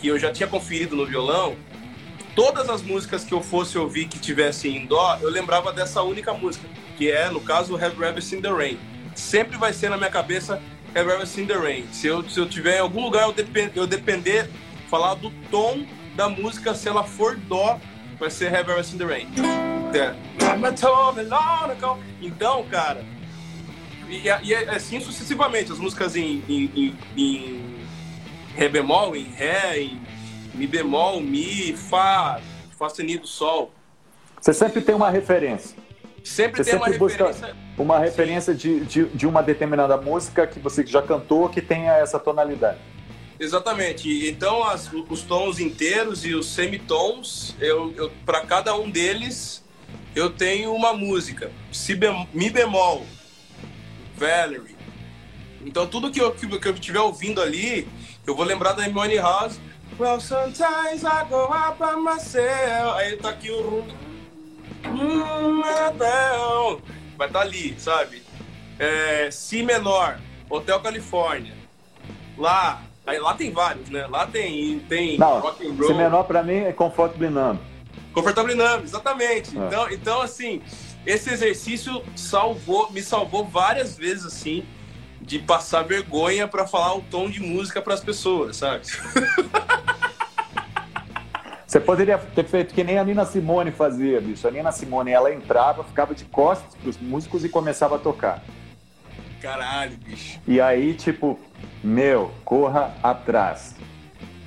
que 0.00 0.08
eu 0.08 0.18
já 0.18 0.32
tinha 0.32 0.48
conferido 0.48 0.94
no 0.94 1.06
violão, 1.06 1.56
todas 2.38 2.70
as 2.70 2.82
músicas 2.82 3.24
que 3.24 3.34
eu 3.34 3.42
fosse 3.42 3.76
ouvir 3.76 4.06
que 4.06 4.16
tivessem 4.16 4.76
em 4.76 4.86
dó, 4.86 5.18
eu 5.20 5.28
lembrava 5.28 5.72
dessa 5.72 6.02
única 6.02 6.32
música, 6.32 6.68
que 6.96 7.10
é, 7.10 7.28
no 7.30 7.40
caso, 7.40 7.74
Have 7.74 8.00
Ever 8.00 8.22
Seen 8.22 8.40
the 8.40 8.48
Rain. 8.48 8.78
Sempre 9.12 9.58
vai 9.58 9.72
ser 9.72 9.90
na 9.90 9.96
minha 9.96 10.08
cabeça 10.08 10.62
Have 10.94 11.10
Ever 11.10 11.26
Seen 11.26 11.48
the 11.48 11.54
Rain. 11.54 11.88
Se 11.90 12.06
eu, 12.06 12.22
se 12.30 12.38
eu 12.38 12.48
tiver 12.48 12.76
em 12.76 12.78
algum 12.78 13.02
lugar, 13.02 13.24
eu, 13.24 13.32
depend, 13.32 13.72
eu 13.74 13.88
depender, 13.88 14.48
falar 14.88 15.14
do 15.14 15.32
tom 15.50 15.84
da 16.14 16.28
música, 16.28 16.76
se 16.76 16.88
ela 16.88 17.02
for 17.02 17.34
dó, 17.34 17.80
vai 18.20 18.30
ser 18.30 18.54
Have 18.54 18.70
Ever 18.70 18.84
Seen 18.84 18.98
the 18.98 19.04
Rain. 19.04 19.26
É. 19.92 20.14
Então, 22.22 22.64
cara, 22.70 23.04
e, 24.08 24.28
e 24.44 24.54
assim 24.54 25.00
sucessivamente, 25.00 25.72
as 25.72 25.78
músicas 25.80 26.14
em, 26.14 26.44
em, 26.48 26.70
em, 26.76 26.98
em 27.16 27.78
Ré 28.54 28.68
bemol, 28.68 29.16
em 29.16 29.24
Ré, 29.24 29.80
em 29.82 30.07
Mi 30.58 30.66
bemol, 30.66 31.20
Mi, 31.20 31.72
Fá, 31.72 32.40
Fá 32.76 32.88
sustenido, 32.88 33.28
Sol. 33.28 33.70
Você 34.40 34.52
sempre 34.52 34.80
tem 34.80 34.92
uma 34.92 35.08
referência. 35.08 35.76
Sempre 36.24 36.64
você 36.64 36.72
tem 36.72 36.80
sempre 36.80 36.96
uma 36.98 37.08
referência. 37.08 37.56
Uma 37.78 37.98
referência 38.00 38.54
de, 38.54 38.80
de, 38.80 39.04
de, 39.04 39.26
uma 39.26 39.40
determinada 39.40 39.96
música 39.96 40.48
que 40.48 40.58
você 40.58 40.84
já 40.84 41.00
cantou 41.00 41.48
que 41.48 41.62
tenha 41.62 41.92
essa 41.92 42.18
tonalidade. 42.18 42.80
Exatamente. 43.38 44.28
Então, 44.28 44.64
as, 44.64 44.90
os 45.08 45.22
tons 45.22 45.60
inteiros 45.60 46.24
e 46.24 46.34
os 46.34 46.46
semitons, 46.46 47.54
eu, 47.60 47.94
eu 47.96 48.12
para 48.26 48.40
cada 48.40 48.74
um 48.74 48.90
deles, 48.90 49.64
eu 50.14 50.28
tenho 50.28 50.74
uma 50.74 50.92
música. 50.92 51.52
Si 51.70 51.94
bem, 51.94 52.28
Mi 52.34 52.50
bemol, 52.50 53.06
Valerie. 54.16 54.76
Então, 55.64 55.86
tudo 55.86 56.10
que 56.10 56.20
eu, 56.20 56.32
que, 56.32 56.46
que 56.58 56.68
eu 56.68 56.74
estiver 56.74 57.00
ouvindo 57.00 57.40
ali, 57.40 57.86
eu 58.26 58.34
vou 58.34 58.44
lembrar 58.44 58.72
da 58.72 58.84
Hermione 58.84 59.18
House. 59.18 59.60
Well, 59.98 60.20
sometimes 60.20 61.04
I 61.04 61.24
go 61.28 61.52
out 61.52 61.76
by 61.76 61.96
myself. 61.96 62.98
Aí 62.98 63.16
tá 63.16 63.30
aqui 63.30 63.50
o 63.50 63.84
hum, 64.86 65.60
vai 67.16 67.26
estar 67.26 67.40
tá 67.40 67.40
ali, 67.40 67.74
sabe? 67.80 68.22
É, 68.78 69.28
si 69.32 69.64
menor, 69.64 70.20
Hotel 70.48 70.78
Califórnia. 70.78 71.52
Lá, 72.36 72.80
aí, 73.04 73.18
lá 73.18 73.34
tem 73.34 73.50
vários, 73.50 73.90
né? 73.90 74.06
Lá 74.06 74.24
tem, 74.24 74.78
tem 74.88 75.18
Não, 75.18 75.40
rock 75.40 75.66
and 75.66 75.74
roll. 75.74 75.88
Si 75.88 75.94
menor 75.94 76.22
para 76.22 76.44
mim 76.44 76.58
é 76.58 76.72
Comfortable 76.72 77.28
Numb. 77.28 77.58
Comfortable 78.12 78.54
Numb, 78.54 78.84
exatamente. 78.84 79.58
É. 79.58 79.66
Então, 79.66 79.90
então, 79.90 80.20
assim, 80.22 80.62
esse 81.04 81.28
exercício 81.32 82.04
salvou, 82.14 82.92
me 82.92 83.02
salvou 83.02 83.44
várias 83.44 83.98
vezes, 83.98 84.24
assim, 84.24 84.64
de 85.28 85.38
passar 85.38 85.82
vergonha 85.82 86.48
para 86.48 86.66
falar 86.66 86.96
o 86.96 87.02
tom 87.02 87.28
de 87.28 87.38
música 87.40 87.82
para 87.82 87.92
as 87.92 88.00
pessoas, 88.00 88.56
sabe? 88.56 88.86
Você 91.66 91.78
poderia 91.78 92.16
ter 92.16 92.46
feito 92.46 92.72
que 92.72 92.82
nem 92.82 92.98
a 92.98 93.04
Nina 93.04 93.26
Simone 93.26 93.70
fazia, 93.70 94.22
bicho. 94.22 94.48
A 94.48 94.50
Nina 94.50 94.72
Simone, 94.72 95.10
ela 95.10 95.30
entrava, 95.30 95.84
ficava 95.84 96.14
de 96.14 96.24
costas 96.24 96.74
pros 96.76 96.96
músicos 96.96 97.44
e 97.44 97.48
começava 97.50 97.96
a 97.96 97.98
tocar. 97.98 98.42
Caralho, 99.42 99.94
bicho. 99.98 100.40
E 100.48 100.62
aí, 100.62 100.94
tipo, 100.94 101.38
meu, 101.84 102.32
corra 102.42 102.96
atrás. 103.02 103.76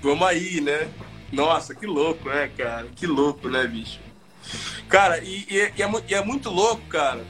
Vamos 0.02 0.28
aí, 0.28 0.62
né? 0.62 0.90
Nossa, 1.32 1.76
que 1.76 1.86
louco, 1.86 2.28
né, 2.28 2.50
cara? 2.58 2.88
Que 2.96 3.06
louco, 3.06 3.48
né, 3.48 3.68
bicho? 3.68 4.00
Cara, 4.90 5.20
e, 5.20 5.46
e, 5.48 5.60
é, 5.60 5.72
e 6.10 6.14
é 6.16 6.26
muito 6.26 6.50
louco, 6.50 6.82
cara, 6.88 7.24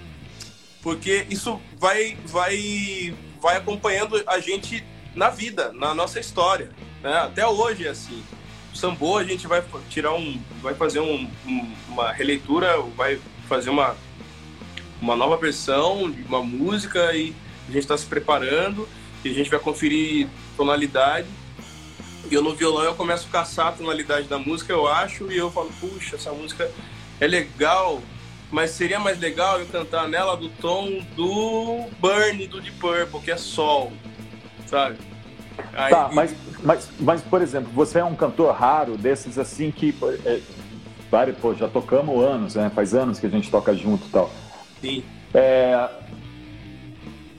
porque 0.81 1.25
isso 1.29 1.59
vai, 1.77 2.17
vai, 2.25 3.13
vai 3.39 3.57
acompanhando 3.57 4.21
a 4.27 4.39
gente 4.39 4.83
na 5.15 5.29
vida, 5.29 5.71
na 5.73 5.93
nossa 5.93 6.19
história. 6.19 6.69
Né? 7.01 7.13
Até 7.13 7.45
hoje 7.45 7.85
é 7.85 7.89
assim. 7.89 8.23
O 8.73 8.77
Sambo 8.77 9.17
a 9.17 9.23
gente 9.23 9.47
vai 9.47 9.63
tirar 9.89 10.13
um, 10.13 10.41
vai 10.61 10.73
fazer 10.73 10.99
um, 10.99 11.29
um, 11.45 11.73
uma 11.89 12.11
releitura, 12.11 12.81
vai 12.95 13.19
fazer 13.47 13.69
uma, 13.69 13.95
uma 15.01 15.15
nova 15.15 15.35
versão 15.37 16.09
de 16.09 16.21
uma 16.23 16.41
música 16.41 17.13
e 17.13 17.35
a 17.67 17.71
gente 17.71 17.83
está 17.83 17.97
se 17.97 18.05
preparando 18.05 18.87
e 19.23 19.29
a 19.29 19.33
gente 19.33 19.49
vai 19.49 19.59
conferir 19.59 20.27
tonalidade. 20.55 21.27
E 22.29 22.33
eu 22.33 22.41
no 22.41 22.55
violão 22.55 22.83
eu 22.83 22.95
começo 22.95 23.27
a 23.27 23.31
caçar 23.31 23.67
a 23.67 23.71
tonalidade 23.73 24.27
da 24.27 24.39
música, 24.39 24.71
eu 24.71 24.87
acho, 24.87 25.29
e 25.29 25.37
eu 25.37 25.51
falo, 25.51 25.69
puxa, 25.81 26.15
essa 26.15 26.31
música 26.31 26.71
é 27.19 27.27
legal, 27.27 28.01
mas 28.51 28.71
seria 28.71 28.99
mais 28.99 29.17
legal 29.17 29.59
eu 29.59 29.65
cantar 29.65 30.07
nela 30.07 30.35
do 30.35 30.49
tom 30.49 30.99
do 31.15 31.85
Burn 31.99 32.45
do 32.47 32.61
Deep 32.61 32.77
Purple, 32.77 33.21
que 33.21 33.31
é 33.31 33.37
sol, 33.37 33.91
sabe? 34.67 34.97
Aí, 35.73 35.91
tá, 35.91 36.09
mas, 36.13 36.35
mas, 36.63 36.89
mas, 36.99 37.21
por 37.21 37.41
exemplo, 37.41 37.71
você 37.73 37.99
é 37.99 38.03
um 38.03 38.15
cantor 38.15 38.53
raro 38.53 38.97
desses 38.97 39.37
assim 39.37 39.71
que. 39.71 39.95
É, 40.25 40.41
pô, 41.39 41.53
já 41.53 41.67
tocamos 41.67 42.23
anos, 42.23 42.55
né? 42.55 42.71
Faz 42.73 42.93
anos 42.93 43.19
que 43.19 43.25
a 43.25 43.29
gente 43.29 43.49
toca 43.49 43.73
junto 43.73 44.05
e 44.07 44.09
tal. 44.09 44.29
Sim. 44.81 45.03
É, 45.33 45.89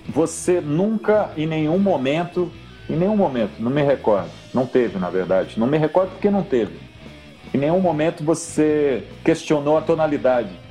você 0.08 0.60
nunca, 0.60 1.30
em 1.36 1.46
nenhum 1.46 1.78
momento, 1.78 2.50
em 2.88 2.96
nenhum 2.96 3.16
momento, 3.16 3.52
não 3.58 3.70
me 3.70 3.82
recordo, 3.82 4.30
não 4.52 4.66
teve, 4.66 4.98
na 4.98 5.10
verdade, 5.10 5.58
não 5.58 5.66
me 5.66 5.78
recordo 5.78 6.10
porque 6.12 6.30
não 6.30 6.42
teve. 6.42 6.78
Em 7.52 7.58
nenhum 7.58 7.80
momento 7.80 8.24
você 8.24 9.04
questionou 9.22 9.76
a 9.76 9.82
tonalidade 9.82 10.61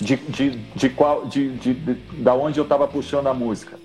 de, 0.00 0.16
de, 0.16 0.50
de 0.50 0.88
qual, 0.88 1.26
de, 1.26 1.50
de, 1.50 1.74
de 1.74 1.94
da 2.22 2.34
onde 2.34 2.58
eu 2.58 2.64
estava 2.64 2.88
puxando 2.88 3.26
a 3.26 3.34
música. 3.34 3.78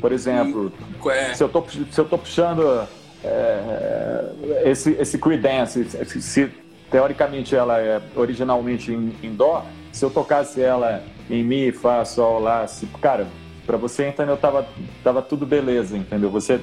Por 0.00 0.12
exemplo, 0.12 0.72
é? 1.10 1.32
se 1.32 1.42
eu 1.42 1.48
tô, 1.48 1.64
se 1.68 1.98
eu 1.98 2.04
tô 2.04 2.18
puxando 2.18 2.86
é, 3.22 4.32
esse, 4.64 4.90
esse 4.92 5.16
Creedence, 5.16 5.84
se, 5.84 6.20
se, 6.20 6.50
teoricamente 6.90 7.56
ela 7.56 7.80
é 7.80 8.02
originalmente 8.14 8.92
em, 8.92 9.14
em, 9.22 9.34
Dó, 9.34 9.64
se 9.92 10.04
eu 10.04 10.10
tocasse 10.10 10.60
ela 10.60 11.02
em 11.30 11.42
Mi, 11.42 11.72
Fá, 11.72 12.04
Sol, 12.04 12.40
Lá, 12.40 12.66
se, 12.66 12.86
cara, 13.00 13.26
para 13.64 13.78
você 13.78 14.08
entendeu, 14.08 14.36
tava, 14.36 14.66
tava 15.02 15.22
tudo 15.22 15.46
beleza, 15.46 15.96
entendeu? 15.96 16.30
Você 16.30 16.60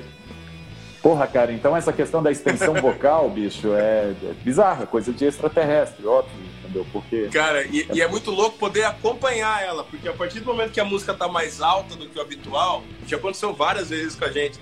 Porra, 1.01 1.25
cara, 1.25 1.51
então 1.51 1.75
essa 1.75 1.91
questão 1.91 2.21
da 2.21 2.31
extensão 2.31 2.75
vocal, 2.79 3.27
bicho, 3.27 3.73
é, 3.73 4.13
é 4.23 4.33
bizarra, 4.43 4.85
coisa 4.85 5.11
de 5.11 5.25
extraterrestre, 5.25 6.05
óbvio, 6.05 6.31
entendeu? 6.71 6.87
Porque. 6.91 7.27
Cara, 7.27 7.63
e 7.65 7.81
é... 7.81 7.85
e 7.93 8.01
é... 8.01 8.07
muito 8.07 8.31
louco 8.31 8.57
poder 8.57 8.85
acompanhar 8.85 9.61
ela, 9.61 9.83
porque 9.83 10.07
a 10.07 10.13
partir 10.13 10.39
do 10.39 10.45
momento 10.45 10.71
que 10.71 10.79
a 10.79 10.85
música 10.85 11.13
tá 11.13 11.27
mais 11.27 11.61
alta 11.61 11.95
do 11.95 12.07
que 12.07 12.17
o 12.17 12.21
habitual, 12.21 12.83
já 13.05 13.17
aconteceu 13.17 13.53
várias 13.53 13.89
vezes 13.89 14.15
com 14.15 14.25
a 14.25 14.31
gente. 14.31 14.59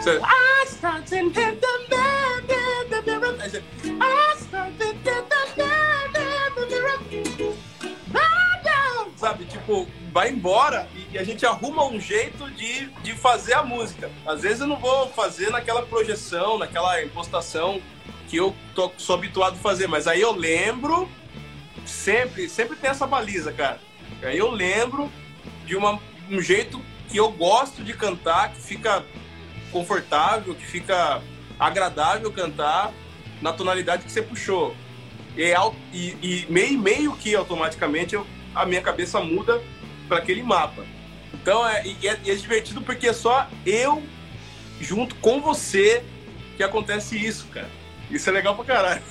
Você... 0.00 0.20
sabe? 9.26 9.44
Tipo, 9.44 9.88
vai 10.12 10.30
embora 10.30 10.88
e, 11.12 11.18
a 11.18 11.24
gente 11.24 11.44
arruma 11.44 11.84
um 11.84 11.98
jeito 11.98 12.48
de, 12.52 12.86
de 13.02 13.12
fazer 13.12 13.54
a 13.54 13.62
música. 13.64 14.08
Às 14.24 14.42
vezes 14.42 14.60
eu 14.60 14.68
não 14.68 14.76
vou 14.76 15.08
fazer 15.08 15.50
naquela 15.50 15.82
projeção, 15.82 16.58
naquela 16.58 17.02
impostação 17.02 17.80
que 18.28 18.36
eu 18.36 18.54
tô, 18.74 18.92
sou 18.96 19.16
habituado 19.16 19.54
a 19.54 19.58
fazer, 19.58 19.88
mas 19.88 20.06
aí 20.06 20.20
eu 20.20 20.30
lembro, 20.30 21.08
sempre, 21.84 22.48
sempre 22.48 22.76
tem 22.76 22.90
essa 22.90 23.06
baliza, 23.06 23.52
cara. 23.52 23.80
Aí 24.22 24.38
eu 24.38 24.50
lembro 24.50 25.10
de 25.64 25.74
uma, 25.74 26.00
um 26.30 26.40
jeito 26.40 26.80
que 27.08 27.16
eu 27.16 27.30
gosto 27.32 27.82
de 27.82 27.92
cantar, 27.94 28.52
que 28.52 28.60
fica 28.60 29.04
confortável, 29.72 30.54
que 30.54 30.64
fica 30.64 31.20
agradável 31.58 32.30
cantar 32.30 32.92
na 33.42 33.52
tonalidade 33.52 34.04
que 34.04 34.12
você 34.12 34.22
puxou. 34.22 34.74
E, 35.36 35.52
e, 35.92 36.16
e 36.22 36.46
meio, 36.48 36.78
meio 36.78 37.16
que 37.16 37.34
automaticamente 37.34 38.14
eu 38.14 38.24
a 38.56 38.64
minha 38.64 38.80
cabeça 38.80 39.20
muda 39.20 39.60
para 40.08 40.16
aquele 40.18 40.42
mapa. 40.42 40.82
Então 41.34 41.66
é, 41.68 41.84
é, 42.02 42.08
é 42.08 42.34
divertido 42.34 42.80
porque 42.80 43.08
é 43.08 43.12
só 43.12 43.46
eu 43.64 44.02
junto 44.80 45.14
com 45.16 45.40
você 45.40 46.02
que 46.56 46.62
acontece 46.62 47.16
isso, 47.16 47.46
cara. 47.48 47.68
Isso 48.10 48.28
é 48.30 48.32
legal 48.32 48.56
pra 48.56 48.64
caralho. 48.64 49.02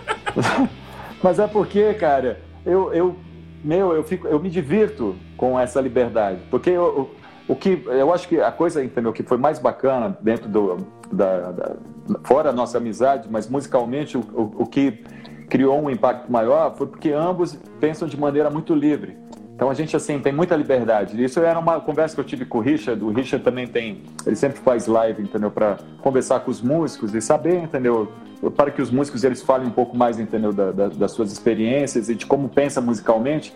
Mas 1.22 1.38
é 1.38 1.46
porque, 1.46 1.94
cara, 1.94 2.40
eu, 2.64 2.92
eu, 2.92 3.16
meu, 3.64 3.94
eu, 3.94 4.04
fico, 4.04 4.28
eu 4.28 4.38
me 4.38 4.50
divirto 4.50 5.16
com 5.36 5.58
essa 5.58 5.80
liberdade. 5.80 6.40
Porque 6.50 6.70
eu, 6.70 7.14
o 7.48 7.56
que 7.56 7.82
eu 7.86 8.12
acho 8.12 8.28
que 8.28 8.40
a 8.40 8.52
coisa, 8.52 8.84
entendeu, 8.84 9.12
que 9.12 9.22
foi 9.22 9.38
mais 9.38 9.58
bacana 9.58 10.16
dentro 10.20 10.48
do. 10.48 10.96
Da, 11.10 11.52
da 11.52 11.76
fora 12.24 12.50
a 12.50 12.52
nossa 12.52 12.78
amizade, 12.78 13.28
mas 13.30 13.48
musicalmente, 13.48 14.18
o, 14.18 14.20
o, 14.20 14.62
o 14.62 14.66
que 14.66 15.04
criou 15.48 15.80
um 15.80 15.90
impacto 15.90 16.30
maior 16.30 16.74
foi 16.76 16.86
porque 16.86 17.10
ambos 17.12 17.58
pensam 17.80 18.06
de 18.06 18.18
maneira 18.18 18.50
muito 18.50 18.74
livre. 18.74 19.16
Então 19.56 19.70
a 19.70 19.74
gente 19.74 19.96
assim 19.96 20.18
tem 20.18 20.32
muita 20.32 20.54
liberdade. 20.54 21.22
Isso 21.22 21.40
era 21.40 21.58
uma 21.58 21.80
conversa 21.80 22.14
que 22.14 22.20
eu 22.20 22.24
tive 22.24 22.44
com 22.44 22.58
o 22.58 22.60
Richard. 22.60 23.02
O 23.02 23.10
Richard 23.10 23.42
também 23.42 23.66
tem, 23.66 24.02
ele 24.26 24.36
sempre 24.36 24.58
faz 24.60 24.86
live, 24.86 25.22
entendeu, 25.22 25.50
para 25.50 25.78
conversar 26.02 26.40
com 26.40 26.50
os 26.50 26.60
músicos 26.60 27.14
e 27.14 27.22
saber, 27.22 27.62
entendeu, 27.62 28.12
para 28.54 28.70
que 28.70 28.82
os 28.82 28.90
músicos 28.90 29.24
eles 29.24 29.40
falem 29.40 29.66
um 29.66 29.70
pouco 29.70 29.96
mais, 29.96 30.20
entendeu, 30.20 30.52
da, 30.52 30.72
da, 30.72 30.88
das 30.88 31.12
suas 31.12 31.32
experiências 31.32 32.10
e 32.10 32.14
de 32.14 32.26
como 32.26 32.50
pensa 32.50 32.82
musicalmente. 32.82 33.54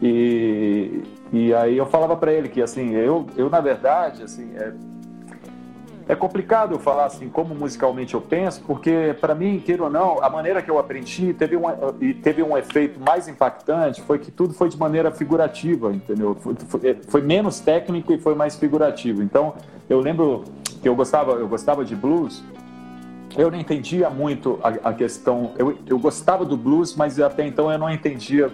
E, 0.00 1.02
e 1.32 1.52
aí 1.52 1.76
eu 1.76 1.86
falava 1.86 2.16
para 2.16 2.32
ele 2.32 2.48
que 2.48 2.62
assim, 2.62 2.92
eu, 2.92 3.26
eu 3.36 3.50
na 3.50 3.60
verdade, 3.60 4.22
assim, 4.22 4.52
é, 4.54 4.72
é 6.08 6.14
complicado 6.14 6.74
eu 6.74 6.78
falar 6.78 7.06
assim 7.06 7.28
como 7.28 7.54
musicalmente 7.54 8.14
eu 8.14 8.20
penso, 8.20 8.62
porque 8.66 9.14
para 9.20 9.34
mim, 9.34 9.62
queira 9.64 9.84
ou 9.84 9.90
não, 9.90 10.22
a 10.22 10.28
maneira 10.28 10.60
que 10.60 10.70
eu 10.70 10.78
aprendi 10.78 11.32
teve 11.34 11.56
um, 11.56 11.62
e 12.00 12.14
teve 12.14 12.42
um 12.42 12.56
efeito 12.56 12.98
mais 13.00 13.28
impactante 13.28 14.00
foi 14.02 14.18
que 14.18 14.30
tudo 14.30 14.52
foi 14.52 14.68
de 14.68 14.78
maneira 14.78 15.10
figurativa, 15.10 15.92
entendeu? 15.92 16.34
Foi, 16.34 16.54
foi, 16.68 16.98
foi, 17.06 17.20
menos 17.20 17.60
técnico 17.60 18.12
e 18.12 18.18
foi 18.18 18.34
mais 18.34 18.56
figurativo. 18.56 19.22
Então, 19.22 19.54
eu 19.88 20.00
lembro 20.00 20.44
que 20.82 20.88
eu 20.88 20.94
gostava, 20.94 21.32
eu 21.32 21.46
gostava 21.46 21.84
de 21.84 21.94
blues. 21.94 22.42
Eu 23.36 23.50
não 23.50 23.58
entendia 23.58 24.10
muito 24.10 24.58
a, 24.62 24.90
a 24.90 24.92
questão. 24.92 25.52
Eu, 25.56 25.78
eu 25.86 25.98
gostava 25.98 26.44
do 26.44 26.56
blues, 26.56 26.96
mas 26.96 27.20
até 27.20 27.46
então 27.46 27.70
eu 27.70 27.78
não 27.78 27.88
entendia 27.88 28.50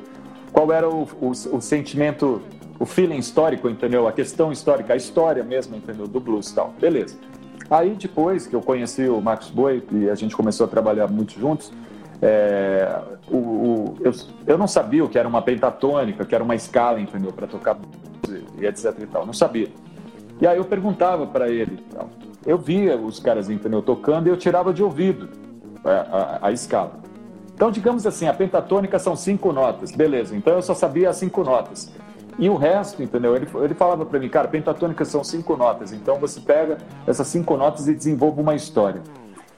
qual 0.52 0.70
era 0.70 0.88
o, 0.88 1.08
o, 1.20 1.30
o 1.30 1.60
sentimento 1.60 2.42
o 2.78 2.84
feeling 2.84 3.18
histórico, 3.18 3.68
entendeu? 3.68 4.06
A 4.06 4.12
questão 4.12 4.52
histórica, 4.52 4.92
a 4.92 4.96
história 4.96 5.42
mesmo, 5.42 5.76
entendeu? 5.76 6.06
Do 6.06 6.20
blues 6.20 6.50
e 6.50 6.54
tal. 6.54 6.74
Beleza. 6.78 7.16
Aí 7.70 7.94
depois 7.94 8.46
que 8.46 8.54
eu 8.54 8.60
conheci 8.60 9.08
o 9.08 9.20
Marcos 9.20 9.50
Boi 9.50 9.82
e 9.92 10.08
a 10.08 10.14
gente 10.14 10.36
começou 10.36 10.66
a 10.66 10.68
trabalhar 10.68 11.08
muito 11.08 11.38
juntos, 11.38 11.72
é, 12.22 13.00
o, 13.28 13.36
o, 13.36 13.96
eu, 14.00 14.12
eu 14.46 14.58
não 14.58 14.66
sabia 14.66 15.04
o 15.04 15.08
que 15.08 15.18
era 15.18 15.28
uma 15.28 15.42
pentatônica, 15.42 16.24
que 16.24 16.34
era 16.34 16.42
uma 16.42 16.54
escala, 16.54 17.00
entendeu, 17.00 17.32
para 17.32 17.46
tocar 17.46 17.76
e 18.58 18.66
etc 18.66 18.94
e 19.00 19.06
tal, 19.06 19.26
não 19.26 19.32
sabia. 19.32 19.68
E 20.40 20.46
aí 20.46 20.56
eu 20.56 20.64
perguntava 20.64 21.26
para 21.26 21.48
ele, 21.48 21.84
eu 22.44 22.58
via 22.58 22.96
os 22.96 23.18
caras, 23.18 23.50
entendeu, 23.50 23.82
tocando 23.82 24.28
e 24.28 24.30
eu 24.30 24.36
tirava 24.36 24.72
de 24.72 24.82
ouvido 24.82 25.28
a, 25.84 25.90
a, 25.90 26.48
a 26.48 26.52
escala. 26.52 27.00
Então, 27.54 27.70
digamos 27.70 28.06
assim, 28.06 28.28
a 28.28 28.34
pentatônica 28.34 28.98
são 28.98 29.16
cinco 29.16 29.52
notas, 29.52 29.90
beleza, 29.90 30.36
então 30.36 30.54
eu 30.54 30.62
só 30.62 30.74
sabia 30.74 31.10
as 31.10 31.16
cinco 31.16 31.42
notas. 31.42 31.90
E 32.38 32.50
o 32.50 32.56
resto, 32.56 33.02
entendeu? 33.02 33.34
Ele, 33.34 33.46
ele 33.62 33.74
falava 33.74 34.04
para 34.04 34.18
mim, 34.18 34.28
cara, 34.28 34.46
pentatônica 34.46 35.04
são 35.04 35.24
cinco 35.24 35.56
notas, 35.56 35.92
então 35.92 36.16
você 36.16 36.40
pega 36.40 36.76
essas 37.06 37.26
cinco 37.28 37.56
notas 37.56 37.88
e 37.88 37.94
desenvolve 37.94 38.40
uma 38.40 38.54
história. 38.54 39.00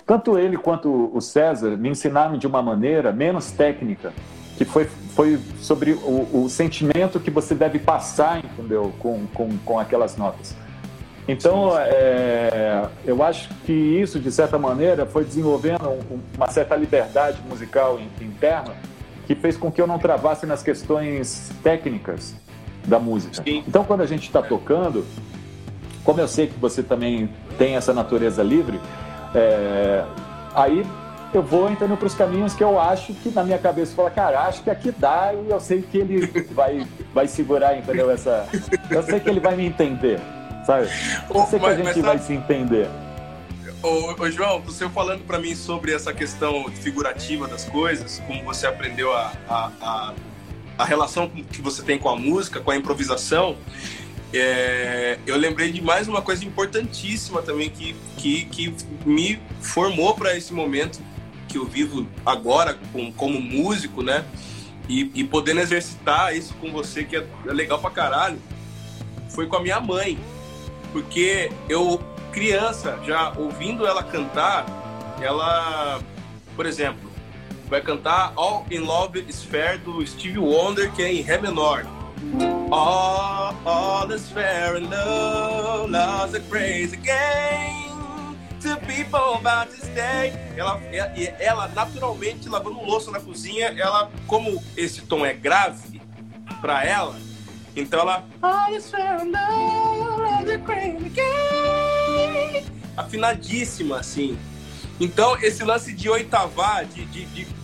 Tanto 0.06 0.38
ele 0.38 0.56
quanto 0.56 1.10
o 1.12 1.20
César 1.20 1.76
me 1.76 1.90
ensinaram 1.90 2.38
de 2.38 2.46
uma 2.46 2.62
maneira 2.62 3.12
menos 3.12 3.50
técnica, 3.50 4.12
que 4.56 4.64
foi, 4.64 4.84
foi 4.84 5.38
sobre 5.60 5.92
o, 5.92 6.44
o 6.44 6.48
sentimento 6.48 7.20
que 7.20 7.30
você 7.30 7.54
deve 7.54 7.78
passar, 7.78 8.42
entendeu? 8.44 8.92
Com, 8.98 9.26
com, 9.34 9.58
com 9.58 9.78
aquelas 9.78 10.16
notas. 10.16 10.56
Então, 11.26 11.78
é, 11.78 12.88
eu 13.04 13.22
acho 13.22 13.50
que 13.66 13.72
isso, 13.72 14.18
de 14.18 14.32
certa 14.32 14.58
maneira, 14.58 15.04
foi 15.04 15.24
desenvolvendo 15.24 15.98
uma 16.34 16.48
certa 16.48 16.74
liberdade 16.74 17.38
musical 17.46 18.00
interna 18.18 18.74
que 19.26 19.34
fez 19.34 19.58
com 19.58 19.70
que 19.70 19.82
eu 19.82 19.86
não 19.86 19.98
travasse 19.98 20.46
nas 20.46 20.62
questões 20.62 21.52
técnicas 21.62 22.34
da 22.88 22.98
música. 22.98 23.42
Sim. 23.44 23.62
Então, 23.66 23.84
quando 23.84 24.00
a 24.00 24.06
gente 24.06 24.24
está 24.24 24.42
tocando, 24.42 25.04
como 26.04 26.20
eu 26.20 26.28
sei 26.28 26.46
que 26.46 26.58
você 26.58 26.82
também 26.82 27.28
tem 27.58 27.76
essa 27.76 27.92
natureza 27.92 28.42
livre, 28.42 28.80
é, 29.34 30.04
aí 30.54 30.84
eu 31.32 31.42
vou 31.42 31.70
entrando 31.70 31.96
para 31.96 32.06
os 32.06 32.14
caminhos 32.14 32.54
que 32.54 32.64
eu 32.64 32.80
acho 32.80 33.12
que 33.14 33.30
na 33.30 33.44
minha 33.44 33.58
cabeça 33.58 33.94
fala, 33.94 34.10
cara, 34.10 34.40
acho 34.46 34.62
que 34.62 34.70
aqui 34.70 34.90
dá 34.90 35.32
e 35.34 35.50
eu 35.50 35.60
sei 35.60 35.82
que 35.82 35.98
ele 35.98 36.26
vai, 36.52 36.86
vai 37.12 37.28
segurar, 37.28 37.76
entendeu? 37.76 38.10
Essa, 38.10 38.48
eu 38.90 39.02
sei 39.02 39.20
que 39.20 39.28
ele 39.28 39.40
vai 39.40 39.54
me 39.54 39.66
entender, 39.66 40.18
sabe? 40.64 40.88
Eu 41.32 41.46
sei 41.46 41.58
que 41.58 41.66
a 41.66 41.74
gente 41.74 42.00
vai 42.00 42.18
se 42.18 42.32
entender. 42.32 42.88
Ô, 43.82 44.14
ô, 44.20 44.30
João, 44.30 44.60
você 44.60 44.88
falando 44.88 45.24
para 45.24 45.38
mim 45.38 45.54
sobre 45.54 45.92
essa 45.92 46.12
questão 46.12 46.68
figurativa 46.70 47.46
das 47.46 47.64
coisas, 47.64 48.20
como 48.26 48.42
você 48.44 48.66
aprendeu 48.66 49.12
a, 49.12 49.32
a, 49.48 49.70
a 49.80 50.14
a 50.78 50.84
relação 50.84 51.28
que 51.28 51.60
você 51.60 51.82
tem 51.82 51.98
com 51.98 52.08
a 52.08 52.16
música, 52.16 52.60
com 52.60 52.70
a 52.70 52.76
improvisação, 52.76 53.56
é, 54.32 55.18
eu 55.26 55.36
lembrei 55.36 55.72
de 55.72 55.82
mais 55.82 56.06
uma 56.06 56.22
coisa 56.22 56.44
importantíssima 56.44 57.42
também 57.42 57.68
que, 57.68 57.96
que, 58.16 58.44
que 58.44 58.74
me 59.04 59.40
formou 59.60 60.14
para 60.14 60.36
esse 60.36 60.52
momento 60.52 61.00
que 61.48 61.58
eu 61.58 61.64
vivo 61.64 62.06
agora 62.24 62.78
com, 62.92 63.10
como 63.12 63.40
músico, 63.40 64.02
né? 64.02 64.24
E, 64.88 65.10
e, 65.14 65.24
podendo 65.24 65.60
exercitar 65.60 66.34
isso 66.34 66.54
com 66.54 66.70
você, 66.72 67.04
que 67.04 67.16
é, 67.16 67.26
é 67.46 67.52
legal 67.52 67.78
pra 67.78 67.90
caralho, 67.90 68.38
foi 69.30 69.46
com 69.46 69.56
a 69.56 69.62
minha 69.62 69.80
mãe. 69.80 70.18
Porque 70.92 71.50
eu, 71.68 72.00
criança, 72.32 72.98
já 73.04 73.32
ouvindo 73.36 73.86
ela 73.86 74.02
cantar, 74.02 74.64
ela, 75.20 76.00
por 76.56 76.64
exemplo, 76.64 77.07
vai 77.68 77.82
cantar 77.82 78.32
All 78.34 78.66
in 78.70 78.80
Love 78.80 79.22
Fair 79.32 79.78
do 79.78 80.04
Stevie 80.06 80.38
Wonder, 80.38 80.90
que 80.92 81.02
é 81.02 81.12
em 81.12 81.20
Ré 81.20 81.38
menor. 81.38 81.86
All, 82.70 83.54
all 83.64 84.10
is 84.10 84.28
fair 84.30 84.76
in 84.76 84.90
love, 84.90 85.90
love's 85.90 86.34
a 86.34 86.40
crazy 86.48 86.96
game. 86.96 88.36
To 88.62 88.76
people 88.86 89.36
about 89.36 89.70
to 89.70 89.76
stay. 89.76 90.32
Ela, 90.56 90.80
ela 91.38 91.68
naturalmente 91.68 92.48
lavando 92.48 92.82
louça 92.82 93.10
na 93.10 93.20
cozinha, 93.20 93.68
ela, 93.78 94.10
como 94.26 94.62
esse 94.76 95.02
tom 95.02 95.24
é 95.24 95.32
grave 95.32 96.00
para 96.60 96.84
ela, 96.84 97.16
então 97.76 98.00
ela. 98.00 98.24
All 98.42 98.74
is 98.74 98.90
fair 98.90 99.20
in 99.22 99.30
love, 99.30 100.20
love's 100.20 100.50
a 100.50 100.58
crazy 100.58 101.08
game. 101.10 102.66
Afinadíssima, 102.96 104.00
assim. 104.00 104.36
Então, 105.00 105.36
esse 105.40 105.62
lance 105.62 105.92
de 105.92 106.10
oitavar, 106.10 106.84
de, 106.84 107.04
de, 107.04 107.24
de 107.26 107.57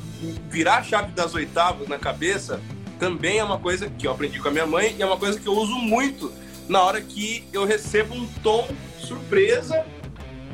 virar 0.50 0.78
a 0.78 0.82
chave 0.82 1.12
das 1.12 1.34
oitavas 1.34 1.88
na 1.88 1.98
cabeça 1.98 2.60
também 2.98 3.38
é 3.38 3.44
uma 3.44 3.58
coisa 3.58 3.90
que 3.90 4.06
eu 4.06 4.12
aprendi 4.12 4.38
com 4.38 4.48
a 4.48 4.50
minha 4.50 4.66
mãe 4.66 4.94
e 4.98 5.02
é 5.02 5.06
uma 5.06 5.16
coisa 5.16 5.38
que 5.38 5.46
eu 5.46 5.52
uso 5.52 5.74
muito 5.74 6.32
na 6.68 6.82
hora 6.82 7.00
que 7.00 7.46
eu 7.52 7.64
recebo 7.64 8.14
um 8.14 8.26
tom 8.42 8.68
surpresa 8.98 9.84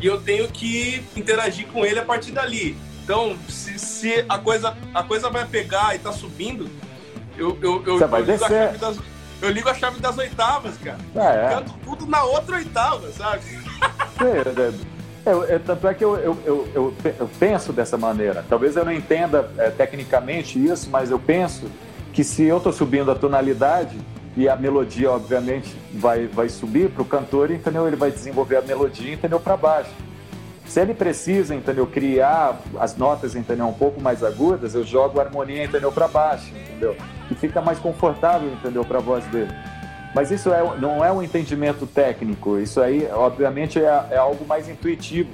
e 0.00 0.06
eu 0.06 0.20
tenho 0.20 0.48
que 0.48 1.02
interagir 1.14 1.66
com 1.68 1.84
ele 1.84 1.98
a 1.98 2.04
partir 2.04 2.32
dali. 2.32 2.76
Então, 3.04 3.36
se, 3.48 3.78
se 3.78 4.24
a, 4.28 4.38
coisa, 4.38 4.76
a 4.94 5.02
coisa 5.02 5.28
vai 5.28 5.46
pegar 5.46 5.94
e 5.94 5.98
tá 5.98 6.12
subindo, 6.12 6.70
eu, 7.36 7.58
eu, 7.60 7.82
eu, 7.86 8.00
eu, 8.00 8.20
ligo, 8.20 8.44
a 8.44 8.48
chave 8.48 8.78
das, 8.78 8.98
eu 9.42 9.50
ligo 9.50 9.68
a 9.68 9.74
chave 9.74 10.00
das 10.00 10.18
oitavas, 10.18 10.76
cara. 10.78 10.98
Ah, 11.14 11.32
é. 11.32 11.48
Canto 11.54 11.74
tudo 11.84 12.06
na 12.06 12.22
outra 12.24 12.56
oitava, 12.56 13.10
sabe? 13.12 13.42
É, 14.20 14.80
eu, 15.24 15.44
eu, 15.44 15.60
tanto 15.60 15.86
é 15.86 15.94
que 15.94 16.04
eu, 16.04 16.16
eu, 16.16 16.68
eu, 16.74 17.30
penso 17.38 17.72
dessa 17.72 17.96
maneira. 17.98 18.44
Talvez 18.48 18.76
eu 18.76 18.84
não 18.84 18.92
entenda 18.92 19.50
é, 19.58 19.70
tecnicamente 19.70 20.62
isso, 20.64 20.88
mas 20.90 21.10
eu 21.10 21.18
penso 21.18 21.66
que 22.12 22.24
se 22.24 22.44
eu 22.44 22.56
estou 22.56 22.72
subindo 22.72 23.10
a 23.10 23.14
tonalidade 23.14 23.96
e 24.36 24.48
a 24.48 24.56
melodia, 24.56 25.10
obviamente, 25.10 25.76
vai, 25.92 26.26
vai 26.26 26.48
subir 26.48 26.90
para 26.90 27.02
o 27.02 27.04
cantor, 27.04 27.50
entendeu? 27.50 27.86
Ele 27.86 27.96
vai 27.96 28.10
desenvolver 28.10 28.56
a 28.56 28.62
melodia, 28.62 29.12
entendeu? 29.12 29.38
Para 29.38 29.56
baixo. 29.56 29.90
Se 30.66 30.80
ele 30.80 30.94
precisa, 30.94 31.54
entendeu? 31.54 31.86
Criar 31.86 32.60
as 32.78 32.96
notas, 32.96 33.34
entendeu? 33.34 33.66
Um 33.66 33.72
pouco 33.72 34.00
mais 34.00 34.22
agudas, 34.22 34.74
eu 34.74 34.84
jogo 34.84 35.18
a 35.18 35.24
harmonia, 35.24 35.64
entendeu? 35.64 35.90
Para 35.90 36.06
baixo, 36.06 36.52
entendeu? 36.54 36.96
E 37.28 37.34
fica 37.34 37.60
mais 37.60 37.78
confortável, 37.78 38.48
entendeu? 38.52 38.84
Para 38.84 38.98
a 38.98 39.02
voz 39.02 39.24
dele. 39.26 39.52
Mas 40.14 40.30
isso 40.30 40.52
é, 40.52 40.62
não 40.78 41.04
é 41.04 41.12
um 41.12 41.22
entendimento 41.22 41.86
técnico, 41.86 42.58
isso 42.58 42.80
aí, 42.80 43.08
obviamente, 43.12 43.78
é, 43.78 44.06
é 44.10 44.16
algo 44.16 44.44
mais 44.44 44.68
intuitivo. 44.68 45.30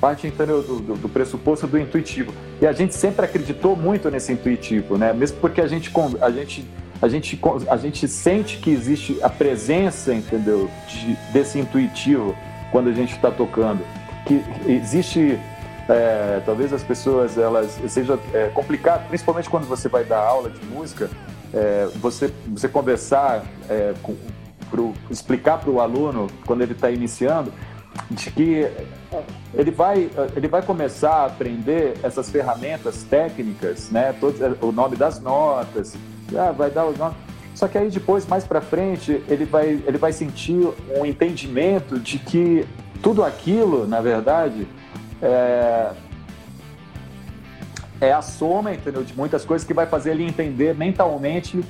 Parte, 0.00 0.26
entendeu, 0.26 0.62
do, 0.62 0.78
do, 0.78 0.94
do, 0.94 1.08
pressuposto 1.08 1.66
do 1.66 1.78
intuitivo. 1.78 2.32
E 2.60 2.66
a 2.66 2.72
gente 2.72 2.94
sempre 2.94 3.24
acreditou 3.24 3.74
muito 3.74 4.10
nesse 4.10 4.30
intuitivo, 4.30 4.98
né? 4.98 5.12
Mesmo 5.12 5.38
porque 5.40 5.58
a 5.58 5.66
gente, 5.66 5.90
a 6.20 6.30
gente, 6.30 6.66
a 7.00 7.08
gente, 7.08 7.40
a 7.66 7.76
gente 7.78 8.06
sente 8.06 8.58
que 8.58 8.70
existe 8.70 9.18
a 9.22 9.30
presença, 9.30 10.12
entendeu, 10.12 10.70
de, 10.86 11.16
desse 11.32 11.58
intuitivo 11.58 12.36
quando 12.70 12.90
a 12.90 12.92
gente 12.92 13.14
está 13.14 13.30
tocando. 13.30 13.80
Que 14.26 14.44
existe 14.70 15.38
é, 15.88 16.42
talvez 16.44 16.72
as 16.72 16.82
pessoas 16.82 17.38
elas 17.38 17.80
seja 17.88 18.18
é, 18.34 18.48
complicado, 18.48 19.08
principalmente 19.08 19.48
quando 19.48 19.66
você 19.66 19.88
vai 19.88 20.04
dar 20.04 20.18
aula 20.18 20.50
de 20.50 20.64
música, 20.66 21.08
é, 21.56 21.88
você, 21.96 22.30
você 22.48 22.68
conversar, 22.68 23.44
é, 23.68 23.94
com, 24.02 24.14
pro, 24.70 24.92
explicar 25.10 25.58
para 25.58 25.70
o 25.70 25.80
aluno, 25.80 26.26
quando 26.44 26.60
ele 26.60 26.72
está 26.72 26.90
iniciando, 26.90 27.50
de 28.10 28.30
que 28.30 28.70
ele 29.54 29.70
vai, 29.70 30.10
ele 30.36 30.48
vai 30.48 30.60
começar 30.60 31.14
a 31.14 31.26
aprender 31.26 31.94
essas 32.02 32.28
ferramentas 32.28 33.02
técnicas, 33.04 33.90
né? 33.90 34.12
Todo, 34.20 34.58
o 34.60 34.70
nome 34.70 34.96
das 34.96 35.18
notas, 35.18 35.96
ah, 36.36 36.52
vai 36.52 36.70
dar 36.70 36.86
os 36.86 36.98
nomes. 36.98 37.16
Só 37.54 37.66
que 37.66 37.78
aí 37.78 37.88
depois, 37.88 38.26
mais 38.26 38.44
para 38.44 38.60
frente, 38.60 39.22
ele 39.26 39.46
vai, 39.46 39.82
ele 39.86 39.96
vai 39.96 40.12
sentir 40.12 40.68
um 40.94 41.06
entendimento 41.06 41.98
de 41.98 42.18
que 42.18 42.66
tudo 43.02 43.24
aquilo, 43.24 43.86
na 43.86 44.02
verdade, 44.02 44.68
é, 45.22 45.90
é 48.00 48.12
a 48.12 48.22
soma, 48.22 48.72
entendeu, 48.72 49.02
de 49.02 49.16
muitas 49.16 49.44
coisas 49.44 49.66
que 49.66 49.74
vai 49.74 49.86
fazer 49.86 50.10
ele 50.10 50.24
entender 50.24 50.74
mentalmente 50.74 51.64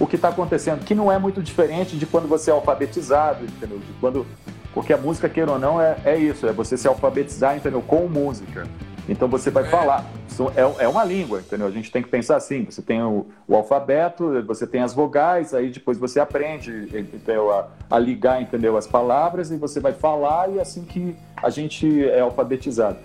o 0.00 0.06
que 0.06 0.16
está 0.16 0.28
acontecendo, 0.28 0.84
que 0.84 0.94
não 0.94 1.10
é 1.10 1.18
muito 1.18 1.42
diferente 1.42 1.96
de 1.96 2.06
quando 2.06 2.26
você 2.26 2.50
é 2.50 2.54
alfabetizado, 2.54 3.44
entendeu? 3.44 3.78
De 3.78 3.92
quando, 4.00 4.26
porque 4.72 4.92
a 4.92 4.96
música, 4.96 5.28
queira 5.28 5.52
ou 5.52 5.58
não, 5.58 5.80
é, 5.80 5.96
é 6.04 6.16
isso, 6.16 6.46
é 6.46 6.52
você 6.52 6.76
se 6.76 6.88
alfabetizar, 6.88 7.56
entendeu? 7.56 7.82
Com 7.82 8.08
música. 8.08 8.66
Então 9.08 9.28
você 9.28 9.50
vai 9.50 9.64
falar, 9.64 10.06
é, 10.54 10.84
é 10.84 10.88
uma 10.88 11.04
língua, 11.04 11.40
entendeu? 11.40 11.66
A 11.66 11.70
gente 11.70 11.90
tem 11.90 12.02
que 12.02 12.08
pensar 12.08 12.36
assim, 12.36 12.64
você 12.64 12.80
tem 12.80 13.02
o, 13.02 13.26
o 13.48 13.56
alfabeto, 13.56 14.42
você 14.44 14.66
tem 14.66 14.80
as 14.80 14.94
vogais, 14.94 15.52
aí 15.52 15.70
depois 15.70 15.98
você 15.98 16.20
aprende 16.20 16.88
entendeu? 16.96 17.50
A, 17.52 17.68
a, 17.90 17.98
ligar, 17.98 18.40
entendeu? 18.40 18.76
As 18.76 18.86
palavras 18.86 19.50
e 19.50 19.56
você 19.56 19.80
vai 19.80 19.92
falar 19.92 20.50
e 20.50 20.58
é 20.58 20.62
assim 20.62 20.84
que 20.84 21.16
a 21.36 21.50
gente 21.50 22.04
é 22.08 22.20
alfabetizado. 22.20 22.98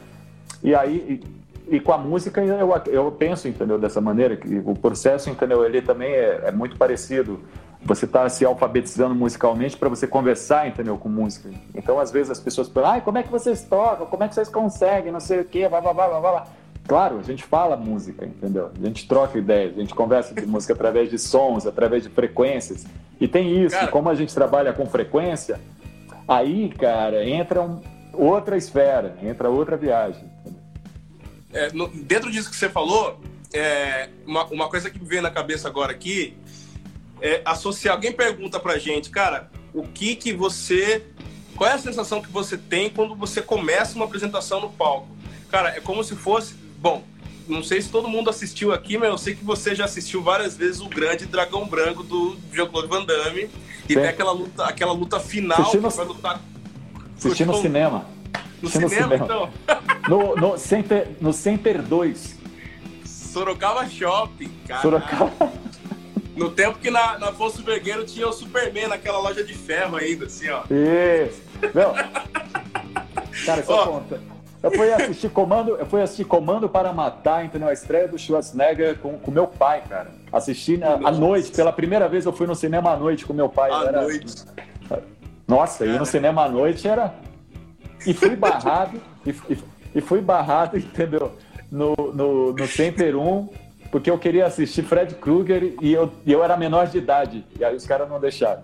E 0.64 0.74
aí, 0.74 1.22
e, 1.70 1.80
com 1.80 1.92
a 1.92 1.98
música 1.98 2.44
eu, 2.44 2.70
eu 2.88 3.12
penso, 3.12 3.48
entendeu? 3.48 3.78
Dessa 3.78 4.02
maneira, 4.02 4.36
que 4.36 4.62
o 4.66 4.74
processo, 4.74 5.30
entendeu? 5.30 5.66
Ele 5.66 5.82
também 5.82 6.12
é, 6.12 6.42
é 6.46 6.52
muito 6.52 6.78
parecido 6.78 7.40
você 7.88 8.06
está 8.06 8.28
se 8.28 8.44
alfabetizando 8.44 9.16
musicalmente 9.16 9.78
para 9.78 9.88
você 9.88 10.06
conversar, 10.06 10.68
entendeu, 10.68 10.98
com 10.98 11.08
música. 11.08 11.50
Então, 11.74 12.00
às 12.00 12.12
vezes 12.12 12.32
as 12.32 12.40
pessoas 12.40 12.68
falam, 12.68 12.92
ai, 12.92 13.02
como 13.02 13.18
é 13.18 13.24
que 13.24 13.32
vocês 13.32 13.64
tocam? 13.64 14.06
Como 14.08 14.24
é 14.24 14.28
que 14.28 14.36
vocês 14.36 14.50
conseguem? 14.50 15.12
Não 15.12 15.20
sei 15.20 15.40
o 15.40 15.46
quê, 15.46 15.70
blá, 15.70 15.80
blá, 15.80 15.94
blá, 15.94 16.08
blá, 16.08 16.20
blá. 16.20 16.48
Claro, 16.88 17.20
a 17.20 17.24
gente 17.24 17.44
fala 17.44 17.76
música, 17.76 18.26
entendeu? 18.26 18.72
A 18.78 18.86
gente 18.86 19.08
troca 19.08 19.38
ideias, 19.38 19.78
a 19.78 19.80
gente 19.80 19.94
conversa 19.94 20.34
de 20.34 20.46
música 20.46 20.74
através 20.74 21.10
de 21.10 21.18
sons, 21.18 21.66
através 21.66 22.04
de 22.04 22.10
frequências. 22.10 22.86
E 23.20 23.28
tem 23.28 23.64
isso, 23.64 23.76
cara, 23.76 23.88
como 23.88 24.10
a 24.10 24.16
gente 24.16 24.34
trabalha 24.34 24.74
com 24.74 24.86
frequência, 24.86 25.60
aí, 26.28 26.70
cara, 26.70 27.26
entra 27.26 27.62
um, 27.62 27.82
outra 28.14 28.58
esfera, 28.58 29.18
entra 29.22 29.50
outra 29.50 29.76
viagem. 29.76 30.27
É, 31.54 31.72
no, 31.72 31.88
dentro 31.88 32.32
disso 32.32 32.50
que 32.50 32.56
você 32.56 32.70
falou, 32.70 33.20
é, 33.54 34.10
uma, 34.26 34.46
uma 34.46 34.70
coisa 34.70 34.90
que 34.90 35.00
me 35.00 35.08
veio 35.08 35.22
na 35.22 35.32
cabeça 35.32 35.68
agora 35.68 35.92
aqui 35.92 36.36
é, 37.22 37.42
associar. 37.46 37.96
Alguém 37.96 38.12
pergunta 38.12 38.60
pra 38.60 38.78
gente, 38.78 39.10
cara, 39.10 39.50
o 39.74 39.84
que 39.84 40.16
que 40.16 40.34
você. 40.34 41.04
Qual 41.56 41.70
é 41.70 41.74
a 41.74 41.80
sensação 41.80 42.22
que 42.22 42.30
você 42.30 42.56
tem 42.58 42.90
quando 42.90 43.16
você 43.16 43.42
começa 43.42 43.96
uma 43.96 44.06
apresentação 44.06 44.62
no 44.62 44.70
palco? 44.70 45.08
Cara, 45.50 45.70
é 45.70 45.80
como 45.80 46.04
se 46.04 46.16
fosse. 46.16 46.54
Bom, 46.78 47.04
não 47.48 47.64
sei 47.64 47.82
se 47.82 47.90
todo 47.90 48.08
mundo 48.08 48.30
assistiu 48.30 48.72
aqui, 48.72 48.98
mas 48.98 49.10
eu 49.10 49.18
sei 49.18 49.36
que 49.36 49.44
você 49.44 49.74
já 49.74 49.86
assistiu 49.86 50.22
várias 50.22 50.56
vezes 50.56 50.82
o 50.82 50.88
grande 50.88 51.26
Dragão 51.26 51.68
Branco 51.68 52.04
do 52.04 52.38
Jean-Claude 52.54 52.88
Van 52.88 53.06
Damme. 53.06 53.50
E 53.90 53.96
tem 53.96 54.08
aquela 54.08 54.32
luta, 54.32 54.66
aquela 54.66 54.92
luta 54.92 55.20
final 55.20 55.62
Assisti 55.62 55.78
no... 55.78 55.90
que 55.90 55.98
vai 55.98 56.06
lutar. 56.06 56.42
Assisti 57.18 57.46
no 57.46 57.62
cinema. 57.62 58.06
No 58.62 58.70
cinema, 58.70 58.90
cinema, 58.90 59.16
então? 59.16 59.50
no, 60.10 60.36
no, 60.36 60.58
Center, 60.58 61.08
no 61.22 61.32
Center 61.34 61.82
2. 61.82 62.36
Sorocaba 63.06 63.88
Shopping, 63.88 64.52
cara. 64.68 64.82
Sorocaba. 64.82 65.52
No 66.36 66.52
tempo 66.52 66.78
que 66.78 66.92
na, 66.92 67.18
na 67.18 67.30
Afonso 67.30 67.64
Vergueiro 67.64 68.06
tinha 68.06 68.28
o 68.28 68.32
Superman 68.34 68.88
naquela 68.88 69.20
loja 69.20 69.44
de 69.44 69.54
ferro 69.54 69.98
ainda, 69.98 70.26
assim, 70.26 70.48
ó. 70.50 70.64
Isso. 70.70 71.42
Meu. 71.74 71.94
Cara, 73.46 73.64
só 73.64 73.84
oh. 73.84 73.88
conta. 73.88 74.22
Eu 74.62 74.72
fui 74.72 74.92
assistir 74.92 75.30
Comando, 75.30 75.76
eu 75.76 75.86
fui 75.86 76.02
assistir 76.02 76.26
Comando 76.26 76.68
para 76.68 76.92
Matar, 76.92 77.46
entendeu? 77.46 77.70
A 77.70 77.74
estreia 77.74 78.08
do 78.08 78.18
Schwarzenegger 78.18 78.98
com, 78.98 79.18
com 79.18 79.32
meu 79.32 79.48
pai, 79.48 79.84
cara. 79.88 80.12
Assisti 80.32 80.78
na, 80.78 80.94
à 80.94 81.12
noite, 81.12 81.52
pela 81.52 81.72
primeira 81.72 82.08
vez 82.08 82.26
eu 82.26 82.34
fui 82.34 82.48
no 82.48 82.56
cinema 82.56 82.92
à 82.92 82.98
noite 82.98 83.26
com 83.26 83.34
meu 83.34 83.50
pai. 83.50 83.72
À 83.72 83.84
era... 83.84 84.02
noite. 84.02 84.46
Nossa, 85.48 85.86
ir 85.86 85.98
no 85.98 86.06
cinema 86.06 86.44
à 86.44 86.50
noite 86.50 86.88
era. 86.88 87.14
E 88.08 88.14
fui 88.14 88.36
barrado, 88.36 89.02
e, 89.26 89.30
e, 89.30 89.58
e 89.96 90.02
fui 90.02 90.22
barrado, 90.22 90.78
entendeu? 90.78 91.34
No, 91.70 91.96
no, 92.14 92.54
no 92.54 92.68
Center 92.68 93.18
1 93.18 93.50
porque 93.92 94.10
eu 94.10 94.18
queria 94.18 94.46
assistir 94.46 94.84
Fred 94.84 95.16
Krueger 95.16 95.76
e 95.82 95.94
eu, 95.94 96.12
eu 96.26 96.44
era 96.44 96.58
menor 96.58 96.88
de 96.88 96.98
idade. 96.98 97.46
E 97.58 97.64
aí 97.64 97.76
os 97.76 97.86
caras 97.86 98.10
não 98.10 98.20
deixaram. 98.20 98.64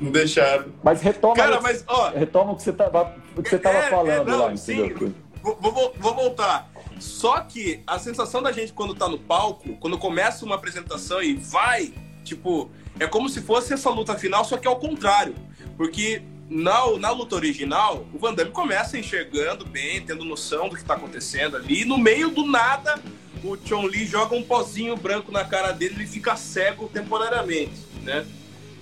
Não 0.00 0.10
deixaram. 0.10 0.66
Mas 0.82 1.02
retoma, 1.02 1.34
Cara, 1.34 1.60
mas, 1.60 1.84
ó, 1.86 2.10
retoma 2.10 2.52
o 2.52 2.56
que 2.56 2.62
você 2.62 2.70
estava 2.70 3.14
você 3.34 3.58
tava 3.58 3.78
é, 3.78 3.90
falando 3.90 4.28
é, 4.28 4.32
não, 4.32 4.46
lá, 4.46 4.56
sim, 4.56 4.94
vou, 5.42 5.56
vou, 5.60 5.94
vou, 5.98 6.14
voltar. 6.14 6.70
Só 6.98 7.40
que 7.40 7.82
a 7.86 7.98
sensação 7.98 8.42
da 8.42 8.52
gente 8.52 8.72
quando 8.72 8.94
tá 8.94 9.08
no 9.08 9.18
palco, 9.18 9.76
quando 9.76 9.98
começa 9.98 10.44
uma 10.44 10.54
apresentação 10.54 11.22
e 11.22 11.34
vai, 11.34 11.92
tipo, 12.24 12.70
é 12.98 13.06
como 13.06 13.28
se 13.28 13.40
fosse 13.40 13.74
essa 13.74 13.90
luta 13.90 14.14
final, 14.16 14.44
só 14.44 14.56
que 14.56 14.66
ao 14.66 14.76
contrário. 14.76 15.34
Porque 15.76 16.22
na, 16.48 16.98
na 16.98 17.10
luta 17.10 17.36
original, 17.36 18.06
o 18.12 18.18
Van 18.18 18.34
Damme 18.34 18.50
começa 18.50 18.98
enxergando 18.98 19.66
bem, 19.66 20.00
tendo 20.00 20.24
noção 20.24 20.68
do 20.68 20.76
que 20.76 20.84
tá 20.84 20.94
acontecendo 20.94 21.56
ali, 21.56 21.82
e 21.82 21.84
no 21.84 21.98
meio 21.98 22.30
do 22.30 22.46
nada 22.46 23.00
o 23.44 23.56
Chon 23.64 23.86
Li 23.86 24.04
joga 24.04 24.34
um 24.34 24.42
pozinho 24.42 24.96
branco 24.96 25.30
na 25.30 25.44
cara 25.44 25.72
dele 25.72 26.02
e 26.02 26.06
fica 26.06 26.36
cego 26.36 26.88
temporariamente, 26.88 27.80
né? 28.02 28.26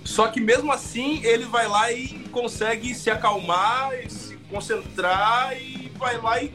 Só 0.03 0.29
que 0.29 0.39
mesmo 0.39 0.71
assim 0.71 1.21
ele 1.23 1.45
vai 1.45 1.67
lá 1.67 1.91
e 1.91 2.07
consegue 2.31 2.95
se 2.95 3.09
acalmar, 3.09 3.91
se 4.09 4.37
concentrar 4.49 5.55
e 5.61 5.91
vai 5.97 6.17
lá 6.17 6.41
e, 6.41 6.51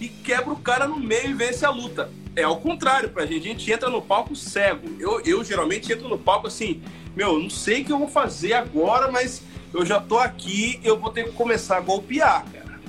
e 0.00 0.08
quebra 0.08 0.52
o 0.52 0.56
cara 0.56 0.86
no 0.86 0.96
meio 0.96 1.30
e 1.30 1.34
vence 1.34 1.66
a 1.66 1.70
luta. 1.70 2.10
É 2.36 2.44
ao 2.44 2.60
contrário 2.60 3.10
pra 3.10 3.26
gente, 3.26 3.48
a 3.48 3.50
gente 3.50 3.72
entra 3.72 3.90
no 3.90 4.00
palco 4.00 4.36
cego. 4.36 4.96
Eu, 5.00 5.20
eu 5.22 5.44
geralmente 5.44 5.92
entro 5.92 6.08
no 6.08 6.16
palco 6.16 6.46
assim, 6.46 6.80
meu, 7.16 7.36
não 7.38 7.50
sei 7.50 7.82
o 7.82 7.84
que 7.84 7.92
eu 7.92 7.98
vou 7.98 8.08
fazer 8.08 8.52
agora, 8.52 9.10
mas 9.10 9.42
eu 9.72 9.84
já 9.84 10.00
tô 10.00 10.18
aqui, 10.18 10.80
eu 10.82 10.98
vou 10.98 11.10
ter 11.10 11.24
que 11.24 11.32
começar 11.32 11.76
a 11.76 11.80
golpear, 11.80 12.44
cara. 12.52 12.80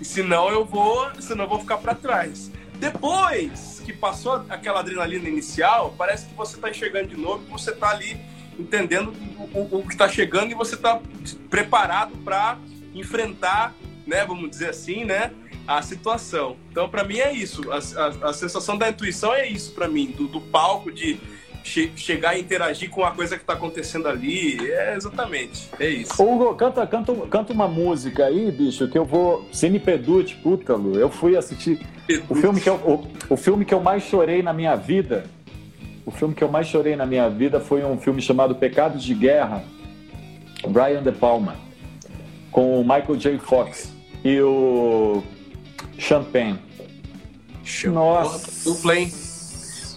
E 0.00 0.04
senão 0.04 0.48
eu 0.50 0.64
vou, 0.64 1.10
senão 1.20 1.44
eu 1.44 1.48
vou 1.48 1.60
ficar 1.60 1.78
para 1.78 1.94
trás. 1.94 2.50
Depois 2.74 3.82
que 3.84 3.92
passou 3.92 4.44
aquela 4.48 4.80
adrenalina 4.80 5.28
inicial, 5.28 5.94
parece 5.96 6.26
que 6.26 6.34
você 6.34 6.56
está 6.56 6.68
enxergando 6.68 7.08
de 7.08 7.16
novo, 7.16 7.44
você 7.48 7.70
está 7.70 7.90
ali 7.90 8.18
entendendo 8.58 9.12
o, 9.54 9.78
o, 9.78 9.82
que 9.82 9.92
está 9.92 10.08
chegando 10.08 10.50
e 10.50 10.54
você 10.54 10.74
está 10.74 11.00
preparado 11.48 12.16
para 12.18 12.58
enfrentar, 12.94 13.74
né, 14.06 14.24
vamos 14.24 14.50
dizer 14.50 14.70
assim, 14.70 15.04
né, 15.04 15.30
a 15.66 15.82
situação. 15.82 16.56
Então, 16.70 16.88
para 16.88 17.04
mim 17.04 17.18
é 17.18 17.32
isso. 17.32 17.70
A, 17.70 17.76
a, 17.76 18.30
a, 18.30 18.32
sensação 18.32 18.78
da 18.78 18.88
intuição 18.88 19.34
é 19.34 19.46
isso 19.46 19.72
para 19.72 19.88
mim, 19.88 20.06
do, 20.06 20.28
do, 20.28 20.40
palco 20.40 20.92
de 20.92 21.18
che 21.66 21.90
chegar 21.96 22.36
e 22.36 22.40
interagir 22.40 22.88
com 22.88 23.04
a 23.04 23.10
coisa 23.10 23.36
que 23.36 23.42
está 23.42 23.54
acontecendo 23.54 24.06
ali. 24.06 24.56
É 24.70 24.94
exatamente, 24.94 25.68
é 25.80 25.88
isso. 25.88 26.22
Hugo, 26.22 26.54
canta, 26.54 26.86
canta, 26.86 27.12
canta 27.28 27.52
uma 27.52 27.66
música 27.66 28.26
aí, 28.26 28.50
bicho, 28.52 28.88
que 28.88 28.96
eu 28.96 29.04
vou. 29.04 29.48
Cine 29.52 29.80
Pedute, 29.80 30.36
puta, 30.36 30.74
Lu. 30.74 30.96
Eu 30.98 31.10
fui 31.10 31.36
assistir 31.36 31.84
o 32.28 32.34
filme, 32.36 32.60
que 32.60 32.68
eu, 32.68 32.76
o, 32.76 33.06
o 33.30 33.36
filme 33.36 33.64
que 33.64 33.74
eu 33.74 33.80
mais 33.80 34.04
chorei 34.04 34.42
na 34.42 34.52
minha 34.52 34.76
vida, 34.76 35.24
o 36.04 36.10
filme 36.12 36.34
que 36.34 36.44
eu 36.44 36.48
mais 36.48 36.68
chorei 36.68 36.94
na 36.94 37.04
minha 37.04 37.28
vida 37.28 37.58
foi 37.58 37.84
um 37.84 37.98
filme 37.98 38.22
chamado 38.22 38.54
Pecados 38.54 39.02
de 39.02 39.12
Guerra, 39.12 39.64
Brian 40.68 41.02
De 41.02 41.10
Palma, 41.10 41.56
com 42.52 42.80
o 42.80 42.84
Michael 42.84 43.16
J. 43.16 43.38
Fox 43.38 43.92
e 44.24 44.40
o 44.40 45.22
Champagne. 45.98 46.58
Nossa. 47.92 48.70
Dupla, 48.70 48.96
hein? 48.96 49.25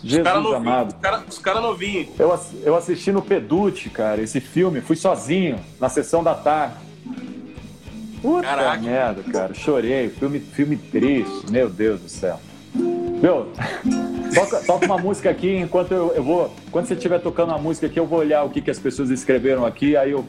Jesus 0.04 0.24
cara 0.24 0.40
amado. 0.40 0.96
Os 1.28 1.38
caras 1.38 1.62
novinhos. 1.62 2.08
Eu, 2.18 2.40
eu 2.64 2.76
assisti 2.76 3.12
no 3.12 3.22
Pedute, 3.22 3.90
cara, 3.90 4.22
esse 4.22 4.40
filme. 4.40 4.82
Fui 4.82 4.96
sozinho, 4.96 5.60
na 5.80 5.90
sessão 5.90 6.24
da 6.24 6.36
tarde. 6.36 6.76
Puta 8.22 8.44
Caraca. 8.44 8.82
merda, 8.82 9.24
cara. 9.24 9.54
Chorei. 9.54 10.10
Filme, 10.10 10.40
filme 10.40 10.76
triste. 10.76 11.50
Meu 11.50 11.70
Deus 11.70 12.02
do 12.02 12.10
céu. 12.10 12.40
Meu, 12.74 13.52
toca, 14.34 14.60
toca 14.66 14.86
uma 14.86 14.98
música 14.98 15.30
aqui 15.30 15.58
enquanto 15.58 15.92
eu, 15.92 16.14
eu 16.14 16.24
vou. 16.24 16.54
Quando 16.72 16.86
você 16.86 16.94
estiver 16.94 17.20
tocando 17.20 17.50
uma 17.50 17.58
música 17.58 17.88
aqui, 17.88 18.00
eu 18.00 18.06
vou 18.06 18.20
olhar 18.20 18.44
o 18.44 18.50
que, 18.50 18.62
que 18.62 18.72
as 18.72 18.80
pessoas 18.80 19.10
escreveram 19.10 19.66
aqui, 19.66 19.96
aí 19.96 20.12
eu, 20.12 20.26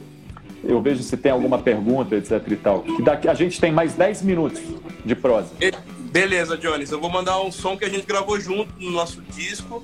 eu 0.63 0.81
vejo 0.81 1.03
se 1.03 1.15
tem 1.17 1.31
alguma 1.31 1.59
pergunta, 1.59 2.15
etc 2.15 2.41
e 2.47 2.55
tal. 2.55 2.81
Que 2.81 3.01
daqui, 3.01 3.27
a 3.27 3.33
gente 3.33 3.59
tem 3.59 3.71
mais 3.71 3.93
10 3.93 4.21
minutos 4.23 4.61
de 5.05 5.15
prosa. 5.15 5.49
Beleza, 6.11 6.57
Jones. 6.57 6.91
Eu 6.91 6.99
vou 6.99 7.09
mandar 7.09 7.41
um 7.41 7.51
som 7.51 7.77
que 7.77 7.85
a 7.85 7.89
gente 7.89 8.05
gravou 8.05 8.37
junto 8.37 8.73
no 8.77 8.91
nosso 8.91 9.21
disco. 9.21 9.81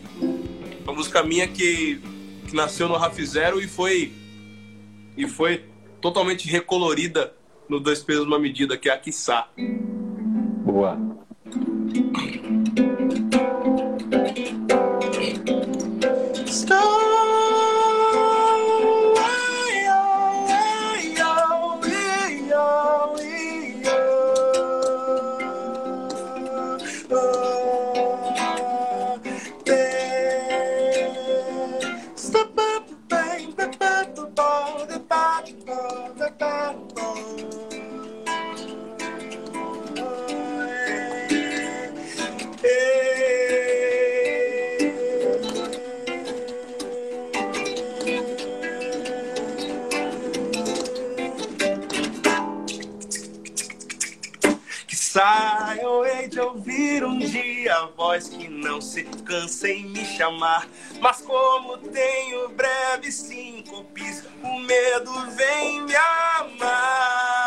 Uma 0.84 0.94
música 0.94 1.24
minha 1.24 1.48
que, 1.48 2.02
que 2.48 2.54
nasceu 2.54 2.90
no 2.90 2.98
Raf 2.98 3.18
Zero 3.26 3.62
e 3.62 3.68
foi, 3.68 4.12
e 5.16 5.26
foi 5.26 5.64
totalmente 6.02 6.50
recolorida 6.50 7.34
no 7.70 7.80
Dois 7.80 8.04
Pesos 8.04 8.26
Uma 8.26 8.38
Medida, 8.38 8.78
que 8.78 8.90
é 8.90 8.94
a 8.94 8.98
Kissá. 8.98 9.48
Boa. 10.66 10.98
Stop. 16.46 17.47
A 57.78 57.86
voz 57.86 58.28
que 58.28 58.48
não 58.48 58.82
se 58.82 59.04
cansa 59.04 59.70
em 59.70 59.86
me 59.86 60.04
chamar. 60.04 60.68
Mas 61.00 61.22
como 61.22 61.78
tenho 61.78 62.50
breves 62.50 63.16
síncopes, 63.16 64.24
o 64.44 64.60
medo 64.60 65.12
vem 65.32 65.84
me 65.84 65.96
amar. 65.96 67.38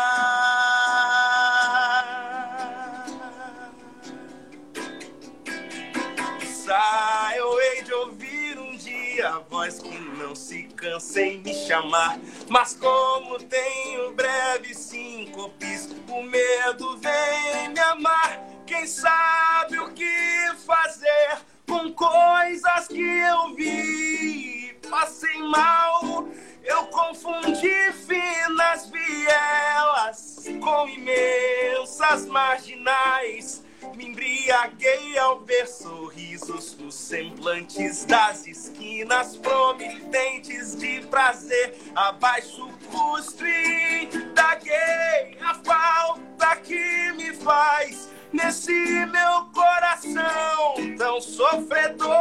eu 7.35 7.59
hei 7.59 7.83
de 7.83 7.93
ouvir 7.93 8.59
um 8.59 8.77
dia 8.77 9.27
a 9.27 9.39
voz 9.39 9.79
que 9.79 9.97
não 10.17 10.33
se 10.33 10.63
cansa 10.63 11.21
em 11.21 11.39
me 11.39 11.53
chamar. 11.53 12.17
Mas 12.47 12.73
como 12.75 13.37
tenho 13.39 14.13
breves 14.13 14.77
síncopes, 14.77 15.89
o 16.07 16.23
medo 16.23 16.97
vem 16.97 17.69
me 17.69 17.79
amar. 17.79 18.50
Quem 18.71 18.87
sabe 18.87 19.79
o 19.79 19.91
que 19.91 20.55
fazer 20.65 21.39
com 21.67 21.91
coisas 21.91 22.87
que 22.87 23.01
eu 23.01 23.53
vi? 23.53 24.79
Passei 24.89 25.39
mal, 25.39 26.25
eu 26.63 26.85
confundi 26.85 27.91
finas 27.91 28.89
vielas 28.89 30.45
com 30.61 30.87
imensas 30.87 32.25
marginais 32.27 33.61
me 33.95 34.05
embriaguei 34.05 35.17
ao 35.17 35.41
ver 35.41 35.67
sorrisos 35.67 36.77
nos 36.77 36.95
semblantes 36.95 38.05
das 38.05 38.47
esquinas 38.47 39.35
promitentes 39.37 40.75
de 40.75 41.01
prazer. 41.07 41.75
Abaixo 41.95 42.67
o 42.67 42.73
custo 42.87 43.45
e 43.45 44.07
daguei 44.33 45.37
a 45.41 45.55
falta 45.55 46.55
que 46.57 47.11
me 47.13 47.33
faz 47.33 48.09
nesse 48.33 49.05
meu 49.07 49.45
coração 49.53 50.75
tão 50.97 51.21
sofredor. 51.21 52.15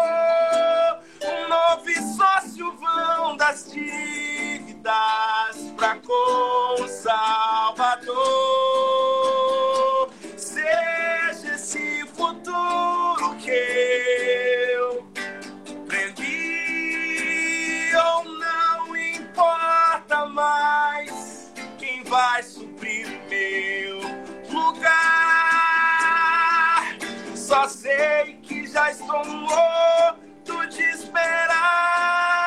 Um 1.23 1.49
novo 1.49 1.91
sócio 2.17 2.73
vão 2.77 3.37
das 3.37 3.71
dívidas 3.71 4.93
pra 5.77 5.97
com 5.97 6.89
Salvador. 6.89 8.21
Seja 10.37 11.55
esse 11.55 12.07
futuro 12.15 13.37
que 13.37 13.51
eu 13.51 15.07
previ 15.87 16.31
ou 17.97 18.25
não 18.25 18.97
importa 18.97 20.27
mais 20.27 21.53
quem 21.79 22.03
vai 22.05 22.43
suprir 22.43 23.07
meu 23.29 23.90
sei 27.71 28.39
que 28.43 28.67
já 28.67 28.91
estou 28.91 29.25
morto 29.25 30.67
de 30.69 30.83
esperar. 30.83 32.40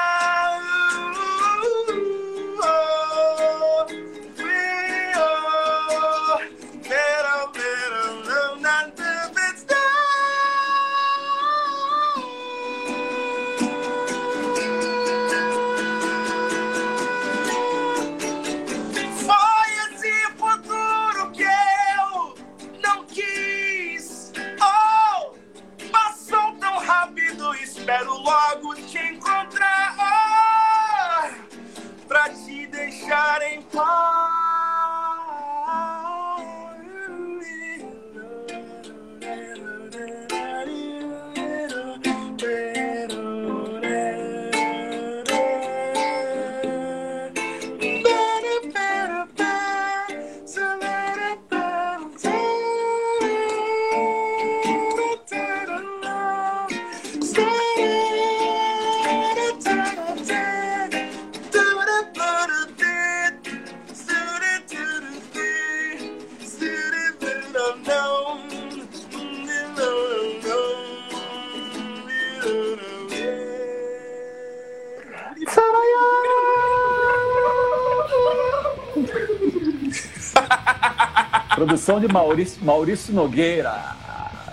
Produção 81.84 82.00
de 82.00 82.08
Maurício, 82.08 82.64
Maurício 82.64 83.14
Nogueira. 83.14 83.98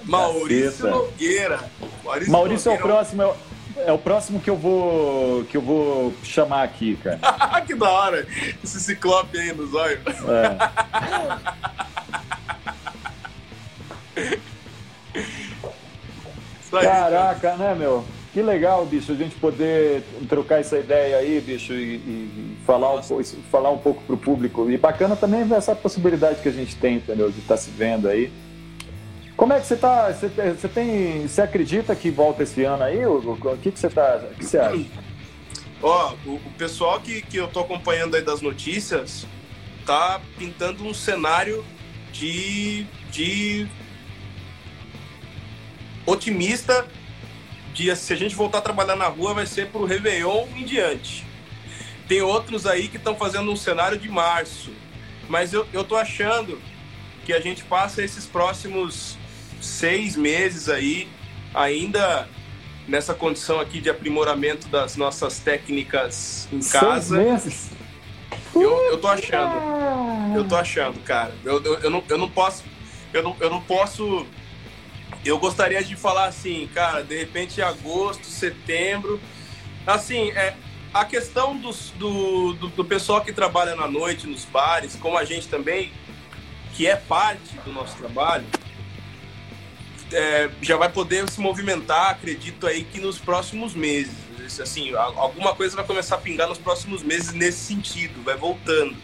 Maurício 0.04 0.90
Nogueira. 0.90 1.60
Maurício, 2.04 2.32
Maurício 2.32 2.72
Nogueira. 2.72 2.72
é 2.72 2.74
o 2.74 2.78
próximo. 2.78 3.22
É, 3.22 3.34
é 3.86 3.92
o 3.92 3.98
próximo 3.98 4.40
que 4.40 4.50
eu 4.50 4.56
vou 4.56 5.44
que 5.44 5.56
eu 5.56 5.60
vou 5.60 6.12
chamar 6.24 6.64
aqui, 6.64 6.96
cara. 6.96 7.20
que 7.64 7.76
da 7.76 7.88
hora! 7.88 8.26
Esse 8.64 8.80
ciclope 8.80 9.38
aí 9.38 9.52
nos 9.52 9.72
olhos. 9.74 10.00
É. 10.08 10.56
Caraca, 16.82 17.54
né, 17.56 17.76
meu? 17.78 18.04
Que 18.32 18.42
legal, 18.42 18.84
bicho, 18.86 19.12
a 19.12 19.16
gente 19.16 19.36
poder 19.36 20.02
trocar 20.28 20.58
essa 20.60 20.78
ideia 20.78 21.16
aí, 21.16 21.40
bicho, 21.40 21.72
e, 21.72 21.96
e 21.96 22.39
falar, 22.70 22.94
um, 22.94 23.22
falar 23.50 23.70
um 23.70 23.78
pouco 23.78 24.02
pro 24.04 24.16
público. 24.16 24.70
E 24.70 24.76
bacana 24.76 25.16
também 25.16 25.40
essa 25.52 25.74
possibilidade 25.74 26.40
que 26.40 26.48
a 26.48 26.52
gente 26.52 26.76
tem, 26.76 26.96
entendeu? 26.96 27.30
De 27.30 27.40
estar 27.40 27.56
tá 27.56 27.60
se 27.60 27.70
vendo 27.70 28.08
aí. 28.08 28.30
Como 29.36 29.52
é 29.52 29.60
que 29.60 29.66
você 29.66 29.76
tá? 29.76 30.12
Você, 30.12 30.28
você 30.28 30.68
tem. 30.68 31.26
Você 31.26 31.42
acredita 31.42 31.96
que 31.96 32.10
volta 32.10 32.42
esse 32.42 32.62
ano 32.62 32.84
aí? 32.84 33.04
O, 33.04 33.18
o 33.18 33.58
que, 33.58 33.72
que 33.72 33.80
você 33.80 33.88
tá. 33.88 34.20
O 34.30 34.34
que 34.34 34.44
você 34.44 34.58
acha? 34.58 34.84
Ó, 35.82 36.14
o, 36.26 36.34
o, 36.34 36.52
pessoal 36.58 37.00
que, 37.00 37.22
que 37.22 37.38
eu 37.38 37.48
tô 37.48 37.60
acompanhando 37.60 38.14
aí 38.14 38.22
das 38.22 38.42
notícias 38.42 39.26
tá 39.86 40.20
pintando 40.38 40.84
um 40.84 40.92
cenário 40.92 41.64
de, 42.12 42.86
de 43.10 43.66
otimista 46.04 46.86
dia, 47.72 47.96
se 47.96 48.12
a 48.12 48.16
gente 48.16 48.34
voltar 48.34 48.58
a 48.58 48.60
trabalhar 48.60 48.96
na 48.96 49.06
rua, 49.06 49.32
vai 49.32 49.46
ser 49.46 49.68
pro 49.68 49.86
Réveillon 49.86 50.46
em 50.54 50.64
diante. 50.64 51.29
Tem 52.10 52.22
outros 52.22 52.66
aí 52.66 52.88
que 52.88 52.96
estão 52.96 53.14
fazendo 53.14 53.52
um 53.52 53.54
cenário 53.54 53.96
de 53.96 54.08
março. 54.08 54.72
Mas 55.28 55.52
eu, 55.52 55.64
eu 55.72 55.84
tô 55.84 55.94
achando 55.94 56.60
que 57.24 57.32
a 57.32 57.38
gente 57.38 57.62
passa 57.62 58.02
esses 58.02 58.26
próximos 58.26 59.16
seis 59.62 60.16
meses 60.16 60.68
aí, 60.68 61.08
ainda 61.54 62.28
nessa 62.88 63.14
condição 63.14 63.60
aqui 63.60 63.80
de 63.80 63.88
aprimoramento 63.88 64.66
das 64.66 64.96
nossas 64.96 65.38
técnicas 65.38 66.48
em 66.52 66.58
casa. 66.58 67.14
Seis 67.14 67.26
meses? 67.28 67.70
Eu, 68.56 68.76
eu 68.90 68.98
tô 68.98 69.06
achando. 69.06 70.36
Eu 70.36 70.48
tô 70.48 70.56
achando, 70.56 70.98
cara. 71.04 71.32
Eu, 71.44 71.62
eu, 71.62 71.74
eu, 71.78 71.90
não, 71.90 72.02
eu 72.08 72.18
não 72.18 72.28
posso. 72.28 72.64
Eu 73.12 73.22
não, 73.22 73.36
eu 73.38 73.48
não 73.48 73.60
posso 73.60 74.26
eu 75.24 75.38
gostaria 75.38 75.84
de 75.84 75.94
falar 75.94 76.24
assim, 76.24 76.68
cara, 76.74 77.04
de 77.04 77.16
repente 77.16 77.62
agosto, 77.62 78.24
setembro. 78.24 79.20
Assim, 79.86 80.30
é, 80.30 80.56
a 80.92 81.04
questão 81.04 81.56
dos, 81.56 81.90
do, 81.98 82.52
do, 82.54 82.68
do, 82.68 82.84
pessoal 82.84 83.20
que 83.20 83.32
trabalha 83.32 83.74
na 83.76 83.86
noite, 83.86 84.26
nos 84.26 84.44
bares, 84.44 84.96
como 84.96 85.16
a 85.16 85.24
gente 85.24 85.48
também, 85.48 85.92
que 86.74 86.86
é 86.86 86.96
parte 86.96 87.54
do 87.64 87.72
nosso 87.72 87.96
trabalho, 87.96 88.44
é, 90.12 90.50
já 90.60 90.76
vai 90.76 90.90
poder 90.90 91.28
se 91.30 91.40
movimentar, 91.40 92.10
acredito 92.10 92.66
aí 92.66 92.82
que 92.84 93.00
nos 93.00 93.18
próximos 93.18 93.74
meses. 93.74 94.30
Assim, 94.58 94.92
alguma 94.94 95.54
coisa 95.54 95.76
vai 95.76 95.84
começar 95.84 96.16
a 96.16 96.18
pingar 96.18 96.48
nos 96.48 96.58
próximos 96.58 97.04
meses 97.04 97.32
nesse 97.32 97.58
sentido, 97.58 98.20
vai 98.24 98.36
voltando. 98.36 98.96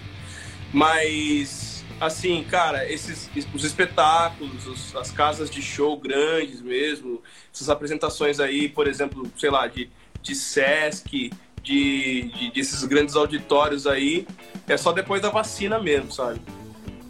Mas 0.72 1.84
assim, 2.00 2.44
cara, 2.44 2.90
esses 2.90 3.30
os 3.54 3.64
espetáculos, 3.64 4.66
os, 4.66 4.96
as 4.96 5.10
casas 5.10 5.48
de 5.48 5.62
show 5.62 5.96
grandes 5.96 6.60
mesmo, 6.60 7.22
essas 7.54 7.70
apresentações 7.70 8.40
aí, 8.40 8.68
por 8.68 8.86
exemplo, 8.86 9.30
sei 9.38 9.50
lá, 9.50 9.66
de, 9.66 9.88
de 10.20 10.34
Sesc, 10.34 11.30
de, 11.66 12.30
de 12.30 12.50
desses 12.52 12.84
grandes 12.84 13.16
auditórios 13.16 13.88
aí, 13.88 14.24
é 14.68 14.76
só 14.76 14.92
depois 14.92 15.20
da 15.20 15.30
vacina 15.30 15.80
mesmo, 15.80 16.12
sabe? 16.12 16.40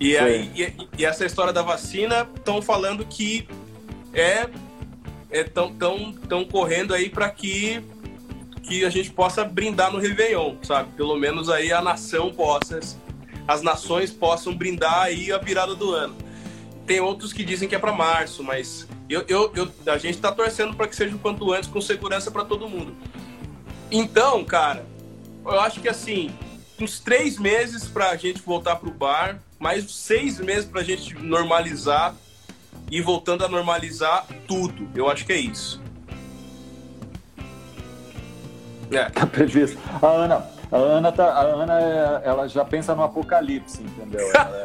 E, 0.01 0.17
aí, 0.17 0.51
e, 0.55 0.89
e 0.99 1.05
essa 1.05 1.27
história 1.27 1.53
da 1.53 1.63
vacina, 1.63 2.27
estão 2.35 2.63
falando 2.63 3.05
que 3.05 3.47
é 4.15 4.49
estão 5.31 5.67
é, 5.67 5.73
tão, 5.79 6.13
tão 6.13 6.45
correndo 6.45 6.95
aí 6.95 7.11
para 7.11 7.29
que 7.29 7.83
que 8.63 8.85
a 8.85 8.91
gente 8.91 9.11
possa 9.11 9.45
brindar 9.45 9.93
no 9.93 9.99
Réveillon, 9.99 10.57
sabe? 10.63 10.91
Pelo 10.97 11.17
menos 11.17 11.49
aí 11.49 11.73
a 11.73 11.81
nação 11.81 12.33
possa, 12.33 12.81
as 13.47 13.63
nações 13.63 14.11
possam 14.11 14.53
brindar 14.57 15.03
aí 15.03 15.31
a 15.31 15.39
virada 15.39 15.73
do 15.73 15.93
ano. 15.93 16.17
Tem 16.85 16.99
outros 16.99 17.33
que 17.33 17.45
dizem 17.45 17.69
que 17.69 17.77
é 17.77 17.79
para 17.79 17.93
março, 17.93 18.43
mas 18.43 18.89
eu, 19.09 19.25
eu, 19.29 19.53
eu, 19.55 19.69
a 19.87 19.99
gente 19.99 20.17
está 20.17 20.33
torcendo 20.33 20.75
para 20.75 20.89
que 20.89 20.97
seja 20.97 21.15
o 21.15 21.19
quanto 21.19 21.53
antes, 21.53 21.69
com 21.69 21.81
segurança 21.81 22.29
para 22.29 22.45
todo 22.45 22.69
mundo. 22.69 22.93
Então, 23.91 24.45
cara, 24.45 24.85
eu 25.45 25.61
acho 25.61 25.81
que 25.81 25.89
assim, 25.89 26.31
uns 26.81 26.99
três 27.01 27.39
meses 27.39 27.87
para 27.87 28.11
a 28.11 28.17
gente 28.17 28.43
voltar 28.43 28.77
pro 28.77 28.91
bar, 28.91 29.39
mais 29.59 29.91
seis 29.91 30.39
meses 30.41 30.65
para 30.65 30.81
a 30.81 30.85
gente 30.85 31.15
normalizar 31.15 32.15
e 32.91 33.01
voltando 33.01 33.45
a 33.45 33.49
normalizar 33.49 34.27
tudo. 34.47 34.89
Eu 34.95 35.09
acho 35.09 35.25
que 35.25 35.33
é 35.33 35.39
isso. 35.39 35.81
É. 38.91 39.05
Tá 39.11 39.27
previsto. 39.27 39.79
A 40.01 40.07
Ana, 40.07 40.47
a 40.71 40.77
Ana, 40.77 41.13
tá, 41.13 41.27
a 41.27 41.43
Ana 41.43 41.81
ela 42.25 42.49
já 42.49 42.65
pensa 42.65 42.95
no 42.95 43.03
apocalipse, 43.03 43.83
entendeu? 43.83 44.29
Ela, 44.35 44.63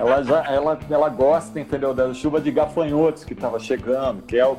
ela, 0.00 0.22
já, 0.24 0.44
ela, 0.52 0.80
ela 0.90 1.08
gosta, 1.08 1.60
entendeu, 1.60 1.94
da 1.94 2.12
chuva 2.12 2.40
de 2.40 2.50
gafanhotos 2.50 3.24
que 3.24 3.32
estava 3.32 3.60
chegando, 3.60 4.22
que 4.22 4.36
é 4.36 4.46
o, 4.46 4.56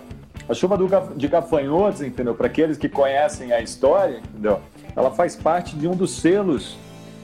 a 0.48 0.54
chuva 0.54 0.78
do, 0.78 0.88
de 1.16 1.28
gafanhotos, 1.28 2.02
entendeu? 2.02 2.36
Para 2.36 2.48
aqueles 2.48 2.78
que 2.78 2.89
conhecem 2.89 3.52
a 3.52 3.62
história, 3.62 4.18
entendeu? 4.18 4.60
Ela 4.96 5.12
faz 5.12 5.36
parte 5.36 5.76
de 5.76 5.88
um 5.88 5.96
dos 5.96 6.20
selos 6.20 6.78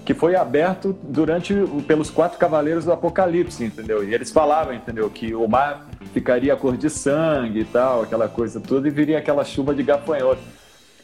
que 0.06 0.14
foi 0.14 0.36
aberto 0.36 0.98
durante 1.04 1.54
pelos 1.86 2.10
quatro 2.10 2.40
cavaleiros 2.40 2.86
do 2.86 2.92
Apocalipse, 2.92 3.64
entendeu? 3.64 4.04
E 4.04 4.14
eles 4.14 4.32
falavam, 4.32 4.74
entendeu, 4.74 5.08
que 5.10 5.36
o 5.36 5.48
mar 5.48 5.86
ficaria 6.14 6.56
cor 6.56 6.76
de 6.76 6.90
sangue 6.90 7.60
e 7.60 7.66
tal, 7.66 8.02
aquela 8.02 8.28
coisa 8.28 8.60
toda, 8.60 8.88
e 8.88 8.92
viria 8.92 9.20
aquela 9.20 9.44
chuva 9.44 9.74
de 9.76 9.84
gafanhoto. 9.84 10.42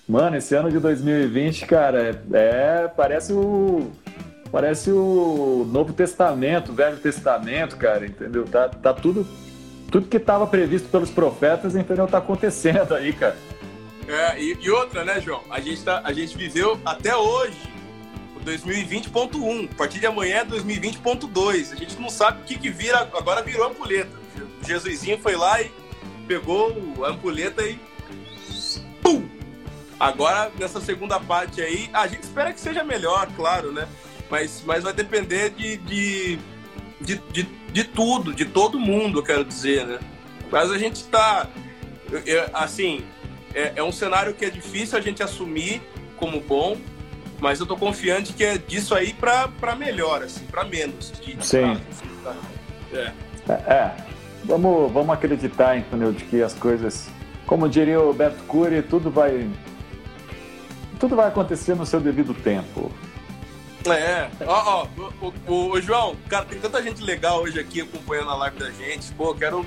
Mano, 0.08 0.38
esse 0.38 0.56
ano 0.56 0.72
de 0.72 0.80
2020, 0.80 1.68
cara, 1.68 2.24
é 2.34 2.88
parece 2.96 3.34
o 3.34 3.92
parece 4.52 4.90
o 4.90 5.68
Novo 5.72 5.94
Testamento, 5.94 6.72
o 6.72 6.76
Velho 6.76 6.98
Testamento, 6.98 7.76
cara, 7.76 8.06
entendeu? 8.06 8.46
Tá, 8.46 8.70
tá 8.70 8.94
tudo 8.94 9.28
tudo 9.92 10.08
que 10.08 10.18
estava 10.18 10.46
previsto 10.48 10.90
pelos 10.90 11.10
profetas, 11.10 11.76
entendeu? 11.76 12.08
Tá 12.08 12.18
acontecendo 12.18 12.94
aí, 12.94 13.14
cara. 13.14 13.38
É, 14.08 14.40
e, 14.40 14.58
e, 14.62 14.70
outra, 14.70 15.04
né, 15.04 15.20
João? 15.20 15.42
A 15.50 15.60
gente, 15.60 15.84
tá, 15.84 16.02
a 16.04 16.14
gente 16.14 16.38
viveu 16.38 16.80
até 16.86 17.16
hoje 17.16 17.58
o 18.36 18.40
2020.1. 18.46 19.70
A 19.72 19.76
partir 19.76 20.00
de 20.00 20.06
amanhã 20.06 20.38
é 20.38 20.46
2020.2. 20.46 21.74
A 21.74 21.76
gente 21.76 22.00
não 22.00 22.10
sabe 22.10 22.42
o 22.42 22.44
que, 22.44 22.58
que 22.58 22.70
vira. 22.70 23.00
Agora 23.14 23.42
virou 23.42 23.68
ampulheta. 23.68 24.12
O 24.62 24.68
Jesusinho 24.68 25.18
foi 25.18 25.36
lá 25.36 25.62
e 25.62 25.72
pegou 26.28 26.76
a 27.04 27.10
ampulheta 27.10 27.64
e. 27.64 27.80
Pum! 29.02 29.28
Agora, 30.00 30.52
nessa 30.60 30.82
segunda 30.82 31.20
parte 31.20 31.62
aí, 31.62 31.90
a 31.94 32.06
gente 32.06 32.24
espera 32.24 32.52
que 32.52 32.60
seja 32.60 32.84
melhor, 32.84 33.28
claro, 33.36 33.72
né? 33.72 33.88
Mas, 34.30 34.62
mas 34.66 34.84
vai 34.84 34.94
depender 34.94 35.52
de, 35.52 35.78
de, 35.78 36.40
de, 37.02 37.18
de, 37.32 37.44
de 37.44 37.84
tudo, 37.84 38.34
de 38.34 38.46
todo 38.46 38.80
mundo, 38.80 39.20
eu 39.20 39.24
quero 39.24 39.44
dizer, 39.44 39.86
né? 39.86 40.00
Mas 40.52 40.72
a 40.72 40.78
gente 40.78 40.98
está. 40.98 41.48
Assim, 42.54 43.04
é, 43.54 43.74
é 43.78 43.84
um 43.84 43.92
cenário 43.92 44.34
que 44.34 44.46
é 44.46 44.50
difícil 44.50 44.98
a 44.98 45.02
gente 45.02 45.24
assumir 45.24 45.82
como 46.16 46.40
bom, 46.40 46.78
mas 47.40 47.60
eu 47.60 47.66
tô 47.66 47.76
confiante 47.76 48.34
que 48.34 48.44
é 48.44 48.58
disso 48.58 48.94
aí 48.96 49.14
para 49.14 49.76
melhor, 49.76 50.24
assim, 50.24 50.46
para 50.46 50.64
menos. 50.64 51.12
De, 51.12 51.46
Sim. 51.46 51.78
Pra, 52.22 52.36
é. 52.94 53.12
é. 53.50 53.54
é. 53.54 53.96
Vamos, 54.46 54.92
vamos 54.92 55.10
acreditar, 55.10 55.76
entendeu, 55.76 56.12
de 56.12 56.24
que 56.24 56.42
as 56.42 56.54
coisas, 56.54 57.10
como 57.48 57.68
diria 57.68 58.00
o 58.00 58.14
Beto 58.14 58.44
Cury, 58.44 58.84
tudo 58.84 59.10
vai 59.10 59.50
tudo 61.00 61.16
vai 61.16 61.28
acontecer 61.28 61.76
no 61.76 61.86
seu 61.86 62.00
devido 62.00 62.34
tempo. 62.34 62.92
É, 63.92 64.30
ó, 64.48 64.88
ó, 64.88 64.88
o, 65.48 65.72
o, 65.74 65.82
João, 65.82 66.16
cara, 66.28 66.46
tem 66.46 66.60
tanta 66.60 66.82
gente 66.82 67.04
legal 67.04 67.44
hoje 67.44 67.60
aqui 67.60 67.82
acompanhando 67.82 68.32
a 68.32 68.36
live 68.36 68.58
da 68.58 68.72
gente. 68.72 69.12
Pô, 69.14 69.36
quero 69.36 69.66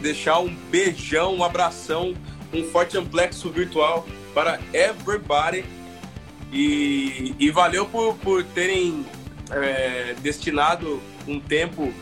deixar 0.00 0.38
um 0.38 0.54
beijão, 0.70 1.34
um 1.34 1.42
abração, 1.42 2.14
um 2.52 2.64
forte 2.64 2.96
amplexo 2.96 3.50
virtual 3.50 4.06
para 4.32 4.60
everybody. 4.72 5.64
E, 6.52 7.34
e 7.40 7.50
valeu 7.50 7.86
por, 7.86 8.14
por 8.18 8.44
terem 8.44 9.04
é, 9.50 10.14
destinado 10.20 11.02
um 11.26 11.40
tempo 11.40 11.92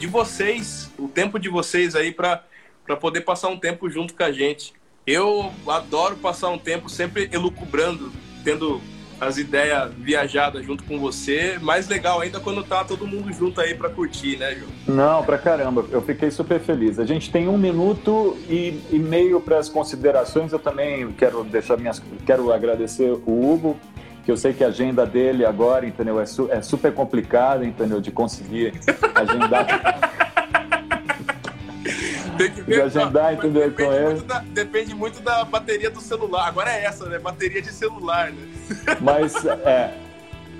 de 0.00 0.06
vocês, 0.08 0.90
o 0.98 1.08
tempo 1.08 1.38
de 1.38 1.48
vocês 1.48 1.94
aí 1.94 2.12
para 2.12 2.42
poder 3.00 3.20
passar 3.20 3.48
um 3.48 3.58
tempo 3.58 3.88
junto 3.88 4.14
com 4.14 4.24
a 4.24 4.32
gente. 4.32 4.74
Eu 5.06 5.52
adoro 5.66 6.16
passar 6.16 6.48
um 6.48 6.58
tempo 6.58 6.88
sempre 6.88 7.30
elucubrando, 7.32 8.12
tendo 8.42 8.82
as 9.20 9.38
ideias 9.38 9.92
viajadas 9.94 10.64
junto 10.64 10.84
com 10.84 10.98
você. 10.98 11.58
Mais 11.60 11.88
legal 11.88 12.20
ainda 12.20 12.40
quando 12.40 12.62
tá 12.62 12.84
todo 12.84 13.06
mundo 13.06 13.32
junto 13.32 13.60
aí 13.60 13.74
para 13.74 13.88
curtir, 13.88 14.36
né, 14.36 14.54
João? 14.54 14.70
Não, 14.86 15.24
pra 15.24 15.38
caramba. 15.38 15.84
Eu 15.90 16.02
fiquei 16.02 16.30
super 16.30 16.60
feliz. 16.60 16.98
A 16.98 17.04
gente 17.04 17.30
tem 17.30 17.48
um 17.48 17.58
minuto 17.58 18.36
e, 18.48 18.80
e 18.90 18.98
meio 18.98 19.40
para 19.40 19.58
as 19.58 19.68
considerações. 19.68 20.52
Eu 20.52 20.58
também 20.58 21.10
quero 21.12 21.44
deixar 21.44 21.76
minhas, 21.76 22.02
quero 22.24 22.52
agradecer 22.52 23.10
o 23.10 23.52
Hugo 23.52 23.78
que 24.24 24.32
eu 24.32 24.36
sei 24.36 24.52
que 24.52 24.62
a 24.62 24.66
agenda 24.66 25.06
dele 25.06 25.42
agora, 25.46 25.86
entendeu, 25.86 26.20
é, 26.20 26.26
su 26.26 26.48
é 26.52 26.60
super 26.60 26.92
complicada, 26.92 27.64
entendeu, 27.64 27.98
de 27.98 28.10
conseguir 28.10 28.74
agendar. 29.14 29.66
Tem 32.38 32.50
que 32.50 32.62
ver, 32.62 32.82
agendar, 32.82 33.34
entendeu? 33.34 33.70
Com 33.72 33.92
ele. 33.92 34.20
Da, 34.22 34.38
depende 34.38 34.94
muito 34.94 35.20
da 35.20 35.44
bateria 35.44 35.90
do 35.90 36.00
celular. 36.00 36.46
Agora 36.46 36.70
é 36.70 36.84
essa, 36.84 37.06
né? 37.06 37.18
Bateria 37.18 37.60
de 37.60 37.72
celular, 37.72 38.30
né? 38.32 38.48
Mas, 39.00 39.44
é. 39.44 39.94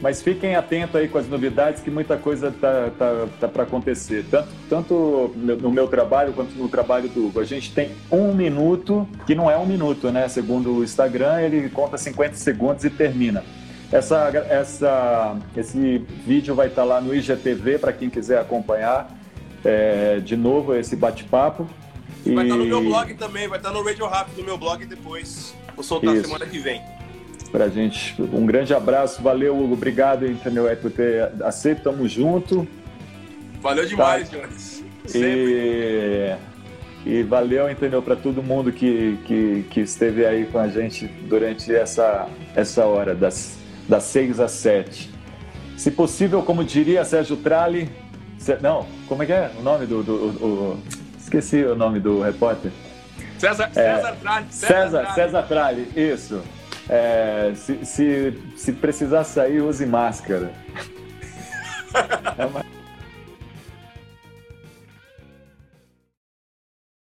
Mas 0.00 0.22
fiquem 0.22 0.54
atentos 0.54 0.94
aí 0.94 1.08
com 1.08 1.18
as 1.18 1.26
novidades, 1.26 1.82
que 1.82 1.90
muita 1.90 2.16
coisa 2.16 2.52
tá, 2.52 2.90
tá, 2.96 3.26
tá 3.40 3.48
para 3.48 3.64
acontecer. 3.64 4.24
Tanto, 4.30 4.48
tanto 4.68 5.32
no 5.34 5.70
meu 5.72 5.88
trabalho 5.88 6.32
quanto 6.32 6.54
no 6.54 6.68
trabalho 6.68 7.08
do 7.08 7.26
Hugo. 7.26 7.40
A 7.40 7.44
gente 7.44 7.72
tem 7.72 7.90
um 8.10 8.32
minuto, 8.32 9.08
que 9.26 9.34
não 9.34 9.50
é 9.50 9.56
um 9.56 9.66
minuto, 9.66 10.12
né? 10.12 10.28
Segundo 10.28 10.72
o 10.72 10.84
Instagram, 10.84 11.40
ele 11.40 11.68
conta 11.68 11.98
50 11.98 12.34
segundos 12.34 12.84
e 12.84 12.90
termina. 12.90 13.44
Essa, 13.90 14.28
essa, 14.50 15.36
esse 15.56 15.98
vídeo 16.26 16.54
vai 16.54 16.68
estar 16.68 16.84
lá 16.84 17.00
no 17.00 17.14
IGTV 17.14 17.78
para 17.78 17.92
quem 17.92 18.10
quiser 18.10 18.38
acompanhar 18.38 19.17
é, 19.68 20.20
de 20.20 20.36
novo 20.36 20.74
esse 20.74 20.96
bate-papo. 20.96 21.68
E... 22.24 22.34
Vai 22.34 22.44
estar 22.44 22.56
no 22.56 22.64
meu 22.64 22.82
blog 22.82 23.14
também, 23.14 23.46
vai 23.46 23.58
estar 23.58 23.70
no 23.70 23.82
Radio 23.82 24.06
Rap 24.06 24.28
no 24.36 24.44
meu 24.44 24.58
blog 24.58 24.84
depois. 24.86 25.54
Vou 25.74 25.84
soltar 25.84 26.14
Isso. 26.14 26.24
semana 26.24 26.46
que 26.46 26.58
vem. 26.58 26.80
Pra 27.52 27.68
gente, 27.68 28.20
um 28.20 28.44
grande 28.44 28.74
abraço, 28.74 29.22
valeu 29.22 29.58
Hugo, 29.58 29.74
obrigado 29.74 30.26
entendeu, 30.26 30.68
é, 30.68 30.76
por 30.76 30.90
ter 30.90 31.30
aceito, 31.42 31.82
tamo 31.82 32.06
junto. 32.08 32.66
Valeu 33.60 33.86
demais, 33.86 34.28
tá. 34.28 34.36
Jones. 34.36 34.84
E... 35.14 36.36
e 37.06 37.22
valeu, 37.22 37.70
entendeu, 37.70 38.02
para 38.02 38.16
todo 38.16 38.42
mundo 38.42 38.70
que, 38.70 39.18
que, 39.24 39.64
que 39.70 39.80
esteve 39.80 40.26
aí 40.26 40.44
com 40.46 40.58
a 40.58 40.68
gente 40.68 41.06
durante 41.06 41.74
essa, 41.74 42.28
essa 42.54 42.84
hora, 42.84 43.14
das, 43.14 43.56
das 43.88 44.04
6 44.04 44.40
às 44.40 44.50
7. 44.50 45.10
Se 45.76 45.90
possível, 45.90 46.42
como 46.42 46.62
diria 46.64 47.04
Sérgio 47.04 47.36
Trali, 47.36 47.88
não, 48.56 48.86
como 49.06 49.22
é 49.22 49.26
que 49.26 49.32
é 49.32 49.50
o 49.58 49.62
nome 49.62 49.86
do. 49.86 50.02
do 50.02 50.14
o, 50.14 50.82
esqueci 51.18 51.62
o 51.64 51.74
nome 51.74 52.00
do 52.00 52.22
repórter. 52.22 52.72
César, 53.38 53.70
é, 53.70 53.96
César 53.96 54.16
Tralli. 54.20 54.46
César, 54.50 55.14
César 55.14 55.42
Tralli, 55.42 55.92
isso. 55.94 56.42
É, 56.88 57.52
se, 57.54 57.84
se, 57.84 58.42
se 58.56 58.72
precisar 58.72 59.24
sair, 59.24 59.60
use 59.60 59.84
máscara. 59.84 60.50
é 62.38 62.46
uma... 62.46 62.77